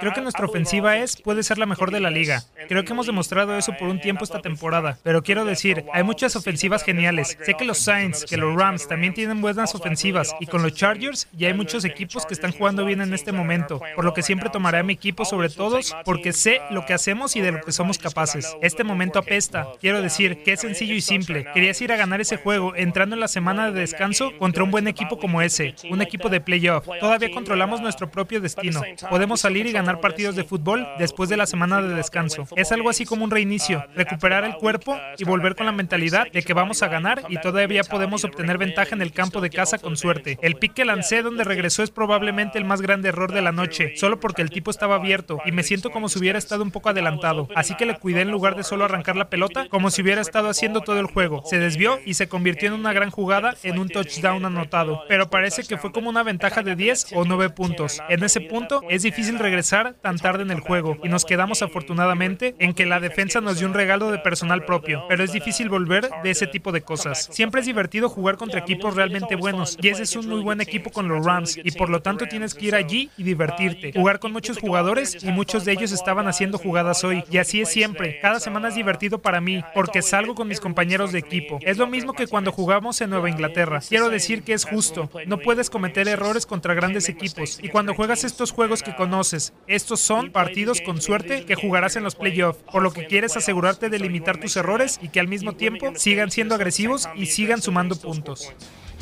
Creo 0.00 0.12
que 0.12 0.20
nuestra 0.20 0.46
ofensiva 0.46 0.96
es, 0.98 1.16
puede 1.16 1.42
ser 1.42 1.58
la 1.58 1.66
mejor 1.66 1.90
de 1.90 2.00
la 2.00 2.10
liga. 2.10 2.42
Creo 2.68 2.84
que 2.84 2.92
hemos 2.92 3.06
demostrado 3.06 3.56
eso 3.56 3.72
por 3.78 3.88
un 3.88 4.00
tiempo 4.00 4.24
esta 4.24 4.40
temporada. 4.40 4.98
Pero 5.02 5.22
quiero 5.22 5.44
decir, 5.44 5.84
hay 5.92 6.02
muchas 6.02 6.36
ofensivas 6.36 6.84
geniales. 6.84 7.36
Sé 7.44 7.54
que 7.54 7.64
los 7.64 7.78
Saints, 7.78 8.24
que 8.24 8.36
los 8.36 8.54
Rams 8.54 8.88
también 8.88 9.14
tienen 9.14 9.40
buenas 9.40 9.74
ofensivas. 9.74 10.34
Y 10.40 10.46
con 10.46 10.62
los 10.62 10.74
Chargers 10.74 11.28
ya 11.32 11.48
hay 11.48 11.54
muchos 11.54 11.84
equipos 11.84 12.26
que 12.26 12.34
están 12.34 12.52
jugando 12.52 12.84
bien 12.84 13.00
en 13.00 13.14
este 13.14 13.32
momento. 13.32 13.80
Por 13.94 14.04
lo 14.04 14.14
que 14.14 14.22
siempre 14.22 14.50
tomaré 14.50 14.78
a 14.78 14.82
mi 14.82 14.92
equipo 14.92 15.24
sobre 15.24 15.48
todos 15.48 15.94
porque 16.04 16.32
sé 16.32 16.60
lo 16.70 16.86
que 16.86 16.94
hacemos 16.94 17.36
y 17.36 17.40
de 17.40 17.52
lo 17.52 17.60
que 17.60 17.72
somos 17.72 17.98
capaces. 17.98 18.56
Este 18.60 18.84
momento 18.84 19.18
apesta. 19.18 19.68
Quiero 19.80 20.02
decir 20.02 20.42
que 20.42 20.52
es 20.52 20.60
sencillo 20.60 20.94
y 20.94 21.00
simple. 21.00 21.46
Querías 21.52 21.80
ir 21.80 21.92
a 21.92 21.96
ganar 21.96 22.20
ese 22.20 22.36
juego 22.36 22.74
entrando 22.76 23.14
en 23.14 23.20
la 23.20 23.28
semana 23.28 23.70
de 23.70 23.80
descanso 23.80 24.32
contra 24.38 24.64
un 24.64 24.70
buen 24.70 24.88
equipo 24.88 25.18
como 25.18 25.42
ese. 25.42 25.74
Un 25.90 26.02
equipo 26.02 26.28
de 26.28 26.40
playoff. 26.40 26.86
Todavía 27.00 27.30
controlamos 27.30 27.80
nuestro 27.80 28.10
propio 28.10 28.40
destino. 28.40 28.82
Podemos 29.10 29.40
salir 29.40 29.63
y 29.66 29.72
ganar 29.72 30.00
partidos 30.00 30.36
de 30.36 30.44
fútbol 30.44 30.86
después 30.98 31.28
de 31.28 31.36
la 31.36 31.46
semana 31.46 31.80
de 31.80 31.94
descanso. 31.94 32.46
Es 32.56 32.72
algo 32.72 32.90
así 32.90 33.04
como 33.04 33.24
un 33.24 33.30
reinicio, 33.30 33.84
recuperar 33.94 34.44
el 34.44 34.54
cuerpo 34.54 34.98
y 35.18 35.24
volver 35.24 35.56
con 35.56 35.66
la 35.66 35.72
mentalidad 35.72 36.26
de 36.32 36.42
que 36.42 36.54
vamos 36.54 36.82
a 36.82 36.88
ganar 36.88 37.22
y 37.28 37.40
todavía 37.40 37.82
podemos 37.84 38.24
obtener 38.24 38.58
ventaja 38.58 38.94
en 38.94 39.02
el 39.02 39.12
campo 39.12 39.40
de 39.40 39.50
casa 39.50 39.78
con 39.78 39.96
suerte. 39.96 40.38
El 40.42 40.56
pick 40.56 40.74
que 40.74 40.84
lancé 40.84 41.22
donde 41.22 41.44
regresó 41.44 41.82
es 41.82 41.90
probablemente 41.90 42.58
el 42.58 42.64
más 42.64 42.80
grande 42.80 43.08
error 43.08 43.32
de 43.32 43.42
la 43.42 43.52
noche, 43.52 43.96
solo 43.96 44.20
porque 44.20 44.42
el 44.42 44.50
tipo 44.50 44.70
estaba 44.70 44.96
abierto 44.96 45.40
y 45.44 45.52
me 45.52 45.62
siento 45.62 45.90
como 45.90 46.08
si 46.08 46.18
hubiera 46.18 46.38
estado 46.38 46.62
un 46.62 46.70
poco 46.70 46.88
adelantado. 46.88 47.48
Así 47.54 47.74
que 47.74 47.86
le 47.86 47.98
cuidé 47.98 48.22
en 48.22 48.30
lugar 48.30 48.56
de 48.56 48.64
solo 48.64 48.84
arrancar 48.84 49.16
la 49.16 49.28
pelota, 49.28 49.66
como 49.68 49.90
si 49.90 50.02
hubiera 50.02 50.20
estado 50.20 50.48
haciendo 50.48 50.80
todo 50.80 51.00
el 51.00 51.06
juego. 51.06 51.42
Se 51.44 51.58
desvió 51.58 52.00
y 52.04 52.14
se 52.14 52.28
convirtió 52.28 52.68
en 52.68 52.74
una 52.74 52.92
gran 52.92 53.10
jugada 53.10 53.54
en 53.62 53.78
un 53.78 53.88
touchdown 53.88 54.44
anotado. 54.44 55.02
Pero 55.08 55.30
parece 55.30 55.62
que 55.64 55.78
fue 55.78 55.92
como 55.92 56.10
una 56.10 56.22
ventaja 56.22 56.62
de 56.62 56.76
10 56.76 57.12
o 57.14 57.24
9 57.24 57.50
puntos. 57.50 58.02
En 58.08 58.22
ese 58.22 58.40
punto 58.40 58.82
es 58.88 59.02
difícil 59.02 59.38
regresar 59.44 59.94
tan 60.00 60.16
tarde 60.16 60.42
en 60.42 60.50
el 60.50 60.60
juego 60.60 60.96
y 61.04 61.08
nos 61.08 61.26
quedamos 61.26 61.60
afortunadamente 61.60 62.54
en 62.58 62.72
que 62.72 62.86
la 62.86 62.98
defensa 62.98 63.42
nos 63.42 63.58
dio 63.58 63.68
un 63.68 63.74
regalo 63.74 64.10
de 64.10 64.18
personal 64.18 64.64
propio, 64.64 65.04
pero 65.06 65.22
es 65.22 65.32
difícil 65.32 65.68
volver 65.68 66.08
de 66.22 66.30
ese 66.30 66.46
tipo 66.46 66.72
de 66.72 66.80
cosas. 66.80 67.28
Siempre 67.30 67.60
es 67.60 67.66
divertido 67.66 68.08
jugar 68.08 68.38
contra 68.38 68.60
equipos 68.60 68.96
realmente 68.96 69.36
buenos 69.36 69.76
y 69.82 69.88
ese 69.88 70.04
es 70.04 70.16
un 70.16 70.28
muy 70.28 70.40
buen 70.40 70.62
equipo 70.62 70.90
con 70.90 71.08
los 71.08 71.24
Rams 71.24 71.58
y 71.62 71.72
por 71.72 71.90
lo 71.90 72.00
tanto 72.00 72.24
tienes 72.26 72.54
que 72.54 72.66
ir 72.66 72.74
allí 72.74 73.10
y 73.18 73.22
divertirte. 73.22 73.92
Jugar 73.92 74.18
con 74.18 74.32
muchos 74.32 74.58
jugadores 74.58 75.22
y 75.22 75.30
muchos 75.30 75.66
de 75.66 75.72
ellos 75.72 75.92
estaban 75.92 76.26
haciendo 76.26 76.56
jugadas 76.56 77.04
hoy 77.04 77.22
y 77.30 77.36
así 77.36 77.60
es 77.60 77.68
siempre. 77.68 78.18
Cada 78.22 78.40
semana 78.40 78.68
es 78.68 78.74
divertido 78.74 79.18
para 79.18 79.42
mí 79.42 79.62
porque 79.74 80.00
salgo 80.00 80.34
con 80.34 80.48
mis 80.48 80.60
compañeros 80.60 81.12
de 81.12 81.18
equipo. 81.18 81.58
Es 81.60 81.76
lo 81.76 81.86
mismo 81.86 82.14
que 82.14 82.26
cuando 82.26 82.50
jugamos 82.50 82.98
en 83.02 83.10
Nueva 83.10 83.28
Inglaterra. 83.28 83.80
Quiero 83.86 84.08
decir 84.08 84.42
que 84.42 84.54
es 84.54 84.64
justo. 84.64 85.10
No 85.26 85.38
puedes 85.38 85.68
cometer 85.68 86.08
errores 86.08 86.46
contra 86.46 86.72
grandes 86.72 87.10
equipos 87.10 87.58
y 87.62 87.68
cuando 87.68 87.92
juegas 87.92 88.24
estos 88.24 88.52
juegos 88.52 88.82
que 88.82 88.94
conoces, 88.94 89.33
estos 89.66 90.00
son 90.00 90.30
partidos 90.30 90.80
con 90.80 91.00
suerte 91.00 91.44
que 91.44 91.54
jugarás 91.54 91.96
en 91.96 92.04
los 92.04 92.14
playoffs, 92.14 92.62
por 92.70 92.82
lo 92.82 92.92
que 92.92 93.06
quieres 93.06 93.36
asegurarte 93.36 93.90
de 93.90 93.98
limitar 93.98 94.38
tus 94.38 94.56
errores 94.56 94.98
y 95.02 95.08
que 95.08 95.20
al 95.20 95.28
mismo 95.28 95.54
tiempo 95.54 95.92
sigan 95.96 96.30
siendo 96.30 96.54
agresivos 96.54 97.08
y 97.16 97.26
sigan 97.26 97.62
sumando 97.62 97.96
puntos. 97.96 98.52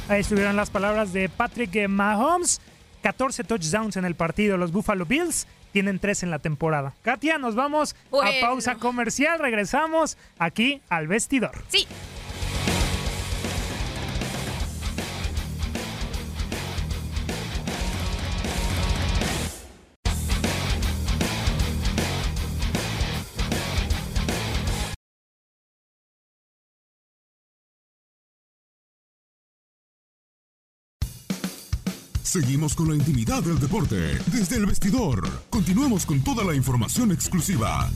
Ahí 0.08 0.20
estuvieron 0.20 0.56
las 0.56 0.70
palabras 0.70 1.12
de 1.12 1.28
Patrick 1.28 1.88
Mahomes. 1.88 2.60
14 3.02 3.44
touchdowns 3.44 3.96
en 3.96 4.04
el 4.04 4.14
partido. 4.14 4.56
Los 4.56 4.72
Buffalo 4.72 5.04
Bills 5.06 5.46
tienen 5.72 5.98
3 5.98 6.22
en 6.22 6.30
la 6.30 6.38
temporada. 6.38 6.94
Katia, 7.02 7.38
nos 7.38 7.54
vamos 7.54 7.96
a 8.12 8.30
pausa 8.40 8.76
comercial. 8.76 9.38
Regresamos 9.38 10.16
aquí 10.38 10.80
al 10.88 11.08
vestidor. 11.08 11.52
Sí. 11.68 11.86
Seguimos 32.32 32.74
con 32.74 32.88
la 32.88 32.94
intimidad 32.94 33.42
del 33.42 33.60
deporte 33.60 33.94
desde 34.28 34.56
el 34.56 34.64
vestidor. 34.64 35.28
Continuamos 35.50 36.06
con 36.06 36.24
toda 36.24 36.42
la 36.42 36.54
información 36.54 37.12
exclusiva. 37.12 37.90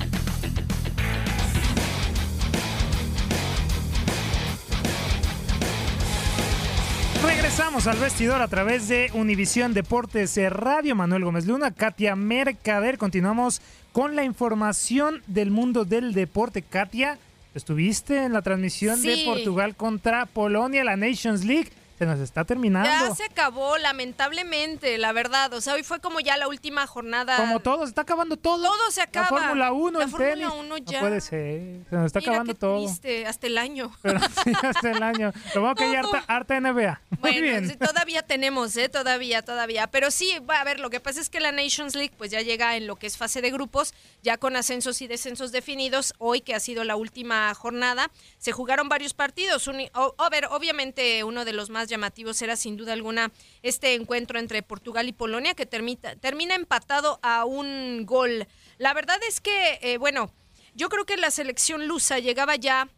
Regresamos 7.24 7.86
al 7.86 7.96
vestidor 7.96 8.42
a 8.42 8.48
través 8.48 8.88
de 8.88 9.10
Univisión 9.14 9.72
Deportes 9.72 10.36
Radio. 10.50 10.94
Manuel 10.94 11.24
Gómez 11.24 11.46
Luna, 11.46 11.70
Katia 11.70 12.14
Mercader. 12.14 12.98
Continuamos 12.98 13.62
con 13.92 14.16
la 14.16 14.24
información 14.24 15.22
del 15.26 15.50
mundo 15.50 15.86
del 15.86 16.12
deporte. 16.12 16.60
Katia, 16.60 17.18
estuviste 17.54 18.24
en 18.24 18.34
la 18.34 18.42
transmisión 18.42 19.00
de 19.00 19.22
Portugal 19.24 19.74
contra 19.74 20.26
Polonia, 20.26 20.84
la 20.84 20.96
Nations 20.96 21.42
League. 21.42 21.70
Se 21.98 22.04
nos 22.06 22.20
está 22.20 22.44
terminando. 22.44 22.88
Ya 22.88 23.14
se 23.14 23.24
acabó, 23.24 23.78
lamentablemente, 23.78 24.98
la 24.98 25.12
verdad. 25.12 25.52
O 25.54 25.60
sea, 25.60 25.74
hoy 25.74 25.82
fue 25.82 26.00
como 26.00 26.20
ya 26.20 26.36
la 26.36 26.48
última 26.48 26.86
jornada. 26.86 27.36
Como 27.36 27.60
todo, 27.60 27.84
se 27.84 27.88
está 27.90 28.02
acabando 28.02 28.36
todo. 28.36 28.62
Todo 28.64 28.90
se 28.90 29.00
acaba. 29.02 29.30
La 29.30 29.42
Fórmula 29.46 29.72
1, 29.72 29.98
la 29.98 30.04
el 30.04 30.10
Fórmula 30.10 30.30
tenis. 30.34 30.48
1 30.58 30.76
ya. 30.78 30.92
No 31.00 31.00
puede 31.06 31.20
ser. 31.20 31.80
Se 31.88 31.96
nos 31.96 32.06
está 32.06 32.18
Mira 32.20 32.32
acabando 32.32 32.52
qué 32.54 32.58
todo. 32.58 32.84
triste, 32.84 33.26
hasta 33.26 33.46
el 33.46 33.58
año. 33.58 33.92
Pero 34.02 34.20
sí, 34.20 34.52
hasta 34.62 34.90
el 34.90 35.02
año. 35.02 35.32
Lo 35.54 35.60
bueno 35.62 35.74
que 35.74 35.84
hay 35.84 35.94
harta, 35.94 36.24
harta 36.26 36.60
NBA. 36.60 37.00
Muy 37.10 37.18
Bueno, 37.20 37.40
bien. 37.42 37.68
sí, 37.68 37.76
todavía 37.76 38.22
tenemos, 38.22 38.76
¿eh? 38.76 38.88
Todavía, 38.88 39.42
todavía. 39.42 39.86
Pero 39.86 40.10
sí, 40.10 40.32
va 40.48 40.60
a 40.60 40.64
ver, 40.64 40.80
lo 40.80 40.90
que 40.90 41.00
pasa 41.00 41.20
es 41.20 41.30
que 41.30 41.40
la 41.40 41.52
Nations 41.52 41.94
League 41.94 42.12
pues 42.16 42.30
ya 42.30 42.40
llega 42.42 42.76
en 42.76 42.86
lo 42.86 42.96
que 42.96 43.06
es 43.06 43.16
fase 43.16 43.40
de 43.40 43.50
grupos, 43.50 43.94
ya 44.22 44.36
con 44.36 44.56
ascensos 44.56 45.00
y 45.02 45.06
descensos 45.06 45.52
definidos. 45.52 46.14
Hoy, 46.18 46.40
que 46.40 46.54
ha 46.54 46.60
sido 46.60 46.84
la 46.84 46.96
última 46.96 47.54
jornada, 47.54 48.10
se 48.38 48.52
jugaron 48.52 48.88
varios 48.88 49.14
partidos. 49.14 49.66
Un- 49.66 49.88
o- 49.94 50.14
a 50.18 50.28
ver, 50.28 50.46
obviamente 50.50 51.24
uno 51.24 51.44
de 51.44 51.52
los 51.52 51.70
más 51.70 51.85
llamativos 51.88 52.40
era 52.42 52.56
sin 52.56 52.76
duda 52.76 52.92
alguna 52.92 53.32
este 53.62 53.94
encuentro 53.94 54.38
entre 54.38 54.62
Portugal 54.62 55.08
y 55.08 55.12
Polonia, 55.12 55.54
que 55.54 55.66
termina 55.66 56.54
empatado 56.54 57.18
a 57.22 57.44
un 57.44 58.04
gol. 58.06 58.46
La 58.78 58.94
verdad 58.94 59.18
es 59.28 59.40
que, 59.40 59.78
eh, 59.82 59.98
bueno, 59.98 60.32
yo 60.74 60.88
creo 60.88 61.06
que 61.06 61.16
la 61.16 61.30
selección 61.30 61.86
lusa 61.86 62.18
llegaba 62.18 62.56
ya 62.56 62.88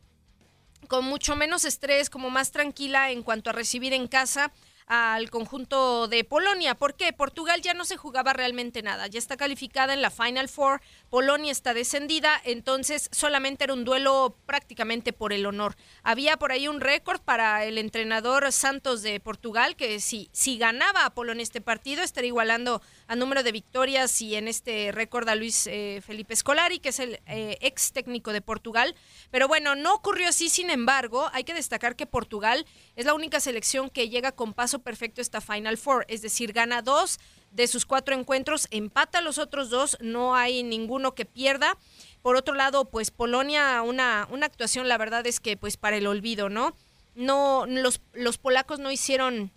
con 0.89 1.05
mucho 1.05 1.37
menos 1.37 1.65
estrés, 1.65 2.11
como 2.11 2.31
más 2.31 2.51
tranquila 2.51 3.11
en 3.11 3.23
cuanto 3.23 3.51
a 3.51 3.53
recibir 3.53 3.93
en 3.93 4.09
casa 4.09 4.53
al 4.89 5.31
conjunto 5.31 6.09
de 6.09 6.25
Polonia. 6.25 6.75
¿Por 6.75 6.95
qué? 6.95 7.13
Portugal 7.13 7.61
ya 7.61 7.75
no 7.75 7.85
se 7.85 7.99
jugaba 7.99 8.33
realmente 8.33 8.83
nada, 8.83 9.07
ya 9.07 9.19
está 9.19 9.37
calificada 9.37 9.93
en 9.93 10.01
la 10.01 10.11
Final 10.11 10.49
Four, 10.49 10.81
Polonia 11.11 11.53
está 11.53 11.75
descendida, 11.75 12.41
entonces 12.45 13.11
solamente 13.13 13.65
era 13.65 13.75
un 13.75 13.85
duelo 13.85 14.35
prácticamente 14.47 15.13
por 15.13 15.33
el 15.33 15.45
honor. 15.45 15.77
Había 16.03 16.39
por 16.39 16.53
ahí 16.53 16.69
un 16.69 16.81
récord 16.81 17.21
para 17.21 17.65
el 17.65 17.77
entrenador 17.77 18.51
Santos 18.51 19.03
de 19.03 19.21
Portugal, 19.21 19.77
que 19.77 20.01
si, 20.01 20.31
si 20.33 20.57
ganaba 20.57 21.05
a 21.05 21.11
Polonia 21.11 21.43
este 21.43 21.61
partido, 21.61 22.03
estaría 22.03 22.29
igualando 22.29 22.81
a 23.07 23.15
número 23.15 23.43
de 23.43 23.53
victorias 23.53 24.21
y 24.23 24.37
en 24.37 24.49
este 24.49 24.91
récord 24.93 25.29
a 25.29 25.35
Luis 25.35 25.67
eh, 25.67 26.03
Felipe 26.05 26.35
Scolari, 26.35 26.79
que 26.79 26.89
es 26.89 27.01
el 27.01 27.21
eh, 27.27 27.59
ex 27.61 27.93
técnico 27.93 28.33
de 28.33 28.41
Portugal. 28.41 28.95
Pero 29.31 29.49
bueno, 29.49 29.75
no 29.75 29.95
ocurrió 29.95 30.29
así, 30.29 30.49
sin 30.49 30.71
embargo, 30.71 31.29
hay 31.35 31.45
que 31.45 31.53
destacar 31.53 31.95
que 31.95 32.07
Portugal 32.07 32.65
es 32.97 33.05
la 33.05 33.15
única 33.15 33.41
selección 33.41 33.91
que 33.91 34.09
llega 34.09 34.33
con 34.33 34.55
paso 34.55 34.78
perfecto 34.81 35.21
a 35.21 35.23
esta 35.23 35.41
Final 35.41 35.77
Four, 35.79 36.05
es 36.09 36.23
decir, 36.23 36.53
gana 36.53 36.83
dos 36.83 37.19
de 37.51 37.67
sus 37.67 37.87
cuatro 37.87 38.15
encuentros, 38.15 38.69
empata 38.71 39.21
los 39.23 39.39
otros 39.39 39.71
dos, 39.71 39.97
no 40.01 40.35
hay 40.35 40.63
ninguno 40.63 41.15
que 41.15 41.25
pierda. 41.25 41.77
Por 42.23 42.37
otro 42.37 42.55
lado, 42.55 42.85
pues 42.87 43.11
Polonia, 43.11 43.81
una, 43.83 44.27
una 44.31 44.47
actuación, 44.47 44.89
la 44.89 44.99
verdad 44.99 45.27
es 45.27 45.41
que 45.41 45.57
pues 45.57 45.77
para 45.77 45.97
el 45.97 46.07
olvido, 46.07 46.49
¿no? 46.51 46.75
No, 47.15 47.65
los, 47.67 48.01
los 48.13 48.39
polacos 48.39 48.79
no 48.81 48.91
hicieron 48.91 49.51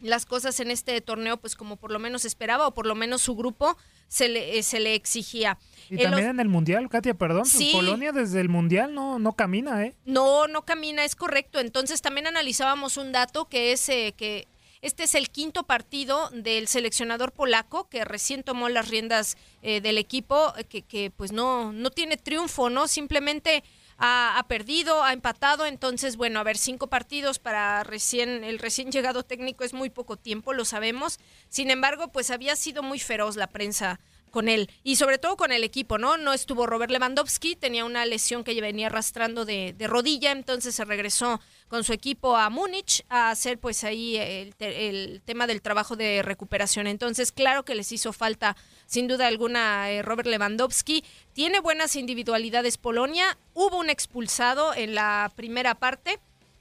las 0.00 0.24
cosas 0.26 0.58
en 0.60 0.70
este 0.70 1.00
torneo, 1.00 1.36
pues 1.36 1.54
como 1.56 1.76
por 1.76 1.90
lo 1.92 1.98
menos 1.98 2.24
esperaba, 2.24 2.66
o 2.66 2.74
por 2.74 2.86
lo 2.86 2.94
menos 2.94 3.22
su 3.22 3.36
grupo 3.36 3.76
se 4.08 4.28
le, 4.28 4.58
eh, 4.58 4.62
se 4.62 4.80
le 4.80 4.94
exigía. 4.94 5.58
Y 5.90 5.94
Eh, 5.94 6.02
también 6.02 6.26
los- 6.26 6.34
en 6.34 6.40
el 6.40 6.48
Mundial, 6.48 6.88
Katia, 6.88 7.14
perdón. 7.14 7.42
pues 7.42 7.52
Sí. 7.52 7.70
Polonia 7.72 8.12
desde 8.12 8.40
el 8.40 8.48
Mundial 8.48 8.94
no, 8.94 9.18
no 9.18 9.32
camina, 9.34 9.84
¿eh? 9.84 9.94
No, 10.04 10.48
no 10.48 10.62
camina, 10.62 11.04
es 11.04 11.14
correcto. 11.16 11.60
Entonces 11.60 12.02
también 12.02 12.26
analizábamos 12.26 12.96
un 12.96 13.12
dato 13.12 13.44
que 13.48 13.72
es 13.72 13.88
eh, 13.88 14.12
que 14.16 14.48
este 14.82 15.04
es 15.04 15.14
el 15.14 15.30
quinto 15.30 15.62
partido 15.62 16.28
del 16.30 16.66
seleccionador 16.66 17.32
polaco 17.32 17.88
que 17.88 18.04
recién 18.04 18.42
tomó 18.42 18.68
las 18.68 18.88
riendas 18.88 19.36
eh, 19.62 19.80
del 19.80 19.96
equipo, 19.96 20.52
eh, 20.56 20.64
que, 20.64 20.82
que, 20.82 21.10
pues 21.10 21.30
no, 21.30 21.72
no 21.72 21.90
tiene 21.90 22.16
triunfo, 22.16 22.68
¿no? 22.68 22.88
Simplemente 22.88 23.62
ha, 23.96 24.36
ha 24.38 24.42
perdido, 24.48 25.04
ha 25.04 25.12
empatado. 25.12 25.66
Entonces, 25.66 26.16
bueno, 26.16 26.40
a 26.40 26.42
ver, 26.42 26.58
cinco 26.58 26.88
partidos 26.88 27.38
para 27.38 27.84
recién 27.84 28.42
el 28.42 28.58
recién 28.58 28.90
llegado 28.90 29.22
técnico 29.22 29.62
es 29.62 29.72
muy 29.72 29.88
poco 29.88 30.16
tiempo, 30.16 30.52
lo 30.52 30.64
sabemos. 30.64 31.20
Sin 31.48 31.70
embargo, 31.70 32.08
pues 32.08 32.30
había 32.30 32.56
sido 32.56 32.82
muy 32.82 32.98
feroz 32.98 33.36
la 33.36 33.46
prensa 33.46 34.00
con 34.32 34.48
él 34.48 34.68
y 34.82 34.96
sobre 34.96 35.18
todo 35.18 35.36
con 35.36 35.52
el 35.52 35.62
equipo, 35.62 35.98
¿no? 35.98 36.16
No 36.16 36.32
estuvo 36.32 36.66
Robert 36.66 36.90
Lewandowski, 36.90 37.54
tenía 37.54 37.84
una 37.84 38.04
lesión 38.04 38.42
que 38.42 38.60
venía 38.60 38.88
arrastrando 38.88 39.44
de, 39.44 39.74
de 39.78 39.86
rodilla, 39.86 40.32
entonces 40.32 40.74
se 40.74 40.84
regresó 40.84 41.40
con 41.68 41.84
su 41.84 41.92
equipo 41.92 42.36
a 42.36 42.50
Múnich 42.50 43.04
a 43.08 43.30
hacer 43.30 43.58
pues 43.58 43.84
ahí 43.84 44.16
el, 44.16 44.54
el 44.58 45.22
tema 45.24 45.46
del 45.46 45.62
trabajo 45.62 45.96
de 45.96 46.22
recuperación. 46.22 46.86
Entonces, 46.86 47.32
claro 47.32 47.64
que 47.64 47.74
les 47.74 47.92
hizo 47.92 48.12
falta 48.12 48.56
sin 48.86 49.08
duda 49.08 49.26
alguna 49.26 49.90
eh, 49.90 50.02
Robert 50.02 50.28
Lewandowski. 50.28 51.04
Tiene 51.32 51.60
buenas 51.60 51.96
individualidades 51.96 52.76
Polonia, 52.76 53.38
hubo 53.54 53.78
un 53.78 53.88
expulsado 53.88 54.74
en 54.74 54.94
la 54.94 55.32
primera 55.34 55.74
parte. 55.74 56.18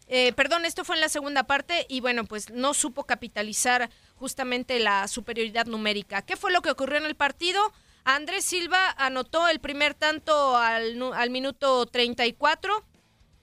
Eh, 0.07 0.33
perdón, 0.33 0.65
esto 0.65 0.83
fue 0.83 0.95
en 0.95 1.01
la 1.01 1.09
segunda 1.09 1.43
parte 1.43 1.85
y 1.87 2.01
bueno, 2.01 2.25
pues 2.25 2.49
no 2.49 2.73
supo 2.73 3.05
capitalizar 3.05 3.89
justamente 4.21 4.79
la 4.79 5.07
superioridad 5.07 5.65
numérica. 5.65 6.21
¿Qué 6.21 6.37
fue 6.37 6.51
lo 6.51 6.61
que 6.61 6.69
ocurrió 6.69 6.99
en 6.99 7.05
el 7.07 7.15
partido? 7.15 7.59
Andrés 8.03 8.45
Silva 8.45 8.91
anotó 8.97 9.47
el 9.47 9.59
primer 9.59 9.95
tanto 9.95 10.55
al, 10.55 10.97
nu- 10.99 11.13
al 11.13 11.31
minuto 11.31 11.87
34 11.87 12.83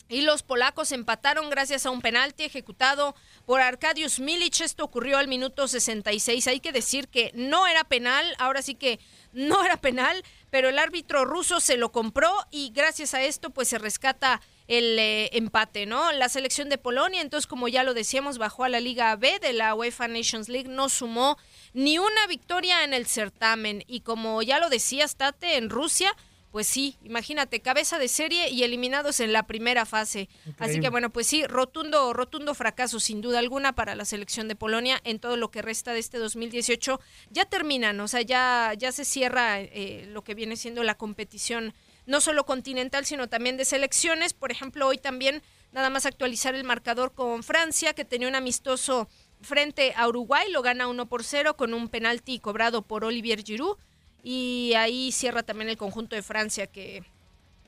y 0.08 0.22
los 0.22 0.42
polacos 0.44 0.92
empataron 0.92 1.50
gracias 1.50 1.84
a 1.84 1.90
un 1.90 2.00
penalti 2.00 2.44
ejecutado 2.44 3.14
por 3.44 3.60
Arkadiusz 3.60 4.20
Milic. 4.20 4.60
Esto 4.60 4.84
ocurrió 4.84 5.18
al 5.18 5.26
minuto 5.28 5.66
66. 5.68 6.46
Hay 6.46 6.60
que 6.60 6.72
decir 6.72 7.08
que 7.08 7.32
no 7.34 7.66
era 7.66 7.82
penal, 7.84 8.24
ahora 8.38 8.62
sí 8.62 8.74
que 8.76 9.00
no 9.32 9.64
era 9.64 9.76
penal, 9.76 10.22
pero 10.50 10.68
el 10.68 10.78
árbitro 10.78 11.24
ruso 11.24 11.58
se 11.60 11.76
lo 11.76 11.90
compró 11.90 12.32
y 12.50 12.70
gracias 12.72 13.14
a 13.14 13.22
esto 13.22 13.50
pues 13.50 13.68
se 13.68 13.78
rescata 13.78 14.40
el 14.68 14.98
eh, 14.98 15.31
empate, 15.33 15.87
¿no? 15.87 16.12
La 16.12 16.28
selección 16.28 16.68
de 16.68 16.78
Polonia, 16.78 17.22
entonces 17.22 17.46
como 17.46 17.68
ya 17.68 17.83
lo 17.83 17.94
decíamos, 17.94 18.38
bajó 18.38 18.64
a 18.64 18.68
la 18.68 18.81
Liga 18.81 19.16
B 19.16 19.38
de 19.40 19.52
la 19.52 19.74
UEFA 19.74 20.09
Nations 20.09 20.48
League, 20.48 20.68
no 20.68 20.88
sumó 20.88 21.38
ni 21.72 21.98
una 21.98 22.26
victoria 22.28 22.85
en 22.85 22.94
el 22.94 23.07
certamen 23.07 23.83
y 23.87 24.00
como 24.00 24.42
ya 24.42 24.61
lo 24.61 24.68
decías, 24.68 25.16
Tate, 25.16 25.57
en 25.57 25.70
Rusia 25.70 26.14
pues 26.50 26.66
sí, 26.66 26.96
imagínate, 27.04 27.61
cabeza 27.61 27.98
de 27.98 28.09
serie 28.09 28.48
y 28.48 28.62
eliminados 28.62 29.20
en 29.20 29.33
la 29.33 29.46
primera 29.46 29.85
fase. 29.85 30.31
Así 30.59 30.81
que 30.81 30.88
bueno, 30.88 31.11
pues 31.11 31.26
sí, 31.26 31.44
rotundo, 31.44 32.14
rotundo 32.14 32.54
fracaso 32.54 33.00
sin 33.00 33.20
duda 33.20 33.38
alguna 33.38 33.74
para 33.74 33.94
la 33.94 34.07
selección 34.07 34.48
de 34.48 34.57
Polonia 34.57 34.98
en 35.04 35.18
todo 35.18 35.37
lo 35.37 35.50
que 35.50 35.61
resta 35.61 35.92
de 35.92 36.00
este 36.00 36.16
2018. 36.16 37.00
Ya 37.31 37.44
terminan, 37.44 38.00
o 38.00 38.09
sea, 38.09 38.22
ya, 38.22 38.72
ya 38.78 38.92
se 38.92 39.04
cierra 39.04 39.61
eh, 39.61 40.09
lo 40.11 40.24
que 40.24 40.35
viene 40.35 40.57
siendo 40.57 40.83
la 40.83 40.96
competición, 40.96 41.74
no 42.08 42.22
solo 42.22 42.46
continental, 42.46 43.04
sino 43.04 43.28
también 43.28 43.58
de 43.58 43.66
selecciones. 43.66 44.32
Por 44.32 44.50
ejemplo, 44.50 44.86
hoy 44.86 44.96
también 44.96 45.42
nada 45.72 45.90
más 45.90 46.06
actualizar 46.06 46.54
el 46.54 46.64
marcador 46.64 47.12
con 47.12 47.42
Francia, 47.42 47.92
que 47.92 48.06
tenía 48.06 48.28
un 48.28 48.34
amistoso 48.34 49.08
frente 49.42 49.92
a 49.94 50.08
Uruguay, 50.08 50.50
lo 50.50 50.62
gana 50.62 50.88
1 50.88 51.06
por 51.06 51.22
0 51.22 51.56
con 51.56 51.74
un 51.74 51.88
penalti 51.88 52.40
cobrado 52.40 52.82
por 52.82 53.04
Olivier 53.04 53.44
Giroud 53.44 53.76
y 54.22 54.72
ahí 54.76 55.12
cierra 55.12 55.42
también 55.42 55.68
el 55.68 55.76
conjunto 55.76 56.16
de 56.16 56.22
Francia 56.22 56.66
que 56.66 57.04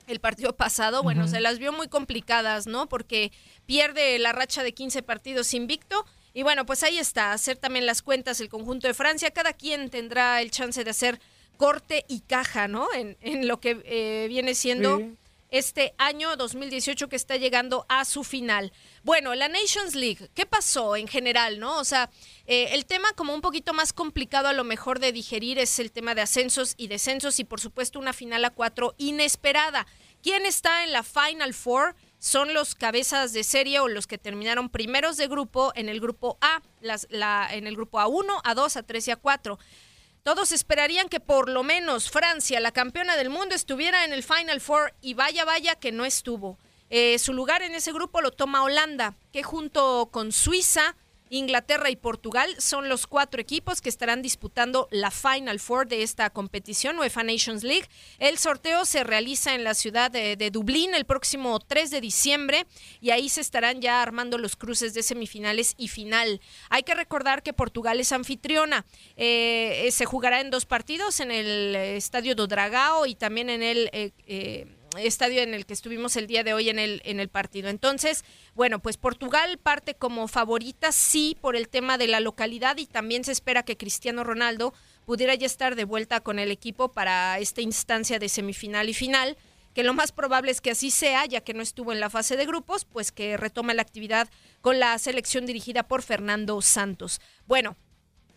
el 0.07 0.19
partido 0.19 0.55
pasado, 0.55 1.03
bueno, 1.03 1.27
se 1.27 1.39
las 1.39 1.59
vio 1.59 1.71
muy 1.71 1.87
complicadas, 1.87 2.65
¿no? 2.65 2.89
Porque 2.89 3.31
pierde 3.67 4.17
la 4.17 4.31
racha 4.31 4.63
de 4.63 4.73
15 4.73 5.03
partidos 5.03 5.53
invicto. 5.53 6.05
Y 6.33 6.43
bueno, 6.43 6.65
pues 6.65 6.81
ahí 6.83 6.97
está, 6.97 7.31
hacer 7.31 7.57
también 7.57 7.85
las 7.85 8.01
cuentas 8.01 8.41
el 8.41 8.49
conjunto 8.49 8.87
de 8.87 8.93
Francia. 8.95 9.31
Cada 9.31 9.53
quien 9.53 9.89
tendrá 9.89 10.41
el 10.41 10.49
chance 10.49 10.83
de 10.83 10.89
hacer 10.89 11.21
corte 11.61 12.05
y 12.07 12.21
caja, 12.21 12.67
¿no? 12.67 12.87
En, 12.91 13.17
en 13.21 13.47
lo 13.47 13.59
que 13.59 13.83
eh, 13.85 14.25
viene 14.27 14.55
siendo 14.55 14.99
este 15.51 15.93
año 15.99 16.35
2018 16.35 17.07
que 17.07 17.15
está 17.15 17.35
llegando 17.35 17.85
a 17.87 18.03
su 18.03 18.23
final. 18.23 18.73
Bueno, 19.03 19.35
la 19.35 19.47
Nations 19.47 19.93
League, 19.93 20.31
¿qué 20.33 20.47
pasó 20.47 20.95
en 20.95 21.07
general, 21.07 21.59
no? 21.59 21.77
O 21.77 21.83
sea, 21.83 22.09
eh, 22.47 22.69
el 22.71 22.87
tema 22.87 23.13
como 23.13 23.35
un 23.35 23.41
poquito 23.41 23.73
más 23.73 23.93
complicado 23.93 24.47
a 24.47 24.53
lo 24.53 24.63
mejor 24.63 24.97
de 24.97 25.11
digerir 25.11 25.59
es 25.59 25.77
el 25.77 25.91
tema 25.91 26.15
de 26.15 26.21
ascensos 26.21 26.73
y 26.77 26.87
descensos 26.87 27.39
y 27.39 27.43
por 27.43 27.61
supuesto 27.61 27.99
una 27.99 28.13
final 28.13 28.43
a 28.43 28.49
cuatro 28.49 28.95
inesperada. 28.97 29.85
¿Quién 30.23 30.47
está 30.47 30.83
en 30.83 30.93
la 30.93 31.03
Final 31.03 31.53
Four? 31.53 31.95
Son 32.17 32.55
los 32.55 32.73
cabezas 32.73 33.33
de 33.33 33.43
serie 33.43 33.79
o 33.81 33.87
los 33.87 34.07
que 34.07 34.17
terminaron 34.17 34.69
primeros 34.69 35.15
de 35.17 35.27
grupo 35.27 35.73
en 35.75 35.89
el 35.89 35.99
grupo 35.99 36.39
A, 36.41 36.63
las, 36.79 37.05
la, 37.11 37.49
en 37.51 37.67
el 37.67 37.75
grupo 37.75 37.99
A1, 37.99 38.41
A2, 38.43 38.83
A3 38.83 39.07
y 39.07 39.11
A4. 39.11 39.59
Todos 40.23 40.51
esperarían 40.51 41.09
que 41.09 41.19
por 41.19 41.49
lo 41.49 41.63
menos 41.63 42.11
Francia, 42.11 42.59
la 42.59 42.71
campeona 42.71 43.15
del 43.15 43.31
mundo, 43.31 43.55
estuviera 43.55 44.05
en 44.05 44.13
el 44.13 44.21
Final 44.21 44.61
Four 44.61 44.93
y 45.01 45.15
vaya, 45.15 45.45
vaya 45.45 45.73
que 45.75 45.91
no 45.91 46.05
estuvo. 46.05 46.59
Eh, 46.91 47.17
su 47.17 47.33
lugar 47.33 47.63
en 47.63 47.73
ese 47.73 47.91
grupo 47.91 48.21
lo 48.21 48.31
toma 48.31 48.61
Holanda, 48.61 49.15
que 49.33 49.41
junto 49.41 50.09
con 50.11 50.31
Suiza, 50.31 50.95
Inglaterra 51.31 51.89
y 51.89 51.95
Portugal 51.95 52.53
son 52.57 52.89
los 52.89 53.07
cuatro 53.07 53.39
equipos 53.39 53.79
que 53.79 53.87
estarán 53.87 54.21
disputando 54.21 54.89
la 54.91 55.11
Final 55.11 55.61
Four 55.61 55.87
de 55.87 56.03
esta 56.03 56.29
competición, 56.29 56.99
UEFA 56.99 57.23
Nations 57.23 57.63
League. 57.63 57.87
El 58.19 58.37
sorteo 58.37 58.83
se 58.83 59.05
realiza 59.05 59.55
en 59.55 59.63
la 59.63 59.73
ciudad 59.73 60.11
de, 60.11 60.51
Dublín 60.51 60.93
el 60.93 61.05
próximo 61.05 61.57
3 61.59 61.89
de 61.89 62.01
diciembre 62.01 62.67
y 62.99 63.11
ahí 63.11 63.29
se 63.29 63.39
estarán 63.39 63.79
ya 63.79 64.01
armando 64.01 64.37
los 64.37 64.57
cruces 64.57 64.93
de 64.93 65.03
semifinales 65.03 65.73
y 65.77 65.87
final. 65.87 66.41
Hay 66.69 66.83
que 66.83 66.95
recordar 66.95 67.43
que 67.43 67.53
Portugal 67.53 68.01
es 68.01 68.11
anfitriona. 68.11 68.85
Eh, 69.15 69.87
se 69.91 70.03
jugará 70.03 70.41
en 70.41 70.49
dos 70.49 70.65
partidos, 70.65 71.21
en 71.21 71.31
el 71.31 71.75
Estadio 71.77 72.35
do 72.35 72.47
Dragao 72.47 73.05
y 73.05 73.15
también 73.15 73.49
en 73.49 73.63
el... 73.63 73.89
Eh, 73.93 74.67
estadio 74.97 75.41
en 75.41 75.53
el 75.53 75.65
que 75.65 75.73
estuvimos 75.73 76.15
el 76.15 76.27
día 76.27 76.43
de 76.43 76.53
hoy 76.53 76.69
en 76.69 76.79
el, 76.79 77.01
en 77.05 77.19
el 77.19 77.29
partido. 77.29 77.69
Entonces, 77.69 78.23
bueno, 78.55 78.79
pues 78.79 78.97
Portugal 78.97 79.57
parte 79.57 79.93
como 79.95 80.27
favorita, 80.27 80.91
sí, 80.91 81.37
por 81.39 81.55
el 81.55 81.69
tema 81.69 81.97
de 81.97 82.07
la 82.07 82.19
localidad 82.19 82.77
y 82.77 82.85
también 82.85 83.23
se 83.23 83.31
espera 83.31 83.63
que 83.63 83.77
Cristiano 83.77 84.23
Ronaldo 84.23 84.73
pudiera 85.05 85.35
ya 85.35 85.45
estar 85.45 85.75
de 85.75 85.85
vuelta 85.85 86.21
con 86.21 86.39
el 86.39 86.51
equipo 86.51 86.91
para 86.91 87.39
esta 87.39 87.61
instancia 87.61 88.19
de 88.19 88.29
semifinal 88.29 88.89
y 88.89 88.93
final, 88.93 89.37
que 89.73 89.83
lo 89.83 89.93
más 89.93 90.11
probable 90.11 90.51
es 90.51 90.61
que 90.61 90.71
así 90.71 90.91
sea, 90.91 91.25
ya 91.25 91.41
que 91.41 91.53
no 91.53 91.61
estuvo 91.61 91.91
en 91.91 91.99
la 91.99 92.09
fase 92.09 92.35
de 92.35 92.45
grupos, 92.45 92.85
pues 92.85 93.11
que 93.11 93.37
retome 93.37 93.73
la 93.73 93.81
actividad 93.81 94.29
con 94.61 94.79
la 94.79 94.97
selección 94.99 95.45
dirigida 95.45 95.83
por 95.83 96.01
Fernando 96.01 96.61
Santos. 96.61 97.21
Bueno, 97.47 97.77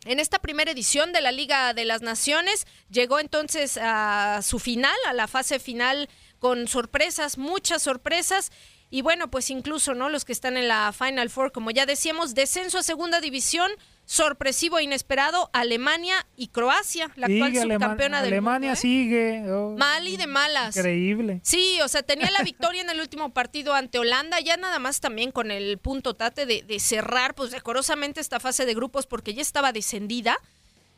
en 0.04 0.20
esta 0.20 0.38
primera 0.38 0.70
edición 0.70 1.12
de 1.12 1.22
la 1.22 1.32
Liga 1.32 1.72
de 1.72 1.84
las 1.84 2.02
Naciones 2.02 2.66
llegó 2.90 3.18
entonces 3.18 3.78
a 3.80 4.40
su 4.42 4.58
final, 4.58 4.94
a 5.08 5.14
la 5.14 5.26
fase 5.26 5.58
final 5.58 6.08
con 6.44 6.68
sorpresas, 6.68 7.38
muchas 7.38 7.80
sorpresas. 7.80 8.52
Y 8.90 9.00
bueno, 9.00 9.30
pues 9.30 9.48
incluso, 9.48 9.94
¿no? 9.94 10.10
Los 10.10 10.26
que 10.26 10.32
están 10.32 10.58
en 10.58 10.68
la 10.68 10.92
Final 10.92 11.30
Four, 11.30 11.52
como 11.52 11.70
ya 11.70 11.86
decíamos, 11.86 12.34
descenso 12.34 12.76
a 12.76 12.82
segunda 12.82 13.22
división, 13.22 13.70
sorpresivo 14.04 14.78
e 14.78 14.82
inesperado, 14.82 15.48
Alemania 15.54 16.26
y 16.36 16.48
Croacia, 16.48 17.10
la 17.16 17.28
actual 17.28 17.56
subcampeona 17.56 18.20
del 18.20 18.34
Alemania 18.34 18.68
mundo, 18.72 18.78
¿eh? 18.78 18.82
sigue. 18.82 19.50
Oh, 19.50 19.74
Mal 19.78 20.06
y 20.06 20.18
de 20.18 20.26
malas. 20.26 20.76
Increíble. 20.76 21.40
Sí, 21.42 21.78
o 21.82 21.88
sea, 21.88 22.02
tenía 22.02 22.30
la 22.30 22.42
victoria 22.44 22.82
en 22.82 22.90
el 22.90 23.00
último 23.00 23.32
partido 23.32 23.72
ante 23.72 23.98
Holanda, 23.98 24.38
ya 24.40 24.58
nada 24.58 24.78
más 24.78 25.00
también 25.00 25.32
con 25.32 25.50
el 25.50 25.78
punto 25.78 26.12
tate 26.12 26.44
de, 26.44 26.62
de 26.62 26.78
cerrar, 26.78 27.34
pues 27.34 27.52
decorosamente 27.52 28.20
esta 28.20 28.38
fase 28.38 28.66
de 28.66 28.74
grupos 28.74 29.06
porque 29.06 29.32
ya 29.32 29.40
estaba 29.40 29.72
descendida 29.72 30.36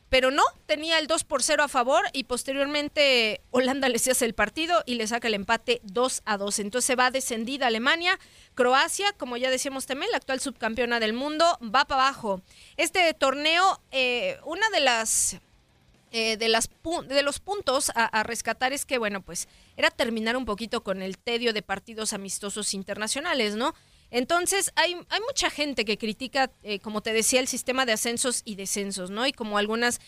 pero 0.09 0.31
no, 0.31 0.43
tenía 0.67 0.99
el 0.99 1.09
2 1.09 1.25
por 1.25 1.43
0 1.43 1.65
a 1.65 1.69
favor 1.69 2.05
y 2.13 2.25
posteriormente 2.25 3.41
Holanda 3.51 3.89
le 3.89 3.97
hace 3.97 4.25
el 4.25 4.35
partido 4.35 4.83
y 4.87 4.95
le 4.95 5.07
saca 5.07 5.29
el 5.29 5.35
empate 5.35 5.81
2 5.85 6.23
a 6.25 6.37
2. 6.37 6.61
Entonces 6.61 6.97
va 6.97 7.11
descendida 7.11 7.67
Alemania, 7.67 8.19
Croacia, 8.55 9.13
como 9.13 9.37
ya 9.37 9.51
decíamos 9.51 9.87
también, 9.87 10.11
la 10.13 10.19
actual 10.19 10.41
subcampeona 10.41 11.01
del 11.01 11.13
mundo, 11.13 11.59
va 11.63 11.85
para 11.87 12.03
abajo. 12.03 12.41
Este 12.77 13.13
torneo, 13.15 13.81
eh, 13.91 14.39
una 14.45 14.69
de 14.71 14.81
las... 14.81 15.39
Eh, 16.13 16.37
de, 16.37 16.49
las 16.49 16.71
de 17.09 17.23
los 17.23 17.41
puntos 17.41 17.91
a, 17.91 18.05
a 18.05 18.23
rescatar 18.23 18.73
es 18.73 18.87
que, 18.87 18.97
bueno, 18.97 19.23
pues 19.23 19.49
era 19.77 19.91
terminar 19.91 20.37
un 20.37 20.47
poquito 20.47 20.83
con 20.83 21.03
el 21.03 21.19
tedio 21.19 21.53
de 21.53 21.63
partidos 21.63 22.13
amistosos 22.13 22.73
internacionales, 22.75 23.57
¿no? 23.57 23.75
Entonces, 24.11 24.73
hay, 24.77 24.95
hay 25.09 25.21
mucha 25.21 25.51
gente 25.51 25.85
que 25.85 25.99
critica, 25.99 26.51
eh, 26.63 26.79
como 26.81 27.01
te 27.01 27.13
decía, 27.13 27.41
el 27.41 27.49
sistema 27.49 27.87
de 27.87 27.93
ascensos 27.93 28.43
y 28.45 28.55
descensos, 28.55 29.11
¿no? 29.11 29.27
Y 29.27 29.33
como 29.33 29.59
algunas 29.59 30.01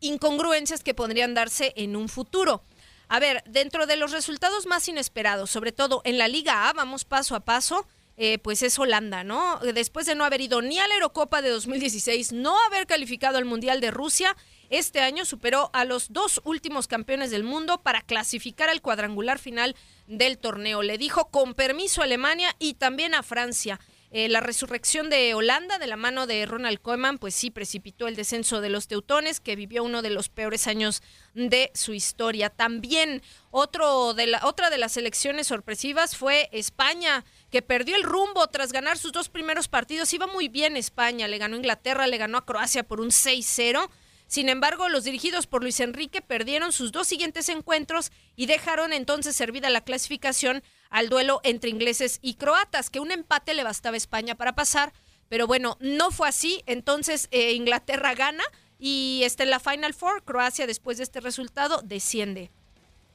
incongruencias 0.00 0.82
que 0.82 0.94
podrían 0.94 1.34
darse 1.34 1.72
en 1.76 1.96
un 1.96 2.08
futuro. 2.08 2.62
A 3.08 3.18
ver, 3.18 3.42
dentro 3.46 3.86
de 3.86 3.96
los 3.96 4.12
resultados 4.12 4.66
más 4.66 4.86
inesperados, 4.88 5.50
sobre 5.50 5.72
todo 5.72 6.00
en 6.04 6.16
la 6.16 6.28
Liga 6.28 6.68
A, 6.68 6.72
vamos 6.72 7.04
paso 7.04 7.34
a 7.34 7.40
paso, 7.40 7.86
eh, 8.16 8.38
pues 8.38 8.62
es 8.62 8.78
Holanda, 8.78 9.24
¿no? 9.24 9.58
Después 9.74 10.06
de 10.06 10.14
no 10.14 10.24
haber 10.24 10.42
ido 10.42 10.60
ni 10.62 10.78
a 10.78 10.86
la 10.86 10.94
Eurocopa 10.94 11.42
de 11.42 11.48
2016, 11.48 12.32
no 12.32 12.54
haber 12.66 12.86
calificado 12.86 13.38
al 13.38 13.46
Mundial 13.46 13.80
de 13.80 13.90
Rusia, 13.90 14.36
este 14.68 15.00
año 15.00 15.24
superó 15.24 15.70
a 15.72 15.84
los 15.84 16.12
dos 16.12 16.40
últimos 16.44 16.86
campeones 16.86 17.30
del 17.30 17.44
mundo 17.44 17.82
para 17.82 18.02
clasificar 18.02 18.68
al 18.68 18.82
cuadrangular 18.82 19.38
final 19.38 19.74
del 20.10 20.38
torneo. 20.38 20.82
Le 20.82 20.98
dijo 20.98 21.28
con 21.30 21.54
permiso 21.54 22.02
a 22.02 22.04
Alemania 22.04 22.54
y 22.58 22.74
también 22.74 23.14
a 23.14 23.22
Francia. 23.22 23.80
Eh, 24.12 24.28
la 24.28 24.40
resurrección 24.40 25.08
de 25.08 25.34
Holanda 25.34 25.78
de 25.78 25.86
la 25.86 25.96
mano 25.96 26.26
de 26.26 26.44
Ronald 26.44 26.80
Koeman, 26.80 27.18
pues 27.18 27.32
sí 27.32 27.52
precipitó 27.52 28.08
el 28.08 28.16
descenso 28.16 28.60
de 28.60 28.68
los 28.68 28.88
teutones, 28.88 29.38
que 29.38 29.54
vivió 29.54 29.84
uno 29.84 30.02
de 30.02 30.10
los 30.10 30.28
peores 30.28 30.66
años 30.66 31.00
de 31.34 31.70
su 31.74 31.94
historia. 31.94 32.50
También 32.50 33.22
otro 33.52 34.12
de 34.14 34.26
la, 34.26 34.40
otra 34.44 34.68
de 34.68 34.78
las 34.78 34.96
elecciones 34.96 35.46
sorpresivas 35.46 36.16
fue 36.16 36.48
España, 36.50 37.24
que 37.52 37.62
perdió 37.62 37.94
el 37.94 38.02
rumbo 38.02 38.48
tras 38.48 38.72
ganar 38.72 38.98
sus 38.98 39.12
dos 39.12 39.28
primeros 39.28 39.68
partidos. 39.68 40.12
Iba 40.12 40.26
muy 40.26 40.48
bien 40.48 40.76
España, 40.76 41.28
le 41.28 41.38
ganó 41.38 41.54
Inglaterra, 41.54 42.08
le 42.08 42.18
ganó 42.18 42.38
a 42.38 42.44
Croacia 42.44 42.82
por 42.82 43.00
un 43.00 43.10
6-0 43.10 43.88
sin 44.30 44.48
embargo, 44.48 44.88
los 44.88 45.02
dirigidos 45.02 45.48
por 45.48 45.64
Luis 45.64 45.80
Enrique 45.80 46.22
perdieron 46.22 46.70
sus 46.70 46.92
dos 46.92 47.08
siguientes 47.08 47.48
encuentros 47.48 48.12
y 48.36 48.46
dejaron 48.46 48.92
entonces 48.92 49.34
servida 49.34 49.70
la 49.70 49.80
clasificación 49.80 50.62
al 50.88 51.08
duelo 51.08 51.40
entre 51.42 51.68
ingleses 51.68 52.20
y 52.22 52.34
croatas, 52.34 52.90
que 52.90 53.00
un 53.00 53.10
empate 53.10 53.54
le 53.54 53.64
bastaba 53.64 53.94
a 53.94 53.96
España 53.96 54.36
para 54.36 54.54
pasar, 54.54 54.92
pero 55.28 55.48
bueno, 55.48 55.76
no 55.80 56.12
fue 56.12 56.28
así, 56.28 56.62
entonces 56.66 57.26
eh, 57.32 57.54
Inglaterra 57.54 58.14
gana 58.14 58.44
y 58.78 59.22
está 59.24 59.42
en 59.42 59.50
la 59.50 59.58
Final 59.58 59.94
Four, 59.94 60.22
Croacia 60.22 60.68
después 60.68 60.98
de 60.98 61.02
este 61.02 61.18
resultado 61.18 61.82
desciende. 61.82 62.52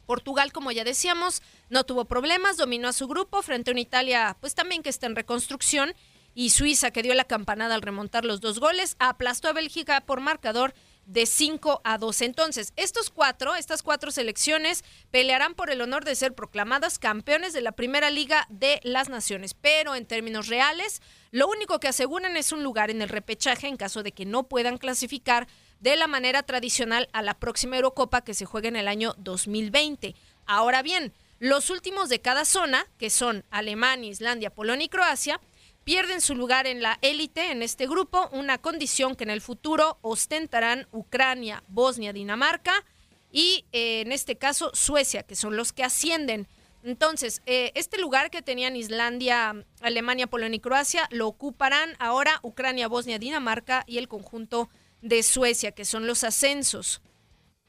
Portugal, 0.06 0.52
como 0.52 0.74
ya 0.74 0.84
decíamos, 0.84 1.42
no 1.70 1.86
tuvo 1.86 2.04
problemas, 2.04 2.58
dominó 2.58 2.90
a 2.90 2.94
su 2.94 3.08
grupo 3.08 3.42
frente 3.42 3.72
a 3.72 3.74
una 3.74 3.80
Italia, 3.80 4.36
pues 4.42 4.54
también 4.54 4.84
que 4.84 4.90
está 4.90 5.06
en 5.06 5.16
reconstrucción, 5.16 5.96
y 6.38 6.50
Suiza, 6.50 6.92
que 6.92 7.02
dio 7.02 7.14
la 7.14 7.24
campanada 7.24 7.76
al 7.76 7.82
remontar 7.82 8.26
los 8.26 8.42
dos 8.42 8.60
goles, 8.60 8.98
aplastó 9.00 9.48
a 9.48 9.54
Bélgica 9.54 10.02
por 10.02 10.20
marcador 10.20 10.74
de 11.06 11.26
5 11.26 11.82
a 11.84 11.98
2. 11.98 12.22
Entonces, 12.22 12.74
estos 12.76 13.10
cuatro, 13.10 13.56
estas 13.56 13.84
cuatro 13.84 14.12
selecciones 14.12 14.84
pelearán 15.12 15.54
por 15.54 15.70
el 15.70 15.82
honor 15.82 16.06
de 16.06 16.16
ser 16.16 16.34
proclamadas 16.34 17.00
campeones 17.00 17.54
de 17.54 17.62
la 17.62 17.74
primera 17.74 18.10
liga 18.10 18.48
de 18.50 18.80
las 18.84 19.10
naciones. 19.10 19.54
Pero 19.54 19.96
en 19.96 20.06
términos 20.06 20.48
reales, 20.48 21.02
lo 21.32 21.48
único 21.48 21.80
que 21.80 21.88
aseguran 21.88 22.38
es 22.38 22.52
un 22.52 22.64
lugar 22.64 22.90
en 22.90 23.02
el 23.02 23.10
repechaje 23.10 23.68
en 23.68 23.78
caso 23.78 24.04
de 24.04 24.12
que 24.12 24.26
no 24.26 24.44
puedan 24.48 24.78
clasificar 24.78 25.48
de 25.80 25.96
la 25.96 26.08
manera 26.08 26.44
tradicional 26.44 27.10
a 27.14 27.22
la 27.22 27.36
próxima 27.36 27.76
Eurocopa 27.76 28.24
que 28.24 28.34
se 28.34 28.46
juega 28.46 28.70
en 28.70 28.76
el 28.76 28.88
año 28.88 29.14
2020. 29.18 30.16
Ahora 30.46 30.82
bien, 30.82 31.14
los 31.40 31.70
últimos 31.70 32.10
de 32.10 32.22
cada 32.22 32.46
zona, 32.46 32.88
que 32.98 33.10
son 33.10 33.44
Alemania, 33.52 34.10
Islandia, 34.10 34.50
Polonia 34.50 34.86
y 34.86 34.90
Croacia, 34.90 35.40
pierden 35.86 36.20
su 36.20 36.36
lugar 36.36 36.68
en 36.68 36.82
la 36.82 36.98
élite 37.02 37.52
en 37.52 37.62
este 37.62 37.88
grupo, 37.88 38.28
una 38.34 38.58
condición 38.58 39.16
que 39.16 39.24
en 39.24 39.30
el 39.30 39.40
futuro 39.40 40.00
ostentarán 40.02 40.88
Ucrania, 40.92 41.64
Bosnia, 41.68 42.12
Dinamarca 42.12 42.84
y 43.32 43.66
eh, 43.72 44.02
en 44.02 44.12
este 44.12 44.36
caso 44.36 44.72
Suecia, 44.74 45.24
que 45.24 45.36
son 45.36 45.56
los 45.56 45.72
que 45.74 45.84
ascienden. 45.84 46.48
Entonces, 46.84 47.42
eh, 47.46 47.72
este 47.76 48.00
lugar 48.00 48.32
que 48.32 48.42
tenían 48.42 48.76
Islandia, 48.76 49.64
Alemania, 49.80 50.28
Polonia 50.28 50.58
y 50.58 50.60
Croacia 50.60 51.08
lo 51.12 51.28
ocuparán 51.28 51.96
ahora 52.00 52.40
Ucrania, 52.42 52.88
Bosnia, 52.88 53.20
Dinamarca 53.20 53.84
y 53.88 54.00
el 54.00 54.08
conjunto 54.08 54.70
de 55.02 55.22
Suecia, 55.22 55.72
que 55.72 55.86
son 55.86 56.08
los 56.08 56.24
ascensos. 56.24 57.02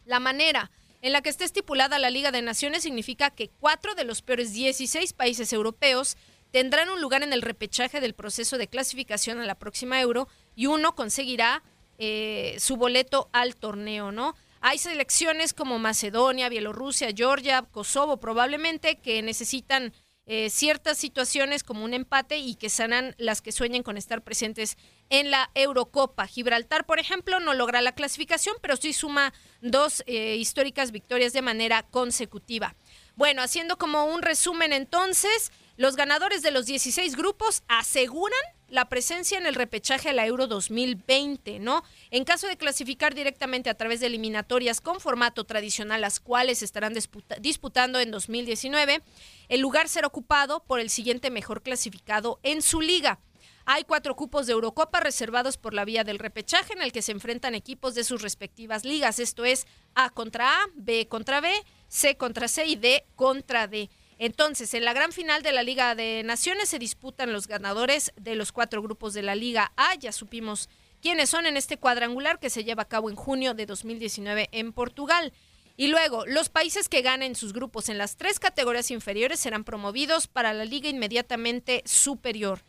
La 0.07 0.21
manera 0.21 0.71
en 1.03 1.13
la 1.13 1.21
que 1.21 1.29
está 1.29 1.45
estipulada 1.45 1.99
la 1.99 2.11
Liga 2.11 2.31
de 2.31 2.41
Naciones 2.41 2.83
significa 2.83 3.31
que 3.31 3.51
cuatro 3.61 3.95
de 3.95 4.05
los 4.05 4.23
peores 4.23 4.55
16 4.55 5.13
países 5.13 5.53
europeos 5.53 6.17
tendrán 6.51 6.91
un 6.91 7.01
lugar 7.01 7.23
en 7.23 7.33
el 7.33 7.43
repechaje 7.43 8.01
del 8.01 8.15
proceso 8.15 8.59
de 8.59 8.69
clasificación 8.69 9.41
a 9.41 9.47
la 9.47 9.57
próxima 9.57 10.01
Euro 10.01 10.29
y 10.55 10.67
uno 10.67 10.95
conseguirá 10.95 11.63
eh, 11.99 12.57
su 12.59 12.77
boleto 12.77 13.29
al 13.33 13.57
torneo, 13.57 14.13
¿no? 14.13 14.35
Hay 14.61 14.79
selecciones 14.79 15.53
como 15.53 15.79
Macedonia, 15.79 16.49
Bielorrusia, 16.49 17.11
Georgia, 17.15 17.63
Kosovo 17.63 18.19
probablemente 18.19 18.99
que 18.99 19.23
necesitan 19.23 19.93
eh, 20.29 20.51
ciertas 20.51 20.99
situaciones 20.99 21.63
como 21.63 21.85
un 21.85 21.95
empate 21.95 22.39
y 22.39 22.57
que 22.57 22.69
sanan 22.69 23.15
las 23.17 23.43
que 23.43 23.53
sueñen 23.53 23.85
con 23.85 23.97
estar 23.97 24.23
presentes 24.23 24.77
en 25.09 25.31
la 25.31 25.53
Eurocopa. 25.55 26.27
Gibraltar, 26.27 26.85
por 26.85 26.99
ejemplo, 26.99 27.39
no 27.39 27.55
logra 27.55 27.81
la 27.81 27.93
clasificación, 27.93 28.57
pero 28.61 28.77
sí 28.77 28.93
suma 28.93 29.33
dos 29.61 30.03
eh, 30.07 30.35
históricas 30.35 30.91
victorias 30.91 31.33
de 31.33 31.43
manera 31.43 31.85
consecutiva. 31.85 32.75
Bueno, 33.15 33.41
haciendo 33.41 33.79
como 33.79 34.07
un 34.07 34.21
resumen 34.21 34.73
entonces, 34.73 35.53
los 35.77 35.97
ganadores 35.97 36.43
de 36.43 36.51
los 36.51 36.67
16 36.67 37.17
grupos 37.17 37.63
aseguran 37.69 38.39
la 38.69 38.89
presencia 38.89 39.39
en 39.39 39.47
el 39.47 39.55
repechaje 39.55 40.09
a 40.09 40.13
la 40.13 40.27
Euro 40.27 40.47
2020, 40.47 41.61
¿no? 41.61 41.85
En 42.11 42.25
caso 42.25 42.47
de 42.49 42.57
clasificar 42.57 43.15
directamente 43.15 43.71
a 43.71 43.75
través 43.75 44.01
de 44.01 44.07
eliminatorias 44.07 44.81
con 44.81 45.01
formato 45.01 45.45
tradicional, 45.45 46.01
las 46.01 46.19
cuales 46.19 46.63
estarán 46.63 46.95
disputando 47.41 48.01
en 48.01 48.11
2019, 48.11 49.03
el 49.49 49.61
lugar 49.61 49.89
será 49.89 50.09
ocupado 50.09 50.65
por 50.65 50.81
el 50.81 50.91
siguiente 50.91 51.31
mejor 51.31 51.63
clasificado 51.63 52.41
en 52.43 52.63
su 52.63 52.81
liga. 52.81 53.21
Hay 53.69 53.83
cuatro 53.83 54.15
cupos 54.15 54.47
de 54.47 54.53
Eurocopa 54.53 55.01
reservados 55.01 55.57
por 55.57 55.75
la 55.75 55.85
vía 55.85 56.05
del 56.05 56.21
repechaje 56.21 56.73
en 56.73 56.83
el 56.83 56.93
que 56.93 57.03
se 57.03 57.11
enfrentan 57.11 57.57
equipos 57.57 57.97
de 57.97 58.05
sus 58.05 58.23
respectivas 58.23 58.85
ligas. 58.85 59.19
Esto 59.19 59.45
es 59.45 59.67
A 59.97 60.11
contra 60.11 60.63
A, 60.63 60.67
B 60.75 61.09
contra 61.09 61.41
B, 61.41 61.53
C 61.89 62.17
contra 62.17 62.47
C 62.47 62.67
y 62.67 62.77
D 62.77 63.05
contra 63.17 63.67
D. 63.67 63.91
Entonces, 64.19 64.73
en 64.75 64.85
la 64.85 64.95
gran 64.95 65.13
final 65.13 65.43
de 65.43 65.53
la 65.53 65.63
Liga 65.63 65.95
de 65.95 66.23
Naciones 66.25 66.71
se 66.71 66.79
disputan 66.79 67.33
los 67.33 67.47
ganadores 67.47 68.13
de 68.17 68.35
los 68.35 68.51
cuatro 68.51 68.83
grupos 68.83 69.13
de 69.13 69.23
la 69.23 69.35
Liga 69.35 69.73
A. 69.77 69.95
Ya 69.97 70.13
supimos 70.13 70.71
quiénes 71.03 71.29
son 71.29 71.45
en 71.47 71.57
este 71.57 71.77
cuadrangular 71.77 72.39
que 72.39 72.51
se 72.51 72.65
lleva 72.65 72.85
a 72.85 72.89
cabo 72.89 73.11
en 73.11 73.17
junio 73.17 73.53
de 73.53 73.67
2019 73.67 74.49
en 74.53 74.73
Portugal. 74.73 75.33
Y 75.77 75.89
luego, 75.89 76.25
los 76.25 76.49
países 76.49 76.89
que 76.89 77.03
ganen 77.03 77.35
sus 77.35 77.53
grupos 77.53 77.91
en 77.91 77.99
las 77.99 78.17
tres 78.17 78.41
categorías 78.41 78.91
inferiores 78.91 79.39
serán 79.39 79.65
promovidos 79.65 80.27
para 80.27 80.55
la 80.55 80.65
liga 80.65 80.89
inmediatamente 80.89 81.83
superior. 81.85 82.65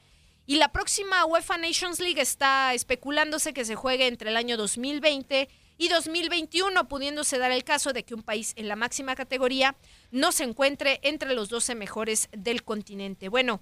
Y 0.45 0.57
la 0.57 0.73
próxima 0.73 1.25
UEFA 1.25 1.57
Nations 1.57 1.99
League 1.99 2.21
está 2.21 2.73
especulándose 2.73 3.53
que 3.53 3.63
se 3.63 3.75
juegue 3.75 4.07
entre 4.07 4.29
el 4.29 4.37
año 4.37 4.57
2020 4.57 5.47
y 5.77 5.89
2021, 5.89 6.87
pudiéndose 6.87 7.37
dar 7.37 7.51
el 7.51 7.63
caso 7.63 7.93
de 7.93 8.03
que 8.03 8.15
un 8.15 8.23
país 8.23 8.53
en 8.55 8.67
la 8.67 8.75
máxima 8.75 9.15
categoría 9.15 9.75
no 10.11 10.31
se 10.31 10.43
encuentre 10.43 10.99
entre 11.03 11.33
los 11.33 11.49
12 11.49 11.75
mejores 11.75 12.29
del 12.31 12.63
continente. 12.63 13.29
Bueno, 13.29 13.61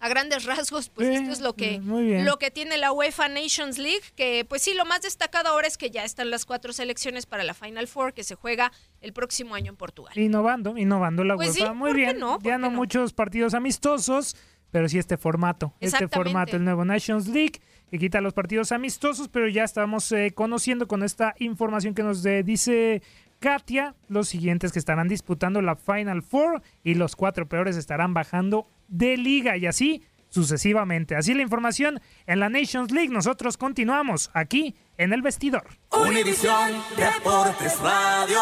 a 0.00 0.08
grandes 0.08 0.44
rasgos, 0.46 0.88
pues 0.88 1.08
esto 1.08 1.30
es 1.30 1.40
lo 1.40 1.54
que, 1.54 1.80
lo 2.24 2.38
que 2.38 2.50
tiene 2.50 2.78
la 2.78 2.92
UEFA 2.92 3.28
Nations 3.28 3.78
League, 3.78 4.02
que 4.16 4.44
pues 4.48 4.62
sí, 4.62 4.74
lo 4.74 4.84
más 4.84 5.02
destacado 5.02 5.50
ahora 5.50 5.66
es 5.66 5.78
que 5.78 5.90
ya 5.90 6.04
están 6.04 6.30
las 6.30 6.44
cuatro 6.44 6.72
selecciones 6.72 7.26
para 7.26 7.44
la 7.44 7.54
Final 7.54 7.86
Four 7.86 8.14
que 8.14 8.24
se 8.24 8.34
juega 8.34 8.72
el 9.00 9.12
próximo 9.12 9.54
año 9.54 9.70
en 9.70 9.76
Portugal. 9.76 10.18
Innovando, 10.18 10.76
innovando 10.76 11.22
la 11.24 11.36
pues 11.36 11.58
UEFA. 11.58 11.74
Muy 11.74 11.92
bien, 11.92 12.18
ya 12.42 12.58
no, 12.58 12.70
muchos 12.70 13.12
partidos 13.12 13.54
amistosos, 13.54 14.36
pero 14.70 14.88
sí 14.88 14.98
este 14.98 15.16
formato, 15.16 15.74
este 15.80 16.08
formato, 16.08 16.56
el 16.56 16.64
nuevo 16.64 16.84
Nations 16.84 17.28
League 17.28 17.60
que 17.90 17.98
quita 17.98 18.20
los 18.20 18.34
partidos 18.34 18.72
amistosos, 18.72 19.28
pero 19.28 19.48
ya 19.48 19.64
estamos 19.64 20.10
eh, 20.12 20.32
conociendo 20.34 20.86
con 20.86 21.02
esta 21.02 21.34
información 21.38 21.94
que 21.94 22.02
nos 22.02 22.22
dice 22.22 23.02
Katia, 23.40 23.94
los 24.08 24.28
siguientes 24.28 24.70
que 24.70 24.78
estarán 24.78 25.08
disputando 25.08 25.62
la 25.62 25.74
Final 25.74 26.22
Four 26.22 26.62
y 26.84 26.94
los 26.94 27.16
cuatro 27.16 27.48
peores 27.48 27.76
estarán 27.76 28.12
bajando 28.14 28.68
de 28.88 29.16
liga 29.16 29.56
y 29.56 29.66
así 29.66 30.02
sucesivamente. 30.28 31.16
Así 31.16 31.34
la 31.34 31.42
información 31.42 32.00
en 32.26 32.40
la 32.40 32.48
Nations 32.48 32.92
League. 32.92 33.10
Nosotros 33.10 33.56
continuamos 33.56 34.30
aquí 34.34 34.76
en 34.96 35.12
el 35.12 35.22
vestidor. 35.22 35.64
Univisión 35.90 36.72
Deportes 36.96 37.78
Radio. 37.80 38.38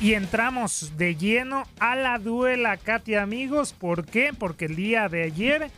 Y 0.00 0.14
entramos 0.14 0.94
de 0.96 1.14
lleno 1.14 1.64
a 1.78 1.94
la 1.94 2.18
duela, 2.18 2.78
Katia, 2.78 3.22
amigos. 3.22 3.74
¿Por 3.74 4.06
qué? 4.06 4.32
Porque 4.36 4.64
el 4.64 4.74
día 4.74 5.10
de 5.10 5.24
ayer 5.24 5.70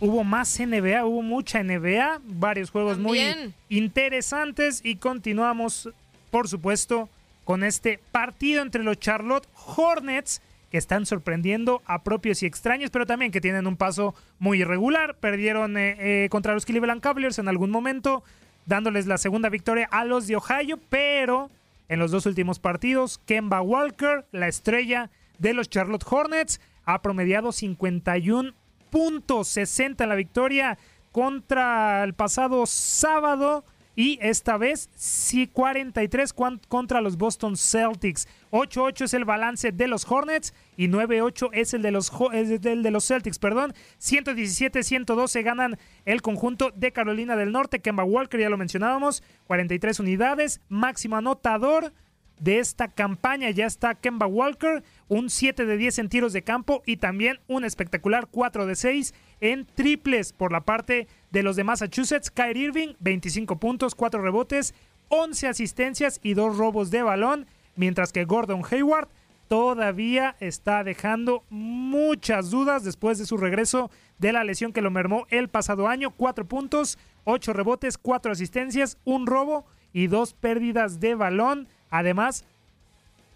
hubo 0.00 0.24
más 0.24 0.58
NBA, 0.58 1.04
hubo 1.04 1.20
mucha 1.20 1.62
NBA, 1.62 2.22
varios 2.24 2.70
juegos 2.70 2.98
muy 2.98 3.20
interesantes 3.68 4.80
y 4.82 4.96
continuamos, 4.96 5.90
por 6.30 6.48
supuesto, 6.48 7.10
con 7.44 7.62
este 7.62 8.00
partido 8.10 8.62
entre 8.62 8.82
los 8.82 8.98
Charlotte 8.98 9.46
Hornets 9.76 10.40
que 10.70 10.78
están 10.78 11.04
sorprendiendo 11.04 11.82
a 11.84 12.02
propios 12.02 12.42
y 12.42 12.46
extraños, 12.46 12.90
pero 12.90 13.04
también 13.04 13.30
que 13.30 13.42
tienen 13.42 13.66
un 13.66 13.76
paso 13.76 14.14
muy 14.38 14.62
irregular. 14.62 15.16
Perdieron 15.16 15.76
eh, 15.76 15.96
eh, 15.98 16.28
contra 16.30 16.54
los 16.54 16.64
Cleveland 16.64 17.02
Cavaliers 17.02 17.38
en 17.38 17.48
algún 17.48 17.70
momento, 17.70 18.24
dándoles 18.64 19.06
la 19.06 19.18
segunda 19.18 19.50
victoria 19.50 19.86
a 19.90 20.06
los 20.06 20.26
de 20.26 20.36
Ohio, 20.36 20.78
pero 20.88 21.50
en 21.90 21.98
los 21.98 22.10
dos 22.10 22.24
últimos 22.24 22.58
partidos. 22.58 23.20
Kemba 23.26 23.60
Walker, 23.60 24.26
la 24.32 24.48
estrella 24.48 25.10
de 25.38 25.52
los 25.52 25.68
Charlotte 25.68 26.06
Hornets, 26.08 26.62
ha 26.84 27.02
promediado 27.02 27.50
51.60 27.50 30.02
en 30.02 30.08
la 30.08 30.14
victoria 30.14 30.78
contra 31.12 32.02
el 32.04 32.14
pasado 32.14 32.64
sábado 32.64 33.66
y 33.96 34.18
esta 34.22 34.56
vez 34.56 34.88
sí 34.94 35.46
43 35.46 36.34
contra 36.68 37.00
los 37.00 37.16
Boston 37.16 37.56
Celtics. 37.56 38.28
8-8 38.50 39.04
es 39.04 39.14
el 39.14 39.24
balance 39.24 39.72
de 39.72 39.88
los 39.88 40.10
Hornets 40.10 40.54
y 40.76 40.88
9-8 40.88 41.50
es 41.52 41.74
el 41.74 41.82
de 41.82 41.90
los 41.90 42.12
el 42.32 42.82
de 42.82 42.90
los 42.90 43.06
Celtics, 43.06 43.38
perdón. 43.38 43.74
117-112 44.00 45.42
ganan 45.42 45.78
el 46.04 46.22
conjunto 46.22 46.70
de 46.74 46.92
Carolina 46.92 47.36
del 47.36 47.52
Norte. 47.52 47.80
Kemba 47.80 48.04
Walker 48.04 48.40
ya 48.40 48.48
lo 48.48 48.56
mencionábamos, 48.56 49.22
43 49.46 50.00
unidades, 50.00 50.60
máximo 50.68 51.16
anotador 51.16 51.92
de 52.40 52.58
esta 52.58 52.88
campaña 52.88 53.50
ya 53.50 53.66
está 53.66 53.94
Kemba 53.94 54.26
Walker, 54.26 54.82
un 55.08 55.30
7 55.30 55.66
de 55.66 55.76
10 55.76 55.98
en 56.00 56.08
tiros 56.08 56.32
de 56.32 56.42
campo 56.42 56.82
y 56.86 56.96
también 56.96 57.38
un 57.46 57.64
espectacular 57.64 58.28
4 58.30 58.66
de 58.66 58.74
6 58.74 59.14
en 59.40 59.66
triples 59.66 60.32
por 60.32 60.50
la 60.50 60.62
parte 60.62 61.06
de 61.30 61.42
los 61.42 61.54
de 61.56 61.64
Massachusetts. 61.64 62.30
Kyrie 62.30 62.64
Irving, 62.64 62.94
25 62.98 63.60
puntos, 63.60 63.94
4 63.94 64.22
rebotes, 64.22 64.74
11 65.08 65.48
asistencias 65.48 66.18
y 66.22 66.34
2 66.34 66.56
robos 66.56 66.90
de 66.90 67.02
balón, 67.02 67.46
mientras 67.76 68.12
que 68.12 68.24
Gordon 68.24 68.62
Hayward 68.68 69.08
todavía 69.48 70.36
está 70.40 70.82
dejando 70.84 71.44
muchas 71.50 72.50
dudas 72.50 72.84
después 72.84 73.18
de 73.18 73.26
su 73.26 73.36
regreso 73.36 73.90
de 74.18 74.32
la 74.32 74.44
lesión 74.44 74.72
que 74.72 74.80
lo 74.80 74.90
mermó 74.90 75.26
el 75.28 75.48
pasado 75.48 75.88
año. 75.88 76.12
4 76.12 76.46
puntos, 76.46 76.98
8 77.24 77.52
rebotes, 77.52 77.98
4 77.98 78.32
asistencias, 78.32 78.96
un 79.04 79.26
robo 79.26 79.66
y 79.92 80.06
2 80.06 80.34
pérdidas 80.34 81.00
de 81.00 81.16
balón 81.16 81.68
Además 81.90 82.44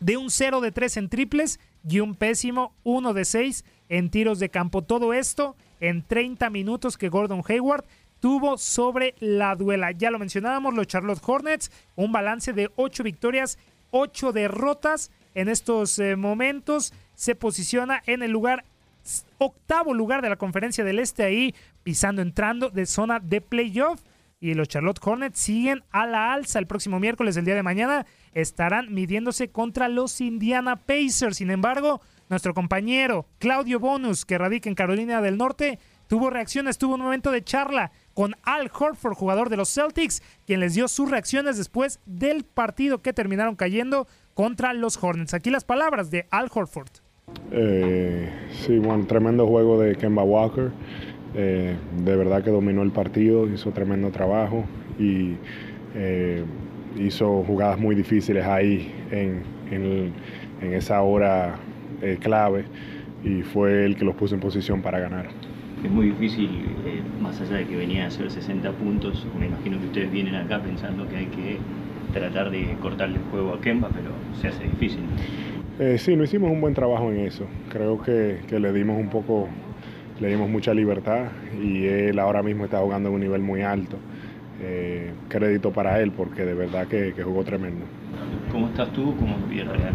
de 0.01 0.17
un 0.17 0.31
0 0.31 0.61
de 0.61 0.73
3 0.73 0.97
en 0.99 1.09
triples 1.09 1.61
y 1.89 2.01
un 2.01 2.15
pésimo 2.15 2.73
1 2.85 3.15
de 3.15 3.25
6 3.25 3.65
en 3.89 4.11
tiros 4.11 4.39
de 4.39 4.49
campo. 4.49 4.83
Todo 4.83 5.13
esto 5.13 5.57
en 5.81 6.03
30 6.03 6.51
minutos 6.51 6.97
que 6.97 7.09
Gordon 7.09 7.43
Hayward 7.47 7.85
tuvo 8.21 8.57
sobre 8.57 9.15
la 9.21 9.55
duela. 9.55 9.93
Ya 9.93 10.11
lo 10.11 10.19
mencionábamos, 10.19 10.75
los 10.75 10.87
Charlotte 10.87 11.23
Hornets, 11.25 11.71
un 11.97 12.13
balance 12.13 12.53
de 12.53 12.71
8 12.77 13.03
victorias, 13.03 13.59
8 13.91 14.33
derrotas 14.33 15.11
en 15.35 15.49
estos 15.49 15.99
eh, 15.99 16.17
momentos. 16.17 16.95
Se 17.15 17.35
posiciona 17.35 18.03
en 18.07 18.23
el 18.23 18.31
lugar 18.31 18.65
octavo 19.39 19.93
lugar 19.93 20.23
de 20.23 20.31
la 20.31 20.37
conferencia 20.37 20.85
del 20.85 20.99
Este 20.99 21.25
ahí, 21.25 21.55
pisando, 21.83 22.23
entrando 22.23 22.71
de 22.71 22.87
zona 22.87 23.21
de 23.21 23.41
playoff. 23.41 24.01
Y 24.45 24.53
los 24.53 24.68
Charlotte 24.68 25.01
Hornets 25.03 25.40
siguen 25.40 25.84
a 25.90 26.07
la 26.07 26.34
alza. 26.34 26.59
El 26.59 26.66
próximo 26.66 27.01
miércoles, 27.01 27.34
el 27.38 27.47
día 27.47 27.55
de 27.55 27.62
mañana, 27.62 28.05
estarán 28.34 28.92
midiéndose 28.92 29.49
contra 29.49 29.88
los 29.88 30.20
Indiana 30.20 30.76
Pacers. 30.76 31.38
Sin 31.38 31.51
embargo, 31.51 32.03
nuestro 32.28 32.53
compañero 32.53 33.24
Claudio 33.38 33.80
Bonus, 33.80 34.26
que 34.26 34.36
radica 34.36 34.68
en 34.68 34.74
Carolina 34.74 35.22
del 35.22 35.38
Norte, 35.38 35.78
tuvo 36.09 36.28
reacciones, 36.28 36.76
tuvo 36.76 36.97
un 36.97 37.01
momento 37.01 37.30
de 37.30 37.42
charla 37.42 37.90
con 38.12 38.34
Al 38.42 38.70
Horford, 38.70 39.14
jugador 39.14 39.49
de 39.49 39.57
los 39.57 39.72
Celtics, 39.72 40.22
quien 40.47 40.61
les 40.61 40.74
dio 40.74 40.88
sus 40.88 41.11
reacciones 41.11 41.57
después 41.57 42.01
del 42.05 42.45
partido 42.45 43.01
que 43.01 43.14
terminaron 43.14 43.57
cayendo 43.57 44.07
contra 44.34 44.74
los 44.74 45.03
Hornets. 45.03 45.32
Aquí 45.32 45.49
las 45.49 45.64
palabras 45.64 46.11
de 46.11 46.26
Al 46.30 46.51
Horford. 46.53 46.90
Eh, 47.51 48.30
sí, 48.66 48.78
bueno, 48.78 49.07
tremendo 49.07 49.47
juego 49.47 49.80
de 49.80 49.97
Kemba 49.97 50.22
Walker. 50.22 50.70
Eh, 51.37 51.76
de 52.05 52.16
verdad 52.16 52.43
que 52.45 52.51
dominó 52.51 52.82
el 52.82 52.93
partido, 52.93 53.49
hizo 53.49 53.70
tremendo 53.72 54.11
trabajo 54.11 54.64
y 54.99 55.35
eh, 55.95 56.45
hizo 56.99 57.43
jugadas 57.43 57.78
muy 57.78 57.95
difíciles 57.95 58.45
ahí 58.45 58.93
en, 59.11 59.43
en 59.70 60.72
esa 60.72 61.03
hora 61.03 61.57
clave 62.20 62.64
y 63.24 63.43
fue 63.43 63.87
el 63.87 63.97
que 63.97 64.05
los 64.05 64.14
puso 64.14 64.35
en 64.35 64.41
posición 64.41 64.82
para 64.82 65.01
ganar 65.01 65.26
es 65.85 65.91
muy 65.91 66.07
difícil, 66.07 66.49
eh, 66.87 67.03
más 67.20 67.41
allá 67.41 67.57
de 67.57 67.66
que 67.66 67.76
venía 67.76 68.05
a 68.05 68.07
hacer 68.09 68.30
60 68.30 68.72
puntos, 68.72 69.26
me 69.39 69.47
imagino 69.47 69.78
que 69.78 69.87
ustedes 69.87 70.11
vienen 70.11 70.35
acá 70.35 70.61
pensando 70.61 71.07
que 71.09 71.16
hay 71.16 71.26
que 71.26 71.59
tratar 72.12 72.51
de 72.51 72.74
cortarle 72.80 73.16
el 73.16 73.24
juego 73.30 73.53
a 73.53 73.61
Kemba, 73.61 73.89
pero 73.89 74.11
se 74.41 74.49
hace 74.49 74.64
difícil. 74.64 75.01
Eh, 75.78 75.99
sí, 75.99 76.16
no 76.16 76.24
hicimos 76.24 76.51
un 76.51 76.61
buen 76.61 76.72
trabajo 76.72 77.11
en 77.11 77.18
eso. 77.18 77.47
Creo 77.70 78.01
que, 78.01 78.39
le 78.49 78.72
dimos 78.72 78.99
un 78.99 79.11
poco, 79.11 79.49
le 80.21 80.29
dimos 80.29 80.49
mucha 80.49 80.73
libertad 80.75 81.27
y 81.61 81.87
él 81.87 82.19
ahora 82.19 82.43
mismo 82.43 82.65
está 82.65 82.79
jugando 82.79 83.09
en 83.09 83.15
un 83.17 83.21
nivel 83.21 83.43
muy 83.43 83.62
alto. 83.62 83.97
Eh, 84.62 85.12
crédito 85.29 85.73
para 85.73 86.01
él 86.01 86.12
porque 86.12 86.45
de 86.45 86.55
verdad 86.55 86.87
que, 86.87 87.12
jugó 87.23 87.45
tremendo. 87.45 87.85
¿Cómo 88.53 88.69
estás 88.69 88.93
tú? 88.93 89.17
¿Cómo 89.17 89.37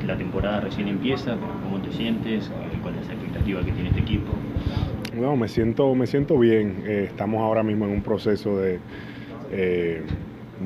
la 0.05 0.17
temporada 0.17 0.59
recién 0.61 0.87
empieza? 0.87 1.37
¿Cómo 1.63 1.79
te 1.81 1.91
sientes? 1.91 2.51
¿Cuál 2.81 2.95
es 2.95 3.07
la 3.07 3.13
expectativa 3.13 3.61
que 3.63 3.71
tiene 3.71 3.89
este 3.89 4.01
equipo? 4.01 4.31
No, 5.15 5.35
me 5.35 5.47
siento, 5.47 5.95
me 5.95 6.07
siento 6.07 6.37
bien. 6.37 6.83
Eh, 6.85 7.05
estamos 7.07 7.41
ahora 7.41 7.63
mismo 7.63 7.85
en 7.85 7.91
un 7.91 8.01
proceso 8.01 8.57
de, 8.57 8.79
eh, 9.51 10.01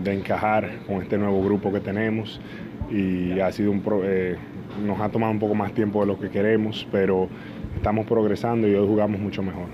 de 0.04 0.14
encajar 0.14 0.80
con 0.88 1.02
este 1.02 1.18
nuevo 1.18 1.44
grupo 1.44 1.72
que 1.72 1.80
tenemos 1.80 2.42
y 2.90 3.40
ha 3.40 3.52
sido 3.52 3.72
un 3.72 3.84
eh, 4.04 4.38
nos 4.82 5.00
ha 5.00 5.10
tomado 5.10 5.32
un 5.32 5.40
poco 5.40 5.56
más 5.56 5.74
tiempo 5.74 6.02
de 6.02 6.08
lo 6.08 6.20
que 6.20 6.30
queremos, 6.30 6.88
pero 6.92 7.30
estamos 7.76 8.06
progresando 8.06 8.68
y 8.68 8.76
hoy 8.76 8.88
jugamos 8.88 9.20
mucho 9.20 9.42
mejor. 9.42 9.68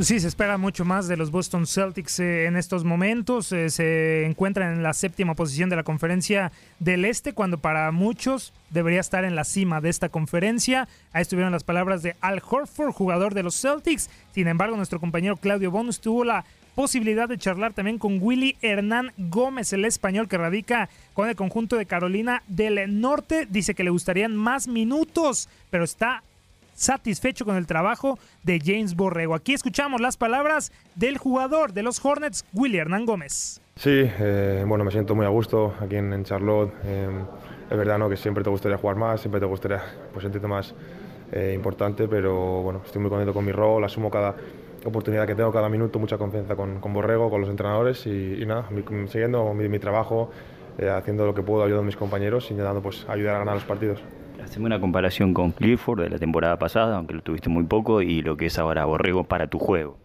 Sí, 0.00 0.20
se 0.20 0.28
espera 0.28 0.58
mucho 0.58 0.84
más 0.84 1.08
de 1.08 1.16
los 1.16 1.32
Boston 1.32 1.66
Celtics 1.66 2.20
eh, 2.20 2.44
en 2.46 2.56
estos 2.56 2.84
momentos. 2.84 3.50
Eh, 3.50 3.68
se 3.68 4.26
encuentran 4.26 4.74
en 4.74 4.82
la 4.84 4.92
séptima 4.92 5.34
posición 5.34 5.70
de 5.70 5.74
la 5.74 5.82
conferencia 5.82 6.52
del 6.78 7.04
Este, 7.04 7.32
cuando 7.32 7.58
para 7.58 7.90
muchos 7.90 8.52
debería 8.70 9.00
estar 9.00 9.24
en 9.24 9.34
la 9.34 9.42
cima 9.42 9.80
de 9.80 9.88
esta 9.88 10.08
conferencia. 10.08 10.86
Ahí 11.12 11.22
estuvieron 11.22 11.50
las 11.50 11.64
palabras 11.64 12.04
de 12.04 12.14
Al 12.20 12.40
Horford, 12.48 12.92
jugador 12.92 13.34
de 13.34 13.42
los 13.42 13.60
Celtics. 13.60 14.08
Sin 14.32 14.46
embargo, 14.46 14.76
nuestro 14.76 15.00
compañero 15.00 15.36
Claudio 15.36 15.72
Bonus 15.72 16.00
tuvo 16.00 16.22
la 16.22 16.44
posibilidad 16.78 17.28
de 17.28 17.38
charlar 17.38 17.72
también 17.72 17.98
con 17.98 18.22
Willy 18.22 18.56
Hernán 18.62 19.10
Gómez, 19.16 19.72
el 19.72 19.84
español 19.84 20.28
que 20.28 20.38
radica 20.38 20.88
con 21.12 21.28
el 21.28 21.34
conjunto 21.34 21.74
de 21.74 21.86
Carolina 21.86 22.44
del 22.46 23.00
Norte. 23.00 23.48
Dice 23.50 23.74
que 23.74 23.82
le 23.82 23.90
gustarían 23.90 24.36
más 24.36 24.68
minutos, 24.68 25.48
pero 25.70 25.82
está 25.82 26.22
satisfecho 26.76 27.44
con 27.44 27.56
el 27.56 27.66
trabajo 27.66 28.16
de 28.44 28.60
James 28.64 28.94
Borrego. 28.94 29.34
Aquí 29.34 29.54
escuchamos 29.54 30.00
las 30.00 30.16
palabras 30.16 30.70
del 30.94 31.18
jugador 31.18 31.72
de 31.72 31.82
los 31.82 31.98
Hornets, 32.04 32.44
Willy 32.52 32.78
Hernán 32.78 33.06
Gómez. 33.06 33.60
Sí, 33.74 33.90
eh, 33.90 34.62
bueno, 34.64 34.84
me 34.84 34.92
siento 34.92 35.16
muy 35.16 35.26
a 35.26 35.30
gusto 35.30 35.74
aquí 35.80 35.96
en, 35.96 36.22
Charlotte. 36.22 36.72
Eh, 36.84 37.08
es 37.72 37.76
verdad 37.76 37.98
¿no? 37.98 38.08
que 38.08 38.16
siempre 38.16 38.44
te 38.44 38.50
gustaría 38.50 38.78
jugar 38.78 38.94
más, 38.94 39.20
siempre 39.20 39.40
te 39.40 39.46
gustaría 39.46 39.82
pues, 40.12 40.22
sentirte 40.22 40.46
más 40.46 40.72
eh, 41.32 41.54
importante, 41.56 42.06
pero 42.06 42.62
bueno, 42.62 42.82
estoy 42.86 43.02
muy 43.02 43.10
contento 43.10 43.34
con 43.34 43.44
mi 43.44 43.50
rol, 43.50 43.82
asumo 43.82 44.12
cada 44.12 44.36
oportunidad 44.84 45.26
que 45.26 45.34
tengo, 45.34 45.52
cada 45.52 45.68
minuto, 45.68 45.98
mucha 45.98 46.18
confianza 46.18 46.56
con, 46.56 46.80
Borrego, 46.80 47.30
con 47.30 47.40
los 47.40 47.50
entrenadores 47.50 48.06
y, 48.06 48.44
nada, 48.46 48.68
siguiendo 49.08 49.52
mi, 49.54 49.78
trabajo, 49.78 50.30
haciendo 50.78 51.26
lo 51.26 51.34
que 51.34 51.42
puedo, 51.42 51.62
ayudando 51.62 51.82
a 51.82 51.86
mis 51.86 51.96
compañeros, 51.96 52.50
intentando 52.50 52.80
pues, 52.80 53.06
ayudar 53.08 53.36
a 53.36 53.38
ganar 53.40 53.54
los 53.54 53.64
partidos. 53.64 54.00
Haceme 54.42 54.66
una 54.66 54.80
comparación 54.80 55.34
con 55.34 55.50
Clifford 55.50 56.02
de 56.02 56.10
la 56.10 56.18
temporada 56.18 56.58
pasada, 56.58 56.96
aunque 56.96 57.14
lo 57.14 57.22
tuviste 57.22 57.48
muy 57.48 57.64
poco, 57.64 58.02
y 58.02 58.22
lo 58.22 58.36
que 58.36 58.46
es 58.46 58.58
ahora 58.58 58.84
Borrego 58.84 59.24
para 59.24 59.48
tu 59.48 59.58
juego. 59.58 59.98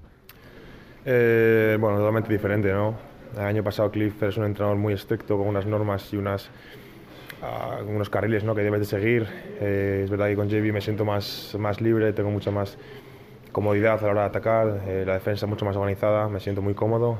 Eh, 1.05 1.77
bueno, 1.79 1.97
totalmente 1.97 2.31
diferente, 2.31 2.71
¿no? 2.71 2.95
El 3.35 3.41
año 3.41 3.63
pasado 3.63 3.91
Clifford 3.91 4.29
es 4.29 4.37
un 4.37 4.45
entrenador 4.45 4.77
muy 4.77 4.93
estricto, 4.93 5.37
con 5.37 5.47
unas 5.47 5.65
normas 5.65 6.11
y 6.13 6.17
unas, 6.17 6.49
uh, 7.41 7.83
unos 7.87 8.09
carriles 8.09 8.43
¿no? 8.43 8.53
que 8.53 8.61
debes 8.61 8.79
de 8.79 8.85
seguir. 8.85 9.27
Eh, 9.59 10.01
es 10.03 10.09
verdad 10.09 10.27
que 10.27 10.35
con 10.35 10.49
JB 10.49 10.71
me 10.71 10.81
siento 10.81 11.03
más, 11.03 11.55
más 11.59 11.81
libre, 11.81 12.13
tengo 12.13 12.29
mucha 12.29 12.51
más 12.51 12.77
comodidad 13.53 13.99
a 13.99 14.05
la 14.07 14.11
hora 14.11 14.21
de 14.23 14.27
atacar, 14.27 14.81
eh, 14.85 15.03
la 15.07 15.13
defensa 15.13 15.47
mucho 15.47 15.63
más 15.63 15.77
organizada, 15.77 16.27
me 16.27 16.41
siento 16.41 16.61
muy 16.61 16.73
cómodo, 16.73 17.17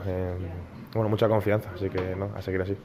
bueno, 0.94 1.10
mucha 1.10 1.30
confianza, 1.30 1.70
así 1.74 1.90
que 1.90 2.16
no, 2.18 2.32
a 2.36 2.42
seguir 2.42 2.62
así. 2.62 2.76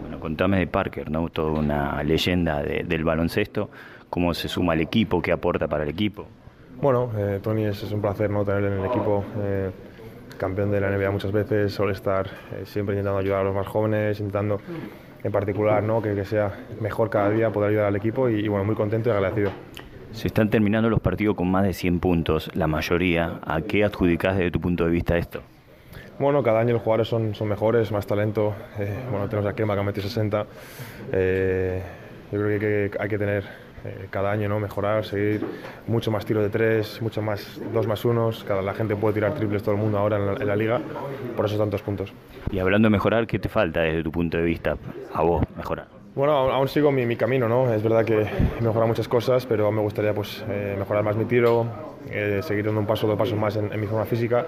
Bueno, 0.00 0.18
contame 0.18 0.58
de 0.58 0.66
Parker, 0.66 1.10
¿no? 1.10 1.28
Toda 1.28 1.52
una 1.52 2.02
leyenda 2.02 2.62
del 2.62 3.04
baloncesto, 3.04 3.68
cómo 4.08 4.32
se 4.32 4.48
suma 4.48 4.72
al 4.72 4.80
equipo, 4.80 5.20
qué 5.20 5.32
aporta 5.32 5.68
para 5.68 5.84
el 5.84 5.90
equipo. 5.90 6.26
Bueno, 6.82 7.12
eh, 7.16 7.38
Tony 7.40 7.66
es, 7.66 7.80
un 7.92 8.00
placer 8.00 8.28
¿no? 8.28 8.44
tenerle 8.44 8.66
en 8.66 8.80
el 8.80 8.86
equipo, 8.86 9.24
eh, 9.40 9.70
campeón 10.36 10.72
de 10.72 10.80
la 10.80 10.90
NBA 10.90 11.12
muchas 11.12 11.30
veces, 11.30 11.72
suele 11.72 11.92
estar 11.92 12.26
eh, 12.26 12.64
siempre 12.64 12.96
intentando 12.96 13.20
ayudar 13.20 13.42
a 13.42 13.44
los 13.44 13.54
más 13.54 13.68
jóvenes, 13.68 14.18
intentando 14.18 14.60
en 15.22 15.30
particular 15.30 15.80
¿no? 15.82 16.02
que, 16.02 16.24
sea 16.24 16.52
mejor 16.80 17.08
cada 17.08 17.30
día 17.30 17.50
poder 17.50 17.70
ayudar 17.70 17.86
al 17.86 17.94
equipo 17.94 18.28
y, 18.28 18.48
bueno, 18.48 18.64
muy 18.64 18.74
contento 18.74 19.10
y 19.10 19.12
agradecido. 19.12 19.52
Se 20.12 20.28
están 20.28 20.50
terminando 20.50 20.90
los 20.90 21.00
partidos 21.00 21.36
con 21.36 21.50
más 21.50 21.64
de 21.64 21.72
100 21.72 22.00
puntos, 22.00 22.50
la 22.54 22.66
mayoría. 22.66 23.40
¿A 23.44 23.62
qué 23.62 23.84
adjudicás 23.84 24.36
desde 24.36 24.50
tu 24.50 24.60
punto 24.60 24.84
de 24.84 24.90
vista 24.90 25.16
esto? 25.16 25.42
Bueno, 26.18 26.42
cada 26.42 26.60
año 26.60 26.74
los 26.74 26.82
jugadores 26.82 27.08
son, 27.08 27.34
son 27.34 27.48
mejores, 27.48 27.90
más 27.90 28.06
talento. 28.06 28.54
Eh, 28.78 28.94
bueno, 29.10 29.28
tenemos 29.28 29.50
a 29.50 29.54
Kemba 29.54 29.74
que 29.74 29.80
ha 29.80 29.84
metido 29.84 30.06
60. 30.06 30.46
Eh, 31.12 31.82
yo 32.30 32.38
creo 32.38 32.60
que, 32.60 32.90
hay 32.98 33.08
que 33.08 33.18
tener 33.18 33.44
eh, 33.84 34.06
cada 34.10 34.30
año, 34.30 34.48
¿no? 34.48 34.60
mejorar, 34.60 35.04
seguir 35.04 35.44
mucho 35.88 36.10
más 36.10 36.24
tiro 36.24 36.40
de 36.42 36.50
tres, 36.50 37.02
mucho 37.02 37.22
más 37.22 37.60
dos 37.72 37.86
más 37.86 38.04
unos. 38.04 38.44
Cada, 38.44 38.62
la 38.62 38.74
gente 38.74 38.94
puede 38.94 39.14
tirar 39.14 39.34
triples 39.34 39.62
todo 39.62 39.74
el 39.74 39.80
mundo 39.80 39.98
ahora 39.98 40.18
en 40.18 40.46
la, 40.46 40.56
liga, 40.56 40.80
por 41.36 41.46
eso 41.46 41.58
tantos 41.58 41.82
puntos. 41.82 42.12
Y 42.50 42.58
hablando 42.58 42.86
de 42.86 42.90
mejorar, 42.90 43.26
¿qué 43.26 43.38
te 43.38 43.48
falta 43.48 43.80
desde 43.80 44.04
tu 44.04 44.12
punto 44.12 44.36
de 44.36 44.44
vista 44.44 44.76
a 45.12 45.22
vos 45.22 45.44
mejorar? 45.56 45.91
Bueno, 46.14 46.32
aún, 46.32 46.68
sigo 46.68 46.92
mi, 46.92 47.06
mi, 47.06 47.16
camino, 47.16 47.48
¿no? 47.48 47.72
Es 47.72 47.82
verdad 47.82 48.04
que 48.04 48.22
he 48.22 48.62
mejorado 48.62 48.86
muchas 48.86 49.08
cosas, 49.08 49.46
pero 49.46 49.72
me 49.72 49.80
gustaría 49.80 50.12
pues, 50.12 50.44
mejorar 50.78 51.02
más 51.02 51.16
mi 51.16 51.24
tiro, 51.24 51.66
seguir 52.42 52.66
dando 52.66 52.80
un 52.80 52.86
paso, 52.86 53.06
dos 53.06 53.16
pasos 53.16 53.38
más 53.38 53.56
en, 53.56 53.72
en 53.72 53.80
mi 53.80 53.86
forma 53.86 54.04
física 54.04 54.46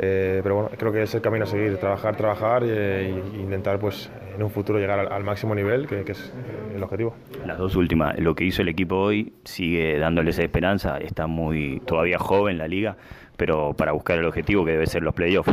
eh, 0.00 0.40
pero 0.44 0.54
bueno, 0.54 0.70
creo 0.78 0.92
que 0.92 1.02
es 1.02 1.14
el 1.14 1.20
camino 1.20 1.44
a 1.44 1.46
seguir, 1.46 1.76
trabajar, 1.76 2.16
trabajar 2.16 2.62
e, 2.64 3.08
intentar 3.34 3.80
pues 3.80 4.08
en 4.34 4.42
un 4.42 4.50
futuro 4.50 4.78
llegar 4.78 5.12
al, 5.12 5.24
máximo 5.24 5.56
nivel, 5.56 5.88
que, 5.88 6.02
es 6.02 6.32
eh, 6.36 6.76
el 6.76 6.82
objetivo. 6.82 7.16
Las 7.44 7.58
dos 7.58 7.74
últimas, 7.74 8.16
lo 8.20 8.36
que 8.36 8.44
hizo 8.44 8.62
el 8.62 8.68
equipo 8.68 8.96
hoy 8.96 9.32
sigue 9.44 9.98
dándoles 9.98 10.38
esperanza, 10.38 10.98
está 10.98 11.26
muy 11.26 11.82
todavía 11.84 12.18
joven 12.18 12.58
la 12.58 12.68
liga, 12.68 12.96
pero 13.36 13.74
para 13.74 13.90
buscar 13.90 14.18
el 14.18 14.26
objetivo 14.26 14.64
que 14.64 14.72
debe 14.72 14.86
ser 14.86 15.02
los 15.02 15.14
playoffs. 15.14 15.52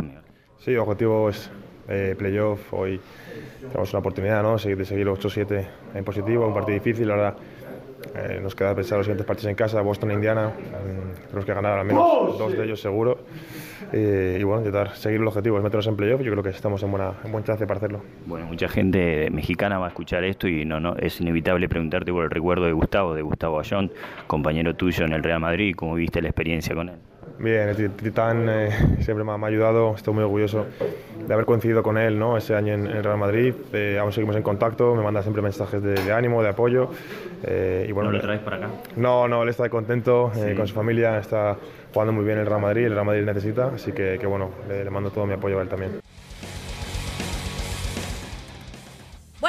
Sí, 0.58 0.70
el 0.70 0.78
objetivo 0.78 1.28
es 1.28 1.50
eh, 1.88 2.14
playoff, 2.18 2.72
hoy 2.72 3.00
tenemos 3.60 3.92
una 3.92 4.00
oportunidad 4.00 4.42
¿no? 4.42 4.56
de 4.56 4.84
seguir 4.84 5.06
8-7 5.06 5.66
en 5.94 6.04
positivo, 6.04 6.46
un 6.46 6.54
partido 6.54 6.74
difícil, 6.74 7.10
ahora 7.10 7.36
eh, 8.14 8.40
nos 8.42 8.54
queda 8.54 8.74
pensar 8.74 8.98
los 8.98 9.06
siguientes 9.06 9.26
partidos 9.26 9.50
en 9.50 9.56
casa, 9.56 9.80
Boston 9.80 10.10
e 10.10 10.14
Indiana. 10.14 10.48
Mm, 10.48 11.26
tenemos 11.26 11.44
que 11.44 11.54
ganar 11.54 11.78
al 11.78 11.86
menos 11.86 12.38
dos 12.38 12.52
de 12.52 12.64
ellos 12.64 12.80
seguro. 12.80 13.18
y 13.92 14.42
bueno, 14.42 14.60
intentar 14.60 14.96
seguir 14.96 15.20
el 15.20 15.26
objetivo, 15.26 15.58
es 15.58 15.64
meternos 15.64 15.86
en 15.86 15.96
playoff. 15.96 16.20
Yo 16.22 16.32
creo 16.32 16.42
que 16.42 16.50
estamos 16.50 16.82
en, 16.82 16.90
buena, 16.90 17.14
en 17.24 17.32
buen 17.32 17.44
chance 17.44 17.66
para 17.66 17.78
hacerlo. 17.78 18.02
Bueno, 18.26 18.46
mucha 18.46 18.68
gente 18.68 19.28
mexicana 19.30 19.78
va 19.78 19.86
a 19.86 19.88
escuchar 19.88 20.24
esto 20.24 20.48
y 20.48 20.64
no, 20.64 20.80
no 20.80 20.96
es 20.96 21.20
inevitable 21.20 21.68
preguntarte 21.68 22.12
por 22.12 22.24
el 22.24 22.30
recuerdo 22.30 22.66
de 22.66 22.72
Gustavo, 22.72 23.14
de 23.14 23.22
Gustavo 23.22 23.60
Ayón, 23.60 23.92
compañero 24.26 24.74
tuyo 24.74 25.04
en 25.04 25.12
el 25.12 25.22
Real 25.22 25.40
Madrid. 25.40 25.74
¿Cómo 25.76 25.94
viste 25.94 26.20
la 26.20 26.28
experiencia 26.28 26.74
con 26.74 26.88
él? 26.88 26.96
Bien, 27.38 27.68
el 27.68 27.90
Titán 27.90 28.48
eh, 28.48 28.70
siempre 29.00 29.22
me 29.22 29.32
ha, 29.32 29.46
ayudado, 29.46 29.94
estoy 29.94 30.14
muy 30.14 30.22
orgulloso 30.22 30.66
de 31.26 31.34
haber 31.34 31.44
coincidido 31.44 31.82
con 31.82 31.98
él 31.98 32.18
¿no? 32.18 32.36
ese 32.36 32.54
año 32.54 32.72
en, 32.72 32.86
el 32.86 33.04
Real 33.04 33.18
Madrid. 33.18 33.54
Eh, 33.72 33.98
aún 34.00 34.12
seguimos 34.12 34.36
en 34.36 34.42
contacto, 34.42 34.94
me 34.94 35.02
manda 35.02 35.22
siempre 35.22 35.42
mensajes 35.42 35.82
de, 35.82 36.12
ánimo, 36.12 36.42
de 36.42 36.48
apoyo. 36.48 36.90
Eh, 37.42 37.86
y 37.88 37.92
bueno, 37.92 38.10
¿No 38.10 38.16
lo 38.16 38.22
traes 38.22 38.40
para 38.40 38.56
acá? 38.56 38.68
No, 38.96 39.28
no, 39.28 39.42
él 39.42 39.50
está 39.50 39.68
contento 39.68 40.32
con 40.56 40.66
su 40.66 40.74
familia, 40.74 41.18
está 41.18 41.56
jugando 41.92 42.12
muy 42.12 42.24
bien 42.24 42.38
el 42.38 42.46
Real 42.46 42.60
Madrid, 42.60 42.86
el 42.86 42.92
Real 42.94 43.04
Madrid 43.04 43.24
necesita, 43.24 43.68
así 43.74 43.92
que, 43.92 44.16
que 44.18 44.26
bueno, 44.26 44.50
le, 44.68 44.84
le 44.84 44.90
mando 44.90 45.10
todo 45.10 45.26
mi 45.26 45.34
apoyo 45.34 45.58
a 45.58 45.62
él 45.62 45.68
también. 45.68 46.00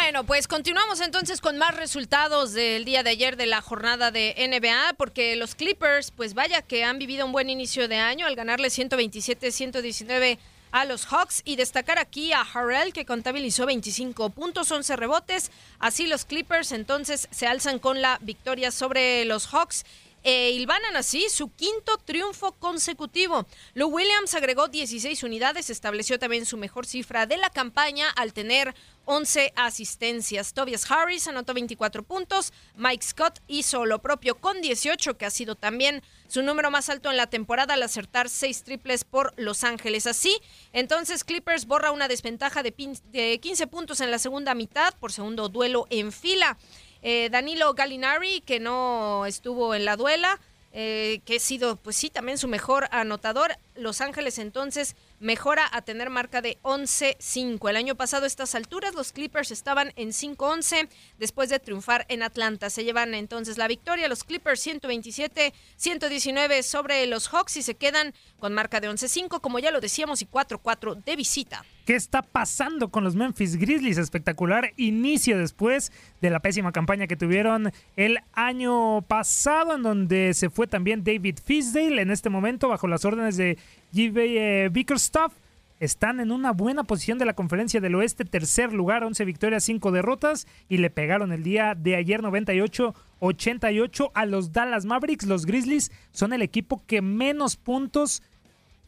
Bueno, 0.07 0.23
pues 0.23 0.47
continuamos 0.47 1.01
entonces 1.01 1.41
con 1.41 1.57
más 1.57 1.75
resultados 1.75 2.53
del 2.53 2.85
día 2.85 3.03
de 3.03 3.09
ayer 3.09 3.35
de 3.35 3.45
la 3.45 3.59
jornada 3.59 4.09
de 4.09 4.35
NBA, 4.37 4.93
porque 4.93 5.35
los 5.35 5.53
Clippers, 5.53 6.11
pues 6.11 6.33
vaya 6.33 6.61
que 6.61 6.85
han 6.85 6.97
vivido 6.97 7.25
un 7.25 7.33
buen 7.33 7.49
inicio 7.49 7.89
de 7.89 7.97
año 7.97 8.25
al 8.25 8.37
ganarle 8.37 8.69
127-119 8.69 10.37
a 10.71 10.85
los 10.85 11.05
Hawks 11.07 11.41
y 11.43 11.57
destacar 11.57 11.99
aquí 11.99 12.31
a 12.31 12.39
Harrell 12.39 12.93
que 12.93 13.05
contabilizó 13.05 13.65
25 13.65 14.29
puntos, 14.29 14.71
11 14.71 14.95
rebotes. 14.95 15.51
Así 15.77 16.07
los 16.07 16.23
Clippers 16.23 16.71
entonces 16.71 17.27
se 17.31 17.47
alzan 17.47 17.77
con 17.77 18.01
la 18.01 18.17
victoria 18.21 18.71
sobre 18.71 19.25
los 19.25 19.47
Hawks 19.47 19.83
e 20.27 20.51
ilvanan 20.51 20.97
así 20.97 21.29
su 21.29 21.55
quinto 21.55 21.95
triunfo 22.03 22.51
consecutivo. 22.51 23.47
Lou 23.75 23.87
Williams 23.87 24.35
agregó 24.35 24.67
16 24.67 25.23
unidades, 25.23 25.69
estableció 25.69 26.19
también 26.19 26.45
su 26.45 26.57
mejor 26.57 26.85
cifra 26.85 27.25
de 27.25 27.37
la 27.37 27.49
campaña 27.49 28.09
al 28.09 28.33
tener 28.33 28.75
11 29.05 29.53
asistencias. 29.55 30.51
Tobias 30.51 30.91
Harris 30.91 31.29
anotó 31.29 31.53
24 31.53 32.03
puntos, 32.03 32.51
Mike 32.75 33.05
Scott 33.05 33.39
hizo 33.47 33.85
lo 33.85 34.01
propio 34.01 34.35
con 34.35 34.59
18, 34.59 35.17
que 35.17 35.25
ha 35.25 35.29
sido 35.29 35.55
también 35.55 36.03
su 36.27 36.41
número 36.41 36.71
más 36.71 36.89
alto 36.89 37.09
en 37.09 37.15
la 37.15 37.27
temporada 37.27 37.75
al 37.75 37.83
acertar 37.83 38.27
6 38.27 38.63
triples 38.63 39.05
por 39.05 39.33
Los 39.37 39.63
Ángeles. 39.63 40.07
Así, 40.07 40.37
entonces 40.73 41.23
Clippers 41.23 41.67
borra 41.67 41.91
una 41.91 42.09
desventaja 42.09 42.63
de 42.63 43.39
15 43.41 43.67
puntos 43.67 44.01
en 44.01 44.11
la 44.11 44.19
segunda 44.19 44.55
mitad 44.55 44.93
por 44.99 45.13
segundo 45.13 45.47
duelo 45.47 45.87
en 45.89 46.11
fila. 46.11 46.57
Eh, 47.01 47.29
Danilo 47.31 47.73
Gallinari, 47.73 48.41
que 48.41 48.59
no 48.59 49.25
estuvo 49.25 49.75
en 49.75 49.85
la 49.85 49.95
duela, 49.95 50.39
eh, 50.79 51.21
que 51.25 51.37
ha 51.37 51.39
sido, 51.39 51.77
pues 51.77 51.95
sí, 51.95 52.11
también 52.11 52.37
su 52.37 52.47
mejor 52.47 52.87
anotador. 52.91 53.57
Los 53.75 53.99
Ángeles 53.99 54.37
entonces 54.37 54.95
mejora 55.19 55.67
a 55.71 55.81
tener 55.81 56.11
marca 56.11 56.41
de 56.41 56.59
11-5. 56.61 57.69
El 57.69 57.77
año 57.77 57.95
pasado 57.95 58.25
a 58.25 58.27
estas 58.27 58.53
alturas 58.53 58.93
los 58.93 59.11
Clippers 59.11 59.49
estaban 59.49 59.91
en 59.95 60.09
5-11 60.09 60.87
después 61.17 61.49
de 61.49 61.59
triunfar 61.59 62.05
en 62.09 62.21
Atlanta. 62.21 62.69
Se 62.69 62.83
llevan 62.83 63.15
entonces 63.15 63.57
la 63.57 63.67
victoria 63.67 64.07
los 64.07 64.23
Clippers 64.23 64.67
127-119 64.67 66.61
sobre 66.61 67.07
los 67.07 67.27
Hawks 67.29 67.57
y 67.57 67.63
se 67.63 67.73
quedan 67.73 68.13
con 68.39 68.53
marca 68.53 68.79
de 68.79 68.87
11-5 68.87 69.41
como 69.41 69.57
ya 69.57 69.71
lo 69.71 69.81
decíamos 69.81 70.21
y 70.21 70.27
4-4 70.27 71.03
de 71.03 71.15
visita. 71.15 71.65
¿Qué 71.87 71.95
está 71.95 72.21
pasando 72.21 72.89
con 72.89 73.05
los 73.05 73.15
Memphis 73.15 73.55
Grizzlies? 73.55 73.97
Espectacular 73.97 74.73
inicio 74.75 75.37
después 75.37 75.93
de 76.19 76.29
la 76.29 76.41
pésima 76.41 76.73
campaña 76.73 77.07
que 77.07 77.15
tuvieron 77.15 77.71
el 77.95 78.19
año 78.33 79.03
pasado 79.03 79.73
en 79.77 79.83
donde 79.83 80.33
se 80.33 80.49
fue 80.49 80.67
también 80.67 81.05
David 81.05 81.37
Fisdale 81.41 82.01
en 82.01 82.11
este 82.11 82.29
momento 82.29 82.67
bajo 82.67 82.89
las 82.89 83.05
órdenes 83.05 83.37
de 83.37 83.57
G.B. 83.93 84.67
Bickerstaff 84.73 85.31
están 85.79 86.19
en 86.19 86.31
una 86.31 86.51
buena 86.51 86.83
posición 86.83 87.19
de 87.19 87.25
la 87.25 87.35
conferencia 87.35 87.79
del 87.79 87.95
oeste, 87.95 88.25
tercer 88.25 88.73
lugar, 88.73 89.05
11 89.05 89.23
victorias, 89.23 89.63
5 89.63 89.91
derrotas 89.93 90.45
y 90.67 90.79
le 90.79 90.89
pegaron 90.89 91.31
el 91.31 91.43
día 91.43 91.73
de 91.73 91.95
ayer 91.95 92.21
98-88 92.21 94.11
a 94.13 94.25
los 94.25 94.51
Dallas 94.51 94.85
Mavericks. 94.85 95.25
Los 95.25 95.45
Grizzlies 95.45 95.93
son 96.11 96.33
el 96.33 96.41
equipo 96.41 96.83
que 96.85 97.01
menos 97.01 97.55
puntos 97.55 98.23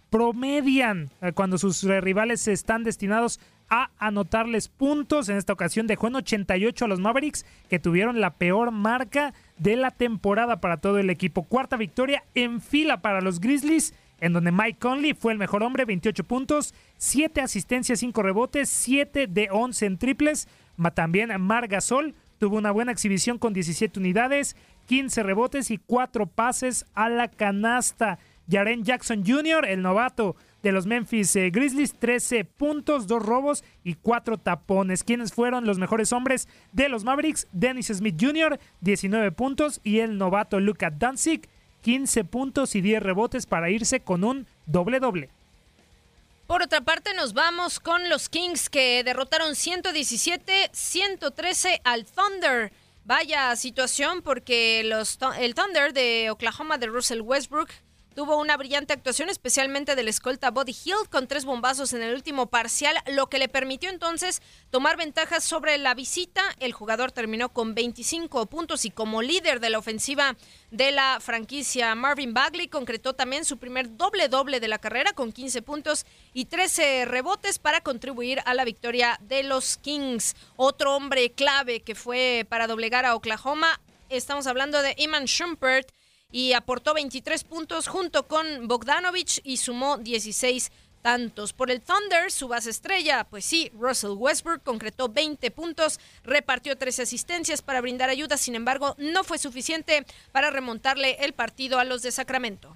promedian 0.09 1.09
eh, 1.21 1.31
cuando 1.33 1.57
sus 1.57 1.83
rivales 1.83 2.47
están 2.47 2.83
destinados 2.83 3.39
a 3.69 3.91
anotarles 3.99 4.67
puntos. 4.67 5.29
En 5.29 5.37
esta 5.37 5.53
ocasión 5.53 5.87
dejó 5.87 6.07
en 6.07 6.15
88 6.15 6.85
a 6.85 6.87
los 6.87 6.99
Mavericks, 6.99 7.45
que 7.69 7.79
tuvieron 7.79 8.19
la 8.19 8.35
peor 8.35 8.71
marca 8.71 9.33
de 9.57 9.75
la 9.75 9.91
temporada 9.91 10.59
para 10.59 10.77
todo 10.77 10.97
el 10.97 11.09
equipo. 11.09 11.43
Cuarta 11.43 11.77
victoria 11.77 12.23
en 12.33 12.61
fila 12.61 13.01
para 13.01 13.21
los 13.21 13.39
Grizzlies 13.39 13.93
en 14.21 14.33
donde 14.33 14.51
Mike 14.51 14.79
Conley 14.79 15.13
fue 15.13 15.31
el 15.31 15.39
mejor 15.39 15.63
hombre, 15.63 15.85
28 15.85 16.23
puntos, 16.23 16.73
7 16.97 17.41
asistencias, 17.41 17.99
5 17.99 18.21
rebotes, 18.21 18.69
7 18.69 19.27
de 19.27 19.49
11 19.51 19.85
en 19.85 19.97
triples. 19.97 20.47
También 20.93 21.29
Mar 21.41 21.67
Gasol 21.67 22.15
tuvo 22.37 22.57
una 22.57 22.71
buena 22.71 22.91
exhibición 22.91 23.37
con 23.37 23.53
17 23.53 23.99
unidades, 23.99 24.55
15 24.87 25.23
rebotes 25.23 25.71
y 25.71 25.77
4 25.77 26.25
pases 26.27 26.85
a 26.93 27.09
la 27.09 27.29
canasta. 27.29 28.19
Jaren 28.49 28.83
Jackson 28.83 29.23
Jr., 29.25 29.65
el 29.65 29.81
novato 29.81 30.35
de 30.63 30.71
los 30.71 30.85
Memphis 30.85 31.35
eh, 31.35 31.49
Grizzlies, 31.51 31.93
13 31.93 32.45
puntos, 32.45 33.07
2 33.07 33.23
robos 33.23 33.63
y 33.83 33.95
4 33.95 34.37
tapones. 34.37 35.03
¿Quiénes 35.03 35.33
fueron 35.33 35.65
los 35.65 35.77
mejores 35.77 36.13
hombres 36.13 36.47
de 36.71 36.87
los 36.89 37.03
Mavericks? 37.03 37.47
Dennis 37.51 37.87
Smith 37.87 38.15
Jr., 38.19 38.59
19 38.81 39.31
puntos 39.31 39.79
y 39.83 39.99
el 39.99 40.17
novato 40.17 40.59
Luka 40.59 40.89
Danzig, 40.89 41.47
15 41.81 42.23
puntos 42.25 42.75
y 42.75 42.81
10 42.81 43.03
rebotes 43.03 43.45
para 43.45 43.69
irse 43.69 44.01
con 44.01 44.23
un 44.23 44.47
doble 44.65 44.99
doble. 44.99 45.29
Por 46.47 46.63
otra 46.63 46.81
parte, 46.81 47.13
nos 47.13 47.33
vamos 47.33 47.79
con 47.79 48.09
los 48.09 48.27
Kings 48.27 48.69
que 48.69 49.03
derrotaron 49.03 49.51
117-113 49.51 51.81
al 51.83 52.05
Thunder. 52.05 52.73
Vaya 53.05 53.55
situación 53.55 54.23
porque 54.23 54.81
los, 54.83 55.19
el 55.39 55.53
Thunder 55.53 55.93
de 55.93 56.31
Oklahoma 56.31 56.79
de 56.79 56.87
Russell 56.87 57.21
Westbrook 57.21 57.69
tuvo 58.19 58.35
una 58.35 58.57
brillante 58.57 58.91
actuación, 58.91 59.29
especialmente 59.29 59.95
del 59.95 60.09
escolta 60.09 60.51
Body 60.51 60.75
Hill, 60.83 61.07
con 61.09 61.29
tres 61.29 61.45
bombazos 61.45 61.93
en 61.93 62.03
el 62.03 62.13
último 62.13 62.47
parcial, 62.47 62.97
lo 63.07 63.27
que 63.27 63.39
le 63.39 63.47
permitió 63.47 63.89
entonces 63.89 64.41
tomar 64.71 64.97
ventajas 64.97 65.41
sobre 65.41 65.77
la 65.77 65.93
visita. 65.93 66.41
El 66.59 66.73
jugador 66.73 67.13
terminó 67.13 67.47
con 67.47 67.75
25 67.75 68.47
puntos 68.47 68.83
y 68.83 68.91
como 68.91 69.21
líder 69.21 69.61
de 69.61 69.69
la 69.69 69.79
ofensiva 69.79 70.35
de 70.69 70.91
la 70.91 71.19
franquicia, 71.21 71.95
Marvin 71.95 72.33
Bagley 72.33 72.67
concretó 72.67 73.13
también 73.13 73.45
su 73.45 73.57
primer 73.57 73.95
doble-doble 73.95 74.59
de 74.59 74.67
la 74.67 74.79
carrera 74.79 75.13
con 75.13 75.31
15 75.31 75.61
puntos 75.61 76.05
y 76.33 76.43
13 76.43 77.05
rebotes 77.05 77.57
para 77.57 77.79
contribuir 77.79 78.41
a 78.43 78.53
la 78.53 78.65
victoria 78.65 79.17
de 79.21 79.43
los 79.43 79.77
Kings. 79.77 80.35
Otro 80.57 80.93
hombre 80.93 81.31
clave 81.31 81.83
que 81.83 81.95
fue 81.95 82.45
para 82.49 82.67
doblegar 82.67 83.05
a 83.05 83.15
Oklahoma, 83.15 83.79
estamos 84.09 84.45
hablando 84.45 84.81
de 84.81 84.93
Iman 84.97 85.23
Shumpert, 85.23 85.93
y 86.31 86.53
aportó 86.53 86.93
23 86.93 87.43
puntos 87.43 87.87
junto 87.87 88.27
con 88.27 88.67
Bogdanovich 88.67 89.41
y 89.43 89.57
sumó 89.57 89.97
16 89.97 90.71
tantos. 91.01 91.53
Por 91.53 91.71
el 91.71 91.81
Thunder, 91.81 92.31
su 92.31 92.47
base 92.47 92.69
estrella, 92.69 93.25
pues 93.29 93.45
sí, 93.45 93.71
Russell 93.79 94.11
Westbrook 94.11 94.63
concretó 94.63 95.09
20 95.09 95.49
puntos, 95.51 95.99
repartió 96.23 96.77
13 96.77 97.03
asistencias 97.03 97.61
para 97.61 97.81
brindar 97.81 98.09
ayuda, 98.09 98.37
sin 98.37 98.55
embargo, 98.55 98.95
no 98.97 99.23
fue 99.23 99.37
suficiente 99.37 100.05
para 100.31 100.51
remontarle 100.51 101.17
el 101.23 101.33
partido 101.33 101.79
a 101.79 101.85
los 101.85 102.01
de 102.01 102.11
Sacramento. 102.11 102.75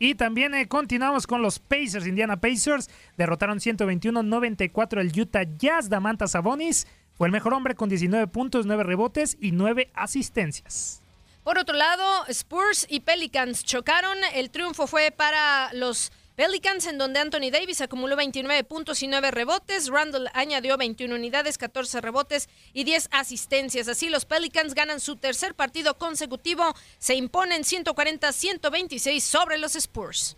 Y 0.00 0.14
también 0.14 0.54
eh, 0.54 0.68
continuamos 0.68 1.26
con 1.26 1.42
los 1.42 1.58
Pacers, 1.58 2.06
Indiana 2.06 2.40
Pacers, 2.40 2.88
derrotaron 3.16 3.58
121-94 3.58 5.00
el 5.00 5.20
Utah 5.20 5.42
Jazz, 5.58 5.88
Damanta 5.88 6.28
Sabonis 6.28 6.86
fue 7.18 7.26
el 7.26 7.32
mejor 7.32 7.52
hombre 7.52 7.74
con 7.74 7.88
19 7.88 8.28
puntos, 8.28 8.64
9 8.64 8.84
rebotes 8.84 9.36
y 9.40 9.50
9 9.50 9.90
asistencias. 9.92 11.02
Por 11.48 11.58
otro 11.58 11.78
lado, 11.78 12.26
Spurs 12.28 12.84
y 12.90 13.00
Pelicans 13.00 13.64
chocaron. 13.64 14.18
El 14.34 14.50
triunfo 14.50 14.86
fue 14.86 15.10
para 15.10 15.72
los 15.72 16.12
Pelicans, 16.36 16.86
en 16.86 16.98
donde 16.98 17.20
Anthony 17.20 17.50
Davis 17.50 17.80
acumuló 17.80 18.16
29 18.16 18.64
puntos 18.64 19.02
y 19.02 19.06
9 19.06 19.30
rebotes. 19.30 19.88
Randall 19.88 20.28
añadió 20.34 20.76
21 20.76 21.14
unidades, 21.14 21.56
14 21.56 22.02
rebotes 22.02 22.50
y 22.74 22.84
10 22.84 23.08
asistencias. 23.12 23.88
Así, 23.88 24.10
los 24.10 24.26
Pelicans 24.26 24.74
ganan 24.74 25.00
su 25.00 25.16
tercer 25.16 25.54
partido 25.54 25.96
consecutivo. 25.96 26.74
Se 26.98 27.14
imponen 27.14 27.62
140-126 27.62 29.20
sobre 29.20 29.56
los 29.56 29.74
Spurs. 29.74 30.36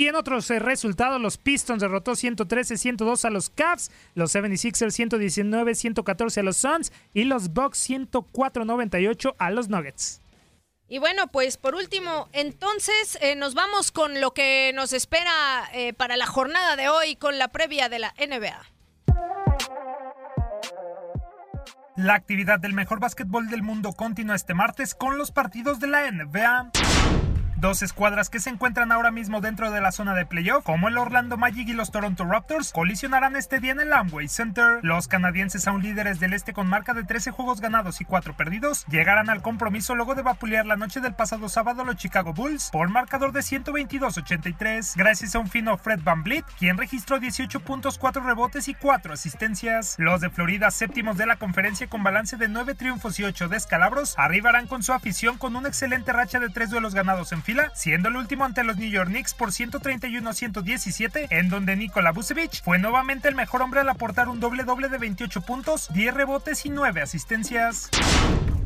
Y 0.00 0.06
en 0.06 0.14
otros 0.14 0.48
eh, 0.52 0.60
resultados, 0.60 1.20
los 1.20 1.38
Pistons 1.38 1.80
derrotó 1.80 2.12
113-102 2.12 3.24
a 3.24 3.30
los 3.30 3.50
Cavs, 3.50 3.90
los 4.14 4.32
76ers 4.32 4.96
119-114 5.10 6.38
a 6.38 6.42
los 6.44 6.56
Suns 6.56 6.92
y 7.12 7.24
los 7.24 7.52
Bucks 7.52 7.90
104-98 7.90 9.34
a 9.36 9.50
los 9.50 9.68
Nuggets. 9.68 10.22
Y 10.86 10.98
bueno, 10.98 11.26
pues 11.26 11.56
por 11.56 11.74
último, 11.74 12.28
entonces 12.32 13.18
eh, 13.20 13.34
nos 13.34 13.54
vamos 13.54 13.90
con 13.90 14.20
lo 14.20 14.32
que 14.32 14.70
nos 14.72 14.92
espera 14.92 15.68
eh, 15.74 15.92
para 15.92 16.16
la 16.16 16.26
jornada 16.26 16.76
de 16.76 16.88
hoy 16.88 17.16
con 17.16 17.36
la 17.36 17.48
previa 17.48 17.88
de 17.88 17.98
la 17.98 18.14
NBA. 18.18 18.62
La 21.96 22.14
actividad 22.14 22.60
del 22.60 22.72
mejor 22.72 23.00
básquetbol 23.00 23.48
del 23.48 23.64
mundo 23.64 23.92
continúa 23.92 24.36
este 24.36 24.54
martes 24.54 24.94
con 24.94 25.18
los 25.18 25.32
partidos 25.32 25.80
de 25.80 25.88
la 25.88 26.08
NBA. 26.08 26.70
Dos 27.60 27.82
escuadras 27.82 28.30
que 28.30 28.38
se 28.38 28.50
encuentran 28.50 28.92
ahora 28.92 29.10
mismo 29.10 29.40
dentro 29.40 29.72
de 29.72 29.80
la 29.80 29.90
zona 29.90 30.14
de 30.14 30.24
playoff, 30.24 30.62
como 30.62 30.86
el 30.86 30.96
Orlando 30.96 31.36
Magic 31.36 31.66
y 31.66 31.72
los 31.72 31.90
Toronto 31.90 32.24
Raptors, 32.24 32.70
colisionarán 32.70 33.34
este 33.34 33.58
día 33.58 33.72
en 33.72 33.80
el 33.80 33.92
Amway 33.92 34.28
Center. 34.28 34.78
Los 34.82 35.08
canadienses, 35.08 35.66
aún 35.66 35.82
líderes 35.82 36.20
del 36.20 36.34
este 36.34 36.52
con 36.52 36.68
marca 36.68 36.94
de 36.94 37.02
13 37.02 37.32
juegos 37.32 37.60
ganados 37.60 38.00
y 38.00 38.04
4 38.04 38.36
perdidos, 38.36 38.86
llegarán 38.86 39.28
al 39.28 39.42
compromiso 39.42 39.96
luego 39.96 40.14
de 40.14 40.22
vapulear 40.22 40.66
la 40.66 40.76
noche 40.76 41.00
del 41.00 41.16
pasado 41.16 41.48
sábado 41.48 41.82
a 41.82 41.84
los 41.84 41.96
Chicago 41.96 42.32
Bulls 42.32 42.70
por 42.70 42.90
marcador 42.90 43.32
de 43.32 43.40
122-83, 43.40 44.94
gracias 44.94 45.34
a 45.34 45.40
un 45.40 45.48
fino 45.48 45.76
Fred 45.78 45.98
Van 46.04 46.22
Vliet, 46.22 46.44
quien 46.60 46.78
registró 46.78 47.18
18 47.18 47.58
puntos, 47.58 47.98
4 47.98 48.22
rebotes 48.22 48.68
y 48.68 48.74
4 48.74 49.14
asistencias. 49.14 49.96
Los 49.98 50.20
de 50.20 50.30
Florida, 50.30 50.70
séptimos 50.70 51.16
de 51.16 51.26
la 51.26 51.34
conferencia 51.34 51.88
con 51.88 52.04
balance 52.04 52.36
de 52.36 52.46
9 52.46 52.76
triunfos 52.76 53.18
y 53.18 53.24
8 53.24 53.48
descalabros, 53.48 54.14
arribarán 54.16 54.68
con 54.68 54.84
su 54.84 54.92
afición 54.92 55.38
con 55.38 55.56
una 55.56 55.66
excelente 55.66 56.12
racha 56.12 56.38
de 56.38 56.50
3 56.50 56.70
duelos 56.70 56.94
ganados 56.94 57.32
en 57.32 57.47
siendo 57.74 58.08
el 58.08 58.16
último 58.16 58.44
ante 58.44 58.64
los 58.64 58.76
New 58.76 58.90
York 58.90 59.08
Knicks 59.08 59.34
por 59.34 59.50
131-117, 59.50 61.28
en 61.30 61.48
donde 61.48 61.76
Nikola 61.76 62.12
Vucevic 62.12 62.62
fue 62.62 62.78
nuevamente 62.78 63.28
el 63.28 63.34
mejor 63.34 63.62
hombre 63.62 63.80
al 63.80 63.88
aportar 63.88 64.28
un 64.28 64.40
doble 64.40 64.64
doble 64.64 64.88
de 64.88 64.98
28 64.98 65.40
puntos, 65.42 65.88
10 65.92 66.14
rebotes 66.14 66.66
y 66.66 66.70
9 66.70 67.00
asistencias. 67.00 67.88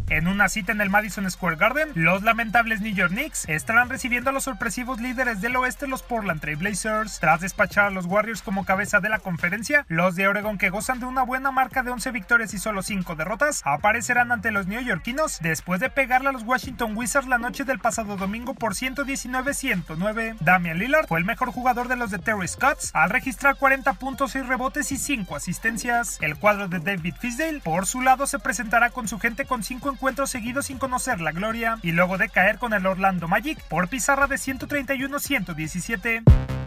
En 0.08 0.28
una 0.28 0.48
cita 0.48 0.72
en 0.72 0.80
el 0.80 0.90
Madison 0.90 1.30
Square 1.30 1.56
Garden, 1.56 1.88
los 1.94 2.22
lamentables 2.22 2.80
New 2.80 2.94
York 2.94 3.12
Knicks 3.12 3.48
estarán 3.48 3.88
recibiendo 3.88 4.30
a 4.30 4.32
los 4.32 4.44
sorpresivos 4.44 5.00
líderes 5.00 5.40
del 5.40 5.56
oeste, 5.56 5.86
los 5.86 6.02
Portland 6.02 6.40
Trail 6.40 6.56
Blazers. 6.56 7.18
Tras 7.20 7.40
despachar 7.40 7.86
a 7.86 7.90
los 7.90 8.06
Warriors 8.06 8.42
como 8.42 8.64
cabeza 8.64 9.00
de 9.00 9.08
la 9.08 9.18
conferencia, 9.18 9.84
los 9.88 10.14
de 10.16 10.28
Oregon, 10.28 10.58
que 10.58 10.70
gozan 10.70 11.00
de 11.00 11.06
una 11.06 11.22
buena 11.22 11.50
marca 11.50 11.82
de 11.82 11.90
11 11.90 12.10
victorias 12.10 12.54
y 12.54 12.58
solo 12.58 12.82
5 12.82 13.14
derrotas, 13.16 13.62
aparecerán 13.64 14.32
ante 14.32 14.50
los 14.50 14.66
neoyorquinos 14.66 15.38
después 15.40 15.80
de 15.80 15.90
pegarle 15.90 16.28
a 16.28 16.32
los 16.32 16.42
Washington 16.42 16.96
Wizards 16.96 17.28
la 17.28 17.38
noche 17.38 17.64
del 17.64 17.78
pasado 17.78 18.16
domingo 18.16 18.54
por 18.54 18.74
119-109. 18.74 20.36
Damian 20.40 20.78
Lillard 20.78 21.06
fue 21.06 21.18
el 21.18 21.24
mejor 21.24 21.52
jugador 21.52 21.88
de 21.88 21.96
los 21.96 22.10
de 22.10 22.18
Terry 22.18 22.48
Scotts 22.48 22.90
al 22.94 23.10
registrar 23.10 23.56
40 23.56 23.92
puntos, 23.94 24.22
y 24.34 24.40
rebotes 24.40 24.92
y 24.92 24.98
5 24.98 25.36
asistencias. 25.36 26.18
El 26.20 26.36
cuadro 26.36 26.68
de 26.68 26.78
David 26.78 27.14
Fisdale, 27.20 27.60
por 27.60 27.86
su 27.86 28.00
lado, 28.02 28.26
se 28.26 28.38
presentará 28.38 28.90
con 28.90 29.08
su 29.08 29.18
gente 29.18 29.44
con 29.44 29.62
5 29.62 29.91
encuentros 29.92 30.30
seguidos 30.30 30.66
sin 30.66 30.78
conocer 30.78 31.20
la 31.20 31.32
gloria 31.32 31.78
y 31.82 31.92
luego 31.92 32.18
de 32.18 32.28
caer 32.28 32.58
con 32.58 32.72
el 32.72 32.86
Orlando 32.86 33.28
Magic 33.28 33.60
por 33.68 33.88
pizarra 33.88 34.26
de 34.26 34.36
131-117. 34.36 36.61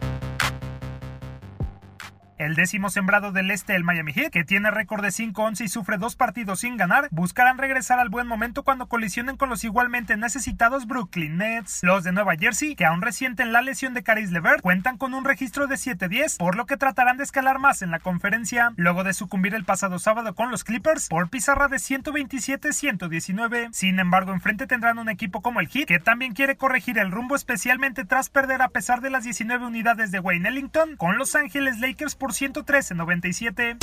El 2.38 2.55
décimo 2.55 2.89
sembrado 2.89 3.31
del 3.31 3.49
este, 3.49 3.77
el 3.77 3.86
Miami 3.86 4.11
Heat, 4.11 4.29
que 4.29 4.43
tiene 4.43 4.69
récord 4.69 5.01
de 5.01 5.07
5-11 5.07 5.63
y 5.63 5.67
sufre 5.69 5.97
dos 5.97 6.17
partidos 6.17 6.59
sin 6.59 6.75
ganar, 6.75 7.07
buscarán 7.11 7.57
regresar 7.57 7.97
al 7.97 8.09
buen 8.09 8.27
momento 8.27 8.63
cuando 8.63 8.88
colisionen 8.88 9.38
con 9.38 9.47
los 9.47 9.63
igualmente 9.63 10.17
necesitados 10.17 10.86
Brooklyn 10.86 11.38
Nets. 11.38 11.79
Los 11.81 12.03
de 12.03 12.11
Nueva 12.11 12.36
Jersey, 12.36 12.75
que 12.75 12.83
aún 12.83 13.01
resienten 13.01 13.53
la 13.53 13.61
lesión 13.61 13.93
de 13.93 14.03
Caris 14.03 14.31
LeVert, 14.31 14.59
cuentan 14.61 14.97
con 14.97 15.13
un 15.13 15.23
registro 15.23 15.67
de 15.67 15.75
7-10, 15.75 16.38
por 16.38 16.57
lo 16.57 16.65
que 16.65 16.75
tratarán 16.75 17.15
de 17.15 17.23
escalar 17.23 17.57
más 17.59 17.81
en 17.81 17.89
la 17.89 17.99
conferencia, 17.99 18.73
luego 18.75 19.05
de 19.05 19.13
sucumbir 19.13 19.55
el 19.55 19.63
pasado 19.63 19.97
sábado 19.97 20.36
con 20.36 20.51
los 20.51 20.65
Clippers 20.65 21.07
por 21.07 21.29
pizarra 21.29 21.69
de 21.69 21.77
127-119. 21.77 23.69
Sin 23.71 23.97
embargo, 23.97 24.33
enfrente 24.33 24.67
tendrán 24.67 24.99
un 24.99 25.07
equipo 25.07 25.41
como 25.41 25.61
el 25.61 25.69
Heat, 25.69 25.88
que 25.88 25.99
también 25.99 26.33
quiere 26.33 26.57
corregir 26.57 26.97
el 26.97 27.11
rumbo, 27.11 27.38
especialmente 27.38 28.03
tras 28.03 28.27
perder 28.27 28.61
a 28.61 28.67
pesar 28.67 28.99
de 28.99 29.09
las 29.09 29.23
19 29.23 29.65
unidades 29.65 30.11
de 30.11 30.19
Wayne 30.19 30.49
Ellington 30.49 30.97
con 30.97 31.17
Los 31.17 31.36
Ángeles 31.36 31.79
Lakers 31.79 32.15
113.97. 32.32 33.78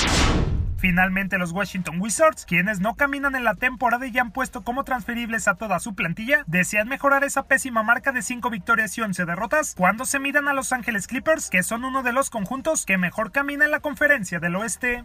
Finalmente 0.82 1.38
los 1.38 1.52
Washington 1.52 2.00
Wizards, 2.00 2.44
quienes 2.44 2.80
no 2.80 2.96
caminan 2.96 3.36
en 3.36 3.44
la 3.44 3.54
temporada 3.54 4.04
y 4.04 4.18
han 4.18 4.32
puesto 4.32 4.62
como 4.62 4.82
transferibles 4.82 5.46
a 5.46 5.54
toda 5.54 5.78
su 5.78 5.94
plantilla, 5.94 6.42
desean 6.48 6.88
mejorar 6.88 7.22
esa 7.22 7.44
pésima 7.44 7.84
marca 7.84 8.10
de 8.10 8.20
5 8.20 8.50
victorias 8.50 8.98
y 8.98 9.02
11 9.02 9.24
derrotas 9.24 9.76
cuando 9.76 10.04
se 10.06 10.18
midan 10.18 10.48
a 10.48 10.54
Los 10.54 10.72
Ángeles 10.72 11.06
Clippers, 11.06 11.50
que 11.50 11.62
son 11.62 11.84
uno 11.84 12.02
de 12.02 12.12
los 12.12 12.30
conjuntos 12.30 12.84
que 12.84 12.98
mejor 12.98 13.30
camina 13.30 13.64
en 13.64 13.70
la 13.70 13.78
conferencia 13.78 14.40
del 14.40 14.56
oeste. 14.56 15.04